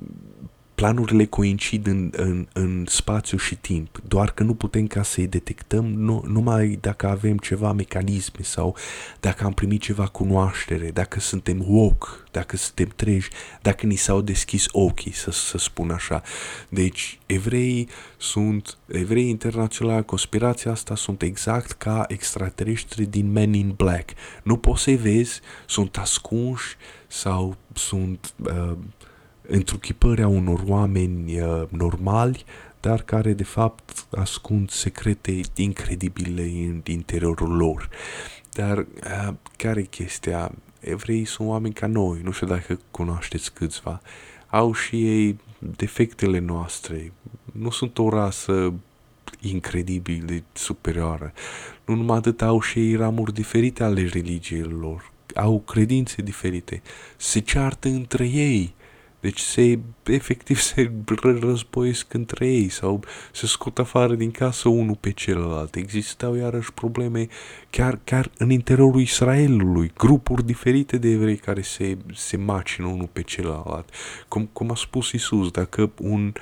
planurile 0.84 1.26
coincid 1.26 1.88
în, 1.88 2.10
în, 2.16 2.48
în 2.54 2.86
spațiu 2.88 3.38
și 3.38 3.56
timp, 3.56 4.02
doar 4.08 4.32
că 4.32 4.44
nu 4.44 4.54
putem 4.54 4.88
ca 4.88 5.04
să-i 5.04 5.28
detectăm 5.28 5.86
nu, 5.86 6.24
numai 6.28 6.78
dacă 6.82 7.08
avem 7.08 7.38
ceva 7.38 7.72
mecanisme 7.72 8.40
sau 8.42 8.76
dacă 9.20 9.46
am 9.46 9.54
primit 9.54 9.82
ceva 9.82 10.08
cunoaștere, 10.08 10.92
dacă 10.92 11.20
suntem 11.20 11.64
woke, 11.68 12.08
dacă 12.32 12.58
suntem 12.58 12.92
treji, 12.96 13.30
dacă 13.62 13.86
ni 13.86 13.96
s-au 13.96 14.22
deschis 14.22 14.66
ochii, 14.72 15.14
să, 15.14 15.32
să 15.32 15.58
spun 15.58 15.90
așa. 15.92 16.22
Deci, 16.70 17.20
evreii 17.26 17.90
sunt, 18.18 18.78
evreii 18.86 19.30
internaționali, 19.30 20.06
conspirația 20.06 20.72
asta 20.72 20.96
sunt 20.96 21.22
exact 21.22 21.72
ca 21.72 22.06
extraterestri 22.08 23.06
din 23.06 23.32
Men 23.32 23.54
in 23.54 23.74
Black. 23.78 24.10
Nu 24.44 24.58
poți 24.58 24.82
să-i 24.82 24.96
vezi, 24.96 25.40
sunt 25.68 25.98
ascunși 25.98 26.76
sau 27.08 27.58
sunt... 27.74 28.34
Uh, 28.46 28.78
întruchipări 29.48 30.22
a 30.22 30.28
unor 30.28 30.64
oameni 30.68 31.42
uh, 31.42 31.64
normali, 31.70 32.46
dar 32.80 33.02
care 33.02 33.34
de 33.34 33.44
fapt 33.44 34.06
ascund 34.16 34.70
secrete 34.70 35.40
incredibile 35.56 36.42
în 36.42 36.82
interiorul 36.86 37.56
lor. 37.56 37.90
dar 38.52 38.78
uh, 38.78 39.34
care 39.58 39.80
e 39.80 39.84
chestia? 39.84 40.52
Evreii 40.80 41.26
sunt 41.26 41.48
oameni 41.48 41.74
ca 41.74 41.88
noi, 41.88 42.20
nu 42.24 42.32
știu 42.32 42.48
dacă 42.48 42.80
cunoașteți 42.92 43.54
câțiva. 43.54 44.02
Au 44.50 44.74
și 44.74 45.08
ei 45.08 45.40
defectele 45.60 46.40
noastre. 46.40 47.12
Nu 47.52 47.70
sunt 47.70 47.98
o 47.98 48.10
rasă 48.10 48.74
incredibil 49.42 50.24
de 50.26 50.44
superioară. 50.54 51.34
Nu 51.86 51.96
numai 51.96 52.18
atât, 52.18 52.42
au 52.42 52.62
și 52.62 52.80
ei 52.80 52.96
ramuri 52.96 53.34
diferite 53.34 53.84
ale 53.84 54.06
religiilor. 54.06 55.12
Au 55.36 55.60
credințe 55.60 56.22
diferite. 56.22 56.82
Se 57.18 57.40
ceartă 57.40 57.88
între 57.88 58.28
ei 58.28 58.74
deci 59.24 59.40
se, 59.40 59.80
efectiv 60.04 60.60
se 60.60 60.92
războiesc 61.40 62.14
între 62.14 62.48
ei 62.48 62.70
sau 62.70 63.04
se 63.32 63.48
scot 63.48 63.80
afară 63.80 64.16
din 64.16 64.32
casă 64.32 64.70
unul 64.70 64.96
pe 65.00 65.12
celălalt. 65.12 65.76
Existau 65.76 66.36
iarăși 66.36 66.74
probleme 66.74 67.28
chiar, 67.70 68.00
chiar 68.04 68.32
în 68.38 68.50
interiorul 68.50 69.02
Israelului, 69.02 69.92
grupuri 69.98 70.46
diferite 70.46 70.98
de 70.98 71.10
evrei 71.10 71.38
care 71.38 71.62
se, 71.62 71.98
se 72.14 72.38
macină 72.38 72.88
unul 72.88 73.10
pe 73.14 73.22
celălalt. 73.22 73.90
Cum, 74.28 74.50
cum 74.54 74.72
a 74.72 74.76
spus 74.76 75.12
Isus, 75.12 75.52
dacă 75.52 75.92
un, 76.02 76.34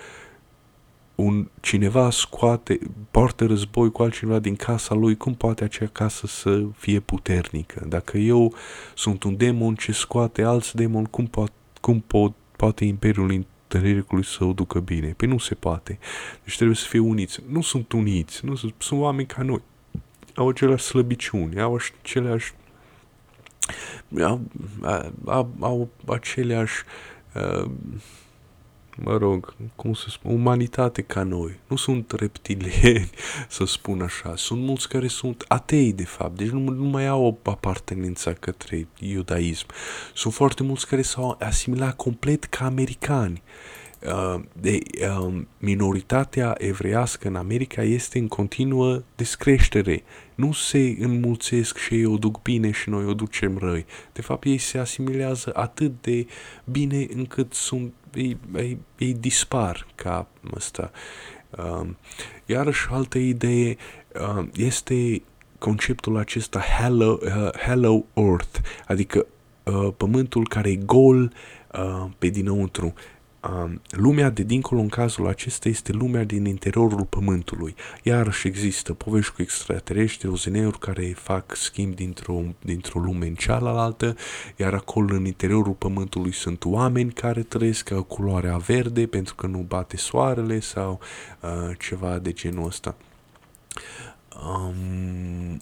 un 1.16 1.48
cineva 1.60 2.10
scoate, 2.10 2.80
poartă 3.12 3.46
război 3.46 3.92
cu 3.92 4.02
altcineva 4.02 4.40
din 4.40 4.56
casa 4.56 4.96
lui, 4.96 5.18
cum 5.18 5.34
poate 5.34 5.64
acea 5.64 5.90
casă 5.92 6.28
să 6.28 6.64
fie 6.78 7.00
puternică? 7.00 7.86
Dacă 7.88 8.18
eu 8.18 8.54
sunt 8.96 9.24
un 9.24 9.38
demon 9.38 9.76
ce 9.76 9.92
scoate 9.92 10.44
alți 10.44 10.76
demoni, 10.76 11.08
cum 11.10 11.26
pot, 11.26 11.52
cum 11.82 12.00
pot 12.00 12.34
poate 12.62 12.86
Imperiul 12.86 13.46
Întunericului 13.72 14.26
să 14.26 14.44
o 14.44 14.54
ducă 14.54 14.80
bine. 14.80 15.14
Păi 15.18 15.28
nu 15.28 15.38
se 15.38 15.56
poate. 15.56 16.00
Deci 16.44 16.56
trebuie 16.56 16.76
să 16.76 16.86
fie 16.88 17.00
uniți. 17.00 17.40
Nu 17.50 17.62
sunt 17.62 17.92
uniți, 17.92 18.46
nu 18.46 18.56
sunt, 18.56 18.74
sunt 18.78 19.00
oameni 19.00 19.28
ca 19.28 19.42
noi. 19.42 19.62
Au 20.36 20.50
aceleași 20.50 20.84
slăbiciuni, 20.84 21.62
au 21.62 21.80
aceleași 22.02 22.54
au, 24.22 24.42
au, 25.26 25.50
au 25.60 25.90
aceleași 26.08 26.84
uh, 27.36 27.72
mă 28.98 29.18
rog, 29.18 29.54
cum 29.76 29.94
să 29.94 30.06
spun, 30.10 30.32
umanitate 30.34 31.02
ca 31.02 31.24
noi. 31.24 31.60
Nu 31.68 31.76
sunt 31.76 32.12
reptilieni, 32.12 33.10
să 33.48 33.66
spun 33.66 34.02
așa. 34.02 34.34
Sunt 34.36 34.62
mulți 34.62 34.90
care 34.90 35.08
sunt 35.08 35.46
atei, 35.48 35.94
de 35.94 36.06
fapt. 36.06 36.38
Deci 36.38 36.50
nu, 36.50 36.60
nu 36.60 36.84
mai 36.84 37.08
au 37.08 37.24
o 37.24 37.52
apartenență 37.52 38.34
către 38.34 38.88
iudaism. 39.00 39.66
Sunt 40.14 40.34
foarte 40.34 40.64
mulți 40.64 40.88
care 40.88 41.02
s-au 41.02 41.36
asimilat 41.40 41.96
complet 41.96 42.44
ca 42.44 42.66
americani. 42.66 43.42
Uh, 44.06 44.42
de, 44.54 44.80
uh, 45.18 45.42
minoritatea 45.58 46.56
evreiască 46.58 47.28
în 47.28 47.36
America 47.36 47.82
este 47.82 48.20
în 48.20 48.28
continuă 48.28 49.04
descreștere. 49.16 50.04
Nu 50.36 50.52
se 50.52 50.96
înmulțesc 51.00 51.78
și 51.78 51.94
ei 51.94 52.06
o 52.06 52.18
duc 52.18 52.42
bine 52.42 52.72
și 52.72 52.90
noi 52.90 53.06
o 53.06 53.14
ducem 53.14 53.58
răi. 53.58 53.86
De 54.14 54.22
fapt, 54.22 54.46
ei 54.46 54.58
se 54.58 54.78
asimilează 54.78 55.52
atât 55.56 56.02
de 56.02 56.28
bine 56.66 57.06
încât 57.16 57.54
sunt 57.54 57.94
ei, 58.14 58.38
ei, 58.56 58.78
ei 58.98 59.14
dispar 59.14 59.88
ca 59.96 60.28
ăsta. 60.56 60.92
Uh, 61.50 61.90
iarăși 62.46 62.88
altă 62.90 63.18
idee 63.18 63.78
uh, 64.36 64.48
este 64.56 65.22
conceptul 65.60 66.18
acesta 66.18 66.60
hello, 66.60 67.20
uh, 67.22 67.50
hello 67.58 68.06
earth, 68.14 68.60
adică 68.88 69.26
uh, 69.64 69.94
pământul 69.98 70.48
care 70.48 70.70
e 70.70 70.76
gol 70.76 71.34
uh, 71.74 72.06
pe 72.18 72.28
dinăuntru 72.28 72.94
lumea 73.90 74.30
de 74.30 74.44
dincolo 74.44 74.82
în 74.82 74.90
cazul 74.90 75.28
acesta 75.28 75.70
este 75.70 75.92
lumea 75.92 76.24
din 76.24 76.46
interiorul 76.46 77.06
pământului. 77.06 77.76
Iarăși 78.04 78.48
există 78.48 78.94
povești 78.94 79.34
cu 79.34 79.42
extraterestri, 79.42 80.28
ozeneuri 80.28 80.80
care 80.80 81.14
fac 81.16 81.56
schimb 81.56 81.96
dintr-o, 81.96 82.44
dintr-o 82.60 83.00
lume 83.00 83.28
în 83.28 83.36
cealaltă, 83.36 84.16
iar 84.56 84.74
acolo 84.74 85.16
în 85.16 85.26
interiorul 85.26 85.74
pământului 85.74 86.34
sunt 86.34 86.66
oameni 86.66 87.12
care 87.12 87.42
trăiesc 87.42 87.94
cu 87.94 88.02
culoarea 88.02 88.58
verde 88.58 89.08
pentru 89.08 89.36
că 89.36 89.48
nu 89.48 89.60
bate 89.60 89.98
soarele 89.98 90.60
sau 90.60 91.00
uh, 91.40 91.78
ceva 91.80 92.20
de 92.20 92.32
genul 92.32 92.66
ăsta. 92.66 92.96
Um, 94.48 95.62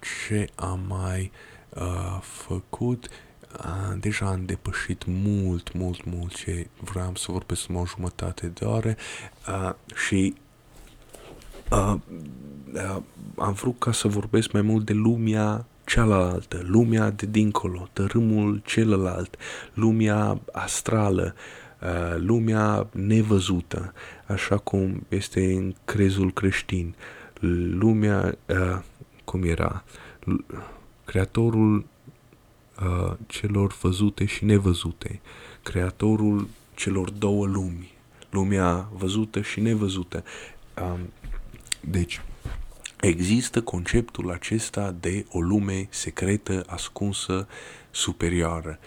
ce 0.00 0.48
am 0.54 0.80
mai 0.88 1.30
uh, 1.68 2.18
făcut? 2.20 3.08
Deja 3.98 4.26
am 4.26 4.44
depășit 4.44 5.04
mult, 5.06 5.72
mult, 5.72 6.04
mult 6.04 6.34
ce 6.34 6.66
vreau 6.80 7.14
să 7.14 7.32
vorbesc 7.32 7.66
o 7.74 7.86
jumătate 7.86 8.46
de 8.46 8.64
ore. 8.64 8.96
Uh, 9.48 9.72
și 9.94 10.34
uh, 11.70 11.94
uh, 12.74 12.96
am 13.36 13.52
vrut 13.52 13.78
ca 13.78 13.92
să 13.92 14.08
vorbesc 14.08 14.52
mai 14.52 14.62
mult 14.62 14.84
de 14.84 14.92
lumea 14.92 15.66
cealaltă, 15.84 16.60
lumea 16.62 17.10
de 17.10 17.26
dincolo, 17.26 17.88
tărâmul 17.92 18.62
celălalt, 18.64 19.36
lumea 19.74 20.40
astrală, 20.52 21.34
uh, 21.80 22.16
lumea 22.16 22.86
nevăzută, 22.92 23.92
așa 24.26 24.56
cum 24.56 25.06
este 25.08 25.54
în 25.54 25.74
crezul 25.84 26.32
creștin, 26.32 26.94
lumea, 27.70 28.38
uh, 28.48 28.78
cum 29.24 29.42
era, 29.42 29.84
creatorul 31.04 31.86
uh, 32.82 33.12
celor 33.26 33.76
văzute 33.80 34.24
și 34.24 34.44
nevăzute, 34.44 35.20
creatorul 35.62 36.48
celor 36.74 37.10
două 37.10 37.46
lumi, 37.46 37.94
lumea 38.30 38.88
văzută 38.92 39.40
și 39.40 39.60
nevăzută. 39.60 40.24
Um, 40.82 41.12
deci, 41.80 42.20
există 43.00 43.62
conceptul 43.62 44.30
acesta 44.30 44.94
de 45.00 45.24
o 45.30 45.40
lume 45.40 45.86
secretă, 45.90 46.64
ascunsă, 46.66 47.48
superioară. 47.90 48.78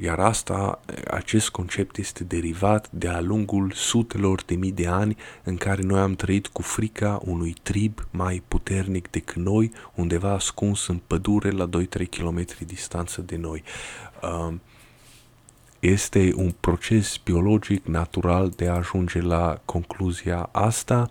Iar 0.00 0.18
asta, 0.18 0.80
acest 1.10 1.48
concept 1.48 1.96
este 1.96 2.24
derivat 2.24 2.90
de-a 2.90 3.20
lungul 3.20 3.72
sutelor 3.74 4.42
de 4.42 4.54
mii 4.54 4.72
de 4.72 4.86
ani 4.86 5.16
în 5.42 5.56
care 5.56 5.82
noi 5.82 6.00
am 6.00 6.14
trăit 6.14 6.46
cu 6.46 6.62
frica 6.62 7.20
unui 7.24 7.54
trib 7.62 8.08
mai 8.10 8.42
puternic 8.48 9.10
decât 9.10 9.42
noi, 9.42 9.72
undeva 9.94 10.32
ascuns 10.32 10.86
în 10.86 11.00
pădure 11.06 11.50
la 11.50 11.68
2-3 11.68 11.70
km 12.10 12.44
distanță 12.66 13.20
de 13.20 13.36
noi. 13.36 13.62
Este 15.78 16.32
un 16.36 16.54
proces 16.60 17.16
biologic 17.24 17.86
natural 17.86 18.48
de 18.56 18.68
a 18.68 18.74
ajunge 18.74 19.20
la 19.20 19.60
concluzia 19.64 20.48
asta. 20.52 21.08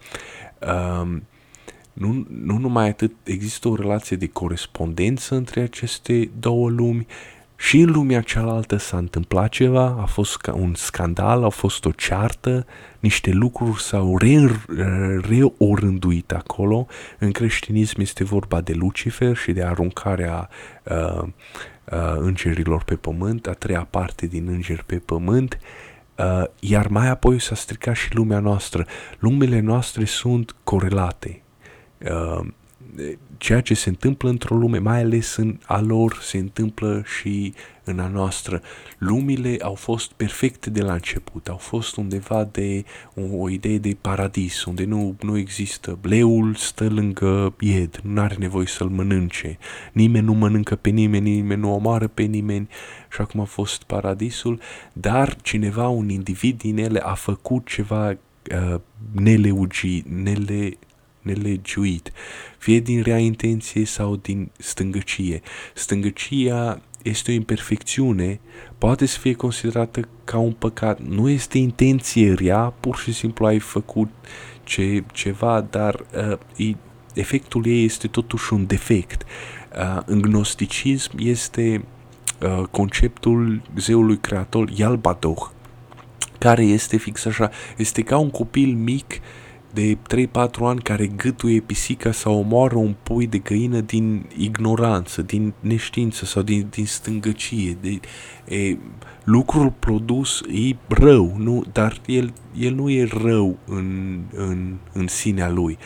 Nu, 1.94 2.26
nu 2.30 2.58
numai 2.58 2.90
atât, 2.90 3.16
există 3.24 3.68
o 3.68 3.76
relație 3.76 4.18
de 4.18 4.28
corespondență 4.28 5.36
între 5.36 5.62
aceste 5.62 6.30
două 6.40 6.70
lumi, 6.70 7.08
și 7.64 7.80
în 7.80 7.92
lumea 7.92 8.22
cealaltă 8.22 8.78
s-a 8.78 8.98
întâmplat 8.98 9.50
ceva, 9.50 9.98
a 10.02 10.06
fost 10.06 10.38
ca 10.38 10.54
un 10.54 10.74
scandal, 10.76 11.44
a 11.44 11.50
fost 11.50 11.86
o 11.86 11.92
ceartă, 11.92 12.66
niște 13.00 13.32
lucruri 13.32 13.82
s-au 13.82 14.18
reorânduit 15.22 16.32
acolo. 16.32 16.88
În 17.20 17.32
creștinism 17.32 18.02
este 18.02 18.24
vorba 18.24 18.62
de 18.62 18.74
Lucifer 18.74 19.36
și 19.36 19.52
de 19.52 19.64
aruncarea 19.64 20.50
uh, 20.84 21.22
uh, 21.22 22.16
îngerilor 22.18 22.84
pe 22.84 22.96
pământ, 22.96 23.48
a 23.48 23.52
treia 23.52 23.88
parte 23.90 24.26
din 24.26 24.48
îngeri 24.48 24.84
pe 24.86 24.96
pământ, 24.96 25.60
uh, 26.18 26.44
iar 26.60 26.88
mai 26.88 27.08
apoi 27.08 27.40
s-a 27.40 27.56
stricat 27.56 27.96
și 27.96 28.16
lumea 28.16 28.40
noastră. 28.40 28.86
Lumele 29.20 29.60
noastre 29.60 30.06
sunt 30.06 30.56
corelate. 30.64 31.42
Uh, 32.00 32.46
ceea 33.44 33.62
ce 33.62 33.74
se 33.74 33.90
întâmplă 33.90 34.30
într-o 34.30 34.56
lume, 34.56 34.78
mai 34.78 35.02
ales 35.02 35.36
în 35.36 35.58
a 35.66 35.82
lor, 35.82 36.18
se 36.22 36.38
întâmplă 36.38 37.04
și 37.20 37.54
în 37.84 38.00
a 38.00 38.08
noastră. 38.08 38.62
Lumile 38.98 39.58
au 39.62 39.74
fost 39.74 40.12
perfecte 40.12 40.70
de 40.70 40.82
la 40.82 40.94
început, 40.94 41.48
au 41.48 41.58
fost 41.58 41.96
undeva 41.96 42.44
de 42.52 42.84
o, 43.16 43.38
o 43.38 43.50
idee 43.50 43.78
de 43.78 43.98
paradis, 44.02 44.64
unde 44.64 44.86
nu, 44.86 45.16
nu 45.22 45.38
există. 45.38 46.00
Leul 46.02 46.56
stă 46.56 46.90
lângă 46.90 47.54
ied, 47.60 48.00
nu 48.04 48.22
are 48.22 48.36
nevoie 48.40 48.66
să-l 48.66 48.90
mănânce, 48.90 49.58
nimeni 49.92 50.26
nu 50.26 50.34
mănâncă 50.34 50.76
pe 50.76 50.90
nimeni, 50.90 51.30
nimeni 51.30 51.62
nu 51.62 51.74
omoară 51.74 52.08
pe 52.08 52.24
nimeni 52.24 52.68
și 53.14 53.22
acum 53.22 53.40
a 53.40 53.44
fost 53.44 53.84
paradisul, 53.84 54.60
dar 54.94 55.36
cineva, 55.42 55.88
un 55.88 56.10
individ 56.10 56.58
din 56.58 56.78
ele 56.78 57.00
a 57.00 57.14
făcut 57.14 57.68
ceva 57.68 58.10
uh, 58.10 58.80
neleugi, 59.12 60.04
nele, 60.24 60.78
nelegiuit, 61.24 62.12
fie 62.58 62.80
din 62.80 63.02
rea 63.02 63.18
intenție 63.18 63.86
sau 63.86 64.16
din 64.16 64.52
stângăcie. 64.58 65.42
Stângăcia 65.74 66.82
este 67.04 67.32
o 67.32 67.34
imperfecțiune, 67.34 68.40
poate 68.78 69.06
să 69.06 69.20
fie 69.20 69.34
considerată 69.34 70.08
ca 70.24 70.38
un 70.38 70.52
păcat. 70.52 71.00
Nu 71.00 71.30
este 71.30 71.58
intenție 71.58 72.34
rea, 72.34 72.74
pur 72.80 72.98
și 72.98 73.14
simplu 73.14 73.46
ai 73.46 73.60
făcut 73.60 74.10
ce, 74.64 75.04
ceva, 75.14 75.62
dar 75.62 76.06
uh, 76.58 76.76
efectul 77.14 77.66
ei 77.66 77.84
este 77.86 78.08
totuși 78.08 78.54
un 78.54 78.66
defect. 78.66 79.24
Uh, 79.78 80.02
în 80.06 80.22
gnosticism 80.22 81.12
este 81.18 81.86
uh, 82.42 82.64
conceptul 82.72 83.62
zeului 83.78 84.18
creator 84.18 84.70
Yalbadoh, 84.76 85.50
care 86.38 86.64
este 86.64 86.98
fix 86.98 87.26
așa, 87.26 87.52
este 87.78 88.02
ca 88.02 88.18
un 88.18 88.30
copil 88.30 88.76
mic 88.76 89.20
de 89.74 89.98
3-4 90.16 90.28
ani 90.60 90.82
care 90.82 91.08
gâtuie 91.08 91.60
pisica 91.60 92.12
sau 92.12 92.38
omoară 92.38 92.76
un 92.76 92.96
pui 93.04 93.28
de 93.28 93.38
găină 93.38 93.80
din 93.80 94.26
ignoranță, 94.38 95.22
din 95.22 95.54
neștiință 95.60 96.26
sau 96.26 96.42
din, 96.42 96.68
din 96.70 96.86
stângăcie. 96.86 97.78
De, 97.82 98.00
e, 98.56 98.78
lucrul 99.24 99.74
produs 99.80 100.42
e 100.42 100.76
rău, 100.88 101.36
nu? 101.38 101.64
dar 101.72 102.02
el, 102.06 102.34
el 102.58 102.74
nu 102.74 102.90
e 102.90 103.08
rău 103.24 103.58
în, 103.66 104.20
în, 104.34 104.76
în 104.94 105.08
sinea 105.08 105.50
lui. 105.50 105.78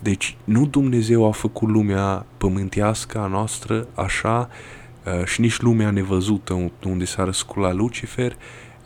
Deci 0.00 0.36
nu 0.44 0.66
Dumnezeu 0.66 1.26
a 1.26 1.30
făcut 1.30 1.68
lumea 1.68 2.26
pământească 2.36 3.18
a 3.18 3.26
noastră 3.26 3.88
așa 3.94 4.48
uh, 4.48 5.24
și 5.24 5.40
nici 5.40 5.60
lumea 5.60 5.90
nevăzută 5.90 6.70
unde 6.84 7.04
s-a 7.04 7.24
răsculat 7.24 7.74
Lucifer, 7.74 8.36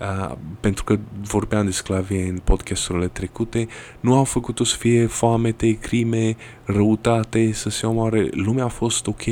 Uh, 0.01 0.33
pentru 0.61 0.85
că 0.85 0.99
vorbeam 1.23 1.65
de 1.65 1.71
sclavie 1.71 2.29
în 2.29 2.39
podcasturile 2.45 3.07
trecute, 3.07 3.69
nu 4.01 4.17
au 4.17 4.25
făcut-o 4.25 4.65
să 4.65 4.77
fie 4.77 5.07
foamete, 5.07 5.79
crime, 5.79 6.37
răutate, 6.65 7.53
să 7.53 7.69
se 7.69 7.87
omoare. 7.87 8.29
Lumea 8.31 8.65
a 8.65 8.69
fost 8.69 9.07
ok, 9.07 9.23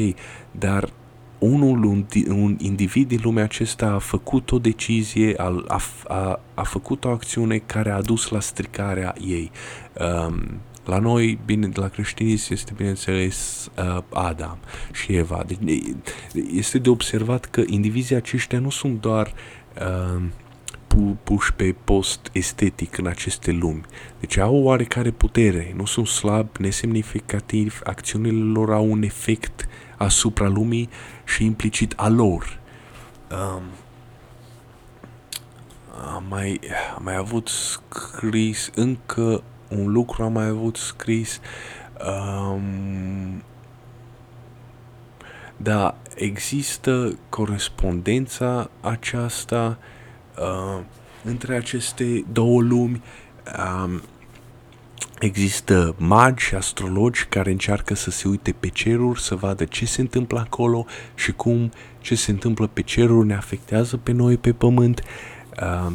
dar 0.51 0.89
unul, 1.39 1.85
un, 1.85 2.07
un 2.29 2.57
individ 2.61 3.09
din 3.09 3.21
lumea 3.23 3.45
acesta 3.45 3.87
a 3.87 3.99
făcut 3.99 4.51
o 4.51 4.59
decizie, 4.59 5.35
a, 5.37 5.65
a, 5.69 5.81
a, 6.09 6.41
a 6.55 6.63
făcut 6.63 7.05
o 7.05 7.09
acțiune 7.09 7.59
care 7.59 7.91
a 7.91 8.01
dus 8.01 8.29
la 8.29 8.41
stricarea 8.41 9.15
ei. 9.21 9.51
Um, 10.29 10.61
la 10.85 10.99
noi, 10.99 11.39
bine, 11.45 11.69
la 11.75 11.89
creștinism 11.89 12.53
este 12.53 12.73
bineînțeles 12.77 13.71
uh, 13.79 14.03
Adam 14.13 14.59
și 14.93 15.13
Eva. 15.13 15.45
Deci, 15.47 15.81
este 16.53 16.79
de 16.79 16.89
observat 16.89 17.45
că 17.45 17.63
indivizii 17.67 18.17
aceștia 18.17 18.59
nu 18.59 18.71
sunt 18.71 19.01
doar 19.01 19.33
uh, 19.81 20.23
pu- 20.99 21.17
puși 21.23 21.53
pe 21.53 21.75
post 21.85 22.31
estetic 22.33 22.99
în 22.99 23.07
aceste 23.07 23.51
lumi. 23.51 23.81
Deci 24.21 24.37
au 24.37 24.55
o 24.57 24.63
oarecare 24.63 25.11
putere, 25.11 25.73
nu 25.77 25.85
sunt 25.85 26.07
slab, 26.07 26.57
nesemnificativ, 26.57 27.81
acțiunile 27.85 28.53
lor 28.53 28.73
au 28.73 28.91
un 28.91 29.03
efect 29.03 29.69
asupra 29.97 30.49
lumii 30.49 30.89
și 31.25 31.45
implicit 31.45 31.95
a 31.97 32.09
lor. 32.09 32.61
Um, 33.31 33.63
am 36.15 36.25
mai, 36.29 36.61
am 36.97 37.03
mai 37.03 37.17
avut 37.17 37.49
scris 37.49 38.71
încă 38.75 39.43
un 39.69 39.93
lucru, 39.93 40.23
am 40.23 40.33
mai 40.33 40.47
avut 40.47 40.77
scris 40.77 41.41
um, 42.07 43.43
da, 45.57 45.97
există 46.15 47.19
corespondența 47.29 48.71
aceasta 48.81 49.79
uh, 49.81 49.97
între 51.23 51.57
aceste 51.57 52.25
două 52.33 52.61
lumi. 52.61 53.03
Um, 53.85 54.03
Există 55.19 55.95
magi 55.97 56.45
și 56.45 56.55
astrologi 56.55 57.25
care 57.29 57.51
încearcă 57.51 57.95
să 57.95 58.11
se 58.11 58.29
uite 58.29 58.55
pe 58.61 58.69
ceruri, 58.69 59.21
să 59.21 59.35
vadă 59.35 59.65
ce 59.65 59.87
se 59.87 60.01
întâmplă 60.01 60.39
acolo 60.39 60.87
și 61.15 61.33
cum 61.33 61.71
ce 62.01 62.15
se 62.15 62.31
întâmplă 62.31 62.67
pe 62.67 62.83
ceruri 62.83 63.27
ne 63.27 63.35
afectează 63.35 63.97
pe 63.97 64.13
noi 64.13 64.37
pe 64.37 64.53
pământ. 64.53 65.03
Uh, 65.63 65.93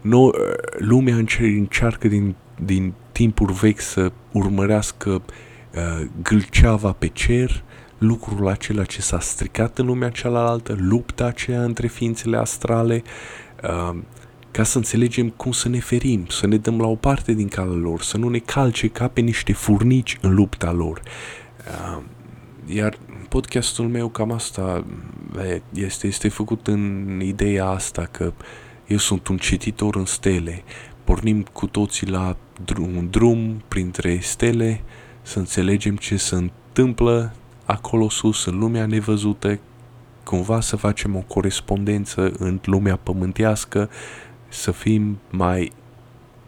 no, 0.00 0.30
lumea 0.78 1.16
încearcă 1.38 2.08
din, 2.08 2.34
din 2.64 2.92
timpuri 3.12 3.52
vechi 3.52 3.80
să 3.80 4.12
urmărească 4.32 5.10
uh, 5.10 6.06
gâlceava 6.22 6.92
pe 6.92 7.06
cer, 7.06 7.62
lucrul 7.98 8.48
acela 8.48 8.84
ce 8.84 9.00
s-a 9.00 9.20
stricat 9.20 9.78
în 9.78 9.86
lumea 9.86 10.10
cealaltă, 10.10 10.74
lupta 10.78 11.24
aceea 11.24 11.62
între 11.62 11.86
ființele 11.86 12.36
astrale, 12.36 13.02
uh, 13.04 13.43
ca 14.50 14.62
să 14.62 14.76
înțelegem 14.76 15.28
cum 15.28 15.52
să 15.52 15.68
ne 15.68 15.80
ferim, 15.80 16.26
să 16.28 16.46
ne 16.46 16.56
dăm 16.56 16.80
la 16.80 16.86
o 16.86 16.94
parte 16.94 17.32
din 17.32 17.48
calea 17.48 17.76
lor, 17.76 18.02
să 18.02 18.16
nu 18.16 18.28
ne 18.28 18.38
calce 18.38 18.88
ca 18.88 19.08
pe 19.08 19.20
niște 19.20 19.52
furnici 19.52 20.18
în 20.20 20.34
lupta 20.34 20.72
lor. 20.72 21.02
Uh, 21.68 22.02
iar 22.66 22.98
podcastul 23.28 23.88
meu 23.88 24.08
cam 24.08 24.32
asta 24.32 24.84
este, 25.72 26.06
este 26.06 26.28
făcut 26.28 26.66
în 26.66 27.20
ideea 27.24 27.66
asta 27.66 28.08
că 28.10 28.32
eu 28.86 28.96
sunt 28.96 29.26
un 29.28 29.36
cititor 29.36 29.96
în 29.96 30.04
stele. 30.04 30.62
Pornim 31.04 31.42
cu 31.52 31.66
toții 31.66 32.06
la 32.06 32.36
drum, 32.64 32.96
un 32.96 33.10
drum 33.10 33.62
printre 33.68 34.18
stele 34.22 34.80
să 35.22 35.38
înțelegem 35.38 35.96
ce 35.96 36.16
se 36.16 36.34
întâmplă 36.34 37.34
acolo 37.64 38.08
sus, 38.08 38.44
în 38.44 38.58
lumea 38.58 38.86
nevăzută, 38.86 39.58
cumva 40.24 40.60
să 40.60 40.76
facem 40.76 41.16
o 41.16 41.20
corespondență 41.20 42.32
în 42.38 42.60
lumea 42.64 42.96
pământească, 42.96 43.90
să 44.48 44.70
fim 44.70 45.18
mai 45.30 45.72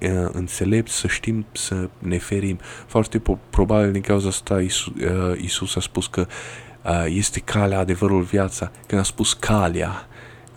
uh, 0.02 0.28
înțelepți, 0.32 0.94
să 0.94 1.06
știm 1.06 1.46
să 1.52 1.88
ne 1.98 2.18
ferim. 2.18 2.58
Foarte 2.86 3.18
po- 3.18 3.50
probabil 3.50 3.92
din 3.92 4.00
cauza 4.00 4.28
asta 4.28 4.60
Isus, 4.60 4.92
uh, 4.94 5.40
Isus 5.40 5.76
a 5.76 5.80
spus 5.80 6.06
că 6.06 6.26
uh, 6.84 7.04
este 7.08 7.40
calea, 7.40 7.78
adevărul, 7.78 8.22
viața. 8.22 8.70
Când 8.86 9.00
a 9.00 9.04
spus 9.04 9.32
calea, 9.32 10.06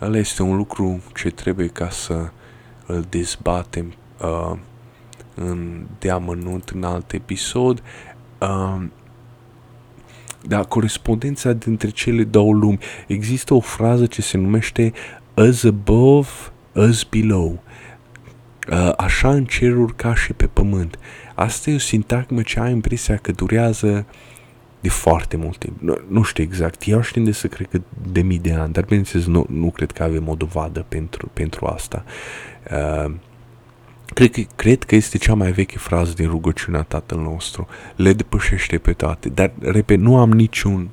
ăla 0.00 0.18
este 0.18 0.42
un 0.42 0.56
lucru 0.56 1.02
ce 1.14 1.30
trebuie 1.30 1.68
ca 1.68 1.90
să 1.90 2.30
îl 2.86 3.04
dezbatem 3.08 3.94
uh, 4.20 4.58
în 5.34 5.86
deamănunt 5.98 6.68
în 6.68 6.84
alt 6.84 7.12
episod. 7.12 7.82
Uh, 8.38 8.82
da, 10.46 10.62
corespondența 10.64 11.52
dintre 11.52 11.88
cele 11.88 12.24
două 12.24 12.52
lumi. 12.52 12.78
Există 13.06 13.54
o 13.54 13.60
frază 13.60 14.06
ce 14.06 14.22
se 14.22 14.38
numește 14.38 14.92
as 15.34 15.64
above, 15.64 16.28
as 16.74 17.02
below. 17.02 17.62
Uh, 18.70 18.92
așa 18.96 19.30
în 19.30 19.44
ceruri 19.44 19.96
ca 19.96 20.14
și 20.14 20.32
pe 20.32 20.46
pământ. 20.46 20.98
Asta 21.34 21.70
e 21.70 21.74
o 21.74 21.78
sintagmă 21.78 22.42
ce 22.42 22.60
ai 22.60 22.72
impresia 22.72 23.16
că 23.16 23.32
durează 23.32 24.06
de 24.80 24.88
foarte 24.88 25.36
mult 25.36 25.58
timp. 25.58 25.80
Nu, 25.80 25.98
nu 26.08 26.22
știu 26.22 26.42
exact, 26.42 26.82
eu 26.86 26.98
aș 26.98 27.10
tinde 27.10 27.32
să 27.32 27.46
cred 27.46 27.68
că 27.68 27.80
de 28.12 28.22
mii 28.22 28.38
de 28.38 28.52
ani, 28.52 28.72
dar 28.72 28.84
bineînțeles 28.84 29.26
nu, 29.26 29.46
nu 29.48 29.70
cred 29.70 29.90
că 29.90 30.02
avem 30.02 30.28
o 30.28 30.34
dovadă 30.34 30.84
pentru, 30.88 31.30
pentru 31.32 31.66
asta. 31.66 32.04
Uh, 32.70 33.12
Cred 34.14 34.30
că, 34.30 34.40
cred 34.56 34.82
că 34.82 34.94
este 34.94 35.18
cea 35.18 35.34
mai 35.34 35.52
veche 35.52 35.78
frază 35.78 36.12
din 36.12 36.28
rugăciunea 36.28 36.82
Tatăl 36.82 37.18
nostru. 37.18 37.68
Le 37.96 38.12
depășește 38.12 38.78
pe 38.78 38.92
toate. 38.92 39.28
Dar, 39.28 39.52
repet, 39.60 39.98
nu 39.98 40.16
am 40.16 40.32
niciun 40.32 40.90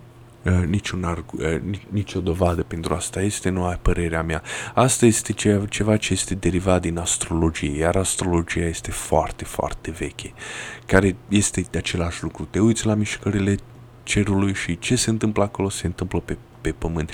Uh, 0.48 0.66
niciun 0.68 1.04
argu, 1.04 1.38
uh, 1.40 1.78
nicio 1.90 2.20
dovadă 2.20 2.64
pentru 2.64 2.94
asta. 2.94 3.22
Este 3.22 3.50
noua 3.50 3.80
părerea 3.82 4.24
mea. 4.24 4.42
Asta 4.74 5.06
este 5.06 5.34
ceva, 5.34 5.66
ceva 5.66 5.98
ce 5.98 6.14
este 6.14 6.36
derivat 6.36 6.82
din 6.82 6.98
astrologie, 6.98 7.78
iar 7.78 7.96
astrologia 7.96 8.66
este 8.66 8.92
foarte, 8.92 9.44
foarte 9.44 9.92
veche, 9.92 10.34
care 10.86 11.16
este 11.28 11.66
de 11.72 11.78
același 11.78 12.24
lucru. 12.24 12.48
Te 12.50 12.60
uiți 12.60 12.86
la 12.86 12.94
mișcările 12.94 13.58
cerului 14.04 14.54
și 14.54 14.80
ce 14.80 14.96
se 14.96 15.10
întâmplă 15.10 15.44
acolo 15.44 15.70
se 15.70 15.86
întâmplă 15.86 16.20
pe, 16.20 16.38
pe 16.62 16.72
pământ. 16.72 17.12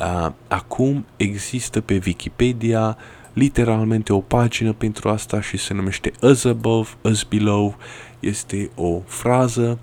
Uh, 0.00 0.32
acum 0.48 1.06
există 1.16 1.80
pe 1.80 2.00
Wikipedia 2.06 2.96
literalmente 3.34 4.12
o 4.12 4.20
pagină 4.20 4.72
pentru 4.72 5.08
asta 5.08 5.40
și 5.40 5.56
se 5.56 5.74
numește 5.74 6.12
As 6.20 6.44
Above, 6.44 6.88
As 7.02 7.22
Below. 7.22 7.76
Este 8.20 8.70
o 8.74 9.00
frază, 9.06 9.78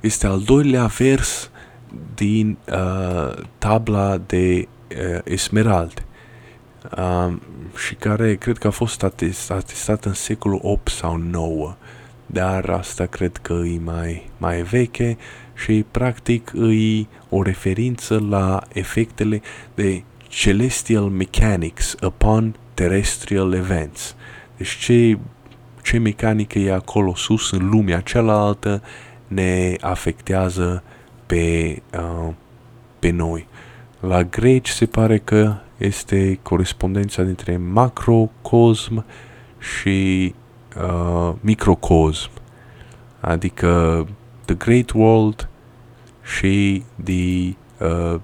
este 0.00 0.26
al 0.26 0.40
doilea 0.40 0.86
vers 0.86 1.50
din 2.14 2.56
uh, 2.72 3.42
tabla 3.58 4.18
de 4.26 4.68
uh, 4.90 5.20
Esmeralda 5.24 6.02
uh, 6.96 7.36
și 7.86 7.94
care 7.94 8.34
cred 8.34 8.58
că 8.58 8.66
a 8.66 8.70
fost 8.70 9.02
atestat, 9.02 9.56
atestat 9.56 10.04
în 10.04 10.14
secolul 10.14 10.58
8 10.62 10.88
sau 10.88 11.16
9 11.16 11.76
dar 12.26 12.68
asta 12.68 13.06
cred 13.06 13.36
că 13.36 13.52
e 13.52 13.78
mai, 13.84 14.30
mai 14.36 14.62
veche 14.62 15.16
și 15.54 15.84
practic 15.90 16.52
e 16.70 17.06
o 17.28 17.42
referință 17.42 18.24
la 18.28 18.62
efectele 18.72 19.40
de 19.74 20.02
celestial 20.28 21.04
mechanics 21.04 21.94
upon 22.02 22.56
terrestrial 22.76 23.52
events. 23.52 24.16
Deci 24.56 24.76
ce, 24.76 25.18
ce 25.82 25.98
mecanică 25.98 26.58
e 26.58 26.72
acolo 26.72 27.14
sus 27.14 27.50
în 27.50 27.68
lumea 27.68 28.00
cealaltă 28.00 28.82
ne 29.26 29.76
afectează 29.80 30.82
pe, 31.26 31.82
uh, 31.98 32.32
pe 32.98 33.10
noi. 33.10 33.46
La 34.00 34.22
greci 34.22 34.68
se 34.68 34.86
pare 34.86 35.18
că 35.18 35.54
este 35.76 36.38
corespondența 36.42 37.22
dintre 37.22 37.56
macrocosm 37.56 39.04
și 39.58 40.34
uh, 40.82 41.34
microcosm, 41.40 42.30
adică 43.20 44.06
the 44.44 44.54
great 44.54 44.90
world 44.90 45.48
și 46.38 46.82
the 47.04 47.54
uh, 47.80 48.20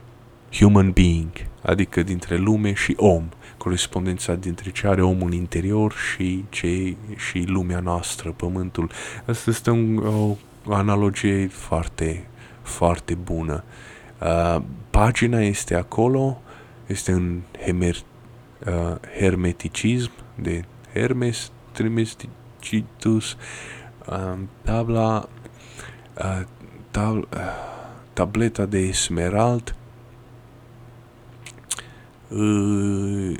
human 0.52 0.90
being, 0.90 1.30
adică 1.62 2.02
dintre 2.02 2.36
lume 2.36 2.72
și 2.72 2.94
om, 2.96 3.24
corespondența 3.62 4.34
dintre 4.34 4.70
ce 4.70 4.86
are 4.86 5.02
omul 5.02 5.30
în 5.30 5.32
interior 5.32 5.92
și 5.92 6.44
ce 6.48 6.96
și 7.16 7.44
lumea 7.46 7.80
noastră, 7.80 8.30
pământul. 8.30 8.90
Asta 9.26 9.50
este 9.50 9.70
un, 9.70 9.96
o 9.96 10.36
analogie 10.72 11.46
foarte 11.46 12.26
foarte 12.62 13.14
bună. 13.14 13.64
Uh, 14.20 14.62
pagina 14.90 15.40
este 15.40 15.74
acolo, 15.74 16.40
este 16.86 17.12
în 17.12 17.40
hemer, 17.64 17.96
uh, 18.66 18.96
hermeticism 19.18 20.10
de 20.34 20.64
Hermes 20.92 21.50
Trimestitus 21.72 23.36
uh, 24.06 24.38
tabla, 24.62 25.28
uh, 26.18 26.42
tab, 26.90 27.16
uh, 27.16 27.26
tableta 28.12 28.66
de 28.66 28.78
esmerald, 28.78 29.74
uh, 32.28 33.36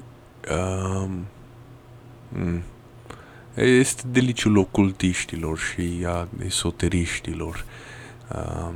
um, 0.51 1.27
mm, 2.29 2.63
este 3.55 4.03
deliciul 4.07 4.57
ocultiștilor 4.57 5.59
și 5.59 6.05
a 6.07 6.29
esoteriștilor. 6.45 7.65
Um, 8.35 8.75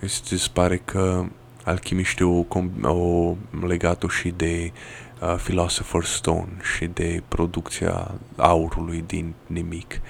este, 0.00 0.36
se 0.36 0.48
pare 0.52 0.76
că 0.76 1.24
alchimiștii 1.64 2.24
au, 2.24 2.46
au 2.82 3.38
legat-o 3.66 4.08
și 4.08 4.30
de 4.36 4.72
uh, 5.20 5.36
Philosopher's 5.36 6.14
Stone 6.14 6.48
și 6.76 6.86
de 6.86 7.22
producția 7.28 8.14
aurului 8.36 9.04
din 9.06 9.34
nimic. 9.46 10.00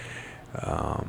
Um, 0.66 1.06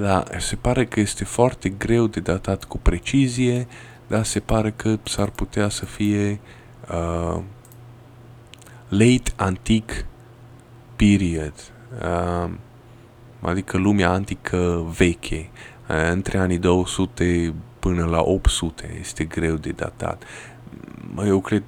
da, 0.00 0.24
se 0.38 0.56
pare 0.56 0.86
că 0.86 1.00
este 1.00 1.24
foarte 1.24 1.68
greu 1.68 2.06
de 2.06 2.20
datat 2.20 2.64
cu 2.64 2.78
precizie, 2.78 3.66
dar 4.06 4.24
se 4.24 4.40
pare 4.40 4.70
că 4.70 4.98
s-ar 5.02 5.28
putea 5.28 5.68
să 5.68 5.84
fie 5.84 6.40
uh, 6.90 7.42
late 8.88 9.32
antic 9.36 10.06
period, 10.96 11.54
uh, 12.02 12.50
adică 13.40 13.76
lumea 13.76 14.10
antică 14.10 14.86
veche, 14.96 15.50
uh, 15.88 16.10
între 16.10 16.38
anii 16.38 16.58
200 16.58 17.54
până 17.78 18.04
la 18.04 18.20
800, 18.20 18.96
este 19.00 19.24
greu 19.24 19.54
de 19.54 19.70
datat. 19.70 20.22
Eu 21.26 21.40
cred, 21.40 21.62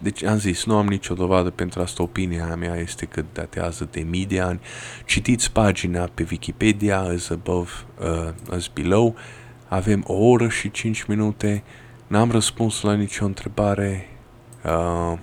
deci 0.00 0.24
am 0.24 0.38
zis, 0.38 0.64
nu 0.64 0.76
am 0.76 0.86
nicio 0.86 1.14
dovadă 1.14 1.50
pentru 1.50 1.80
asta, 1.80 2.02
opinia 2.02 2.56
mea 2.56 2.76
este 2.76 3.06
că 3.06 3.24
datează 3.32 3.88
de 3.90 4.00
mii 4.00 4.26
de 4.26 4.40
ani. 4.40 4.60
Citiți 5.04 5.52
pagina 5.52 6.08
pe 6.14 6.26
Wikipedia, 6.30 7.00
as 7.00 7.30
above, 7.30 7.70
uh, 8.00 8.28
as 8.50 8.66
below, 8.66 9.14
avem 9.68 10.04
o 10.06 10.14
oră 10.14 10.48
și 10.48 10.70
5 10.70 11.04
minute, 11.04 11.62
n-am 12.06 12.30
răspuns 12.30 12.80
la 12.80 12.94
nicio 12.94 13.24
întrebare, 13.24 14.08
uh, 14.76 15.18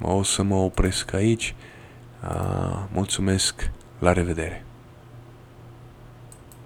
o 0.00 0.22
să 0.22 0.42
mă 0.42 0.54
opresc 0.54 1.12
aici. 1.12 1.54
Uh, 2.22 2.84
mulțumesc, 2.92 3.70
la 3.98 4.12
revedere! 4.12 4.64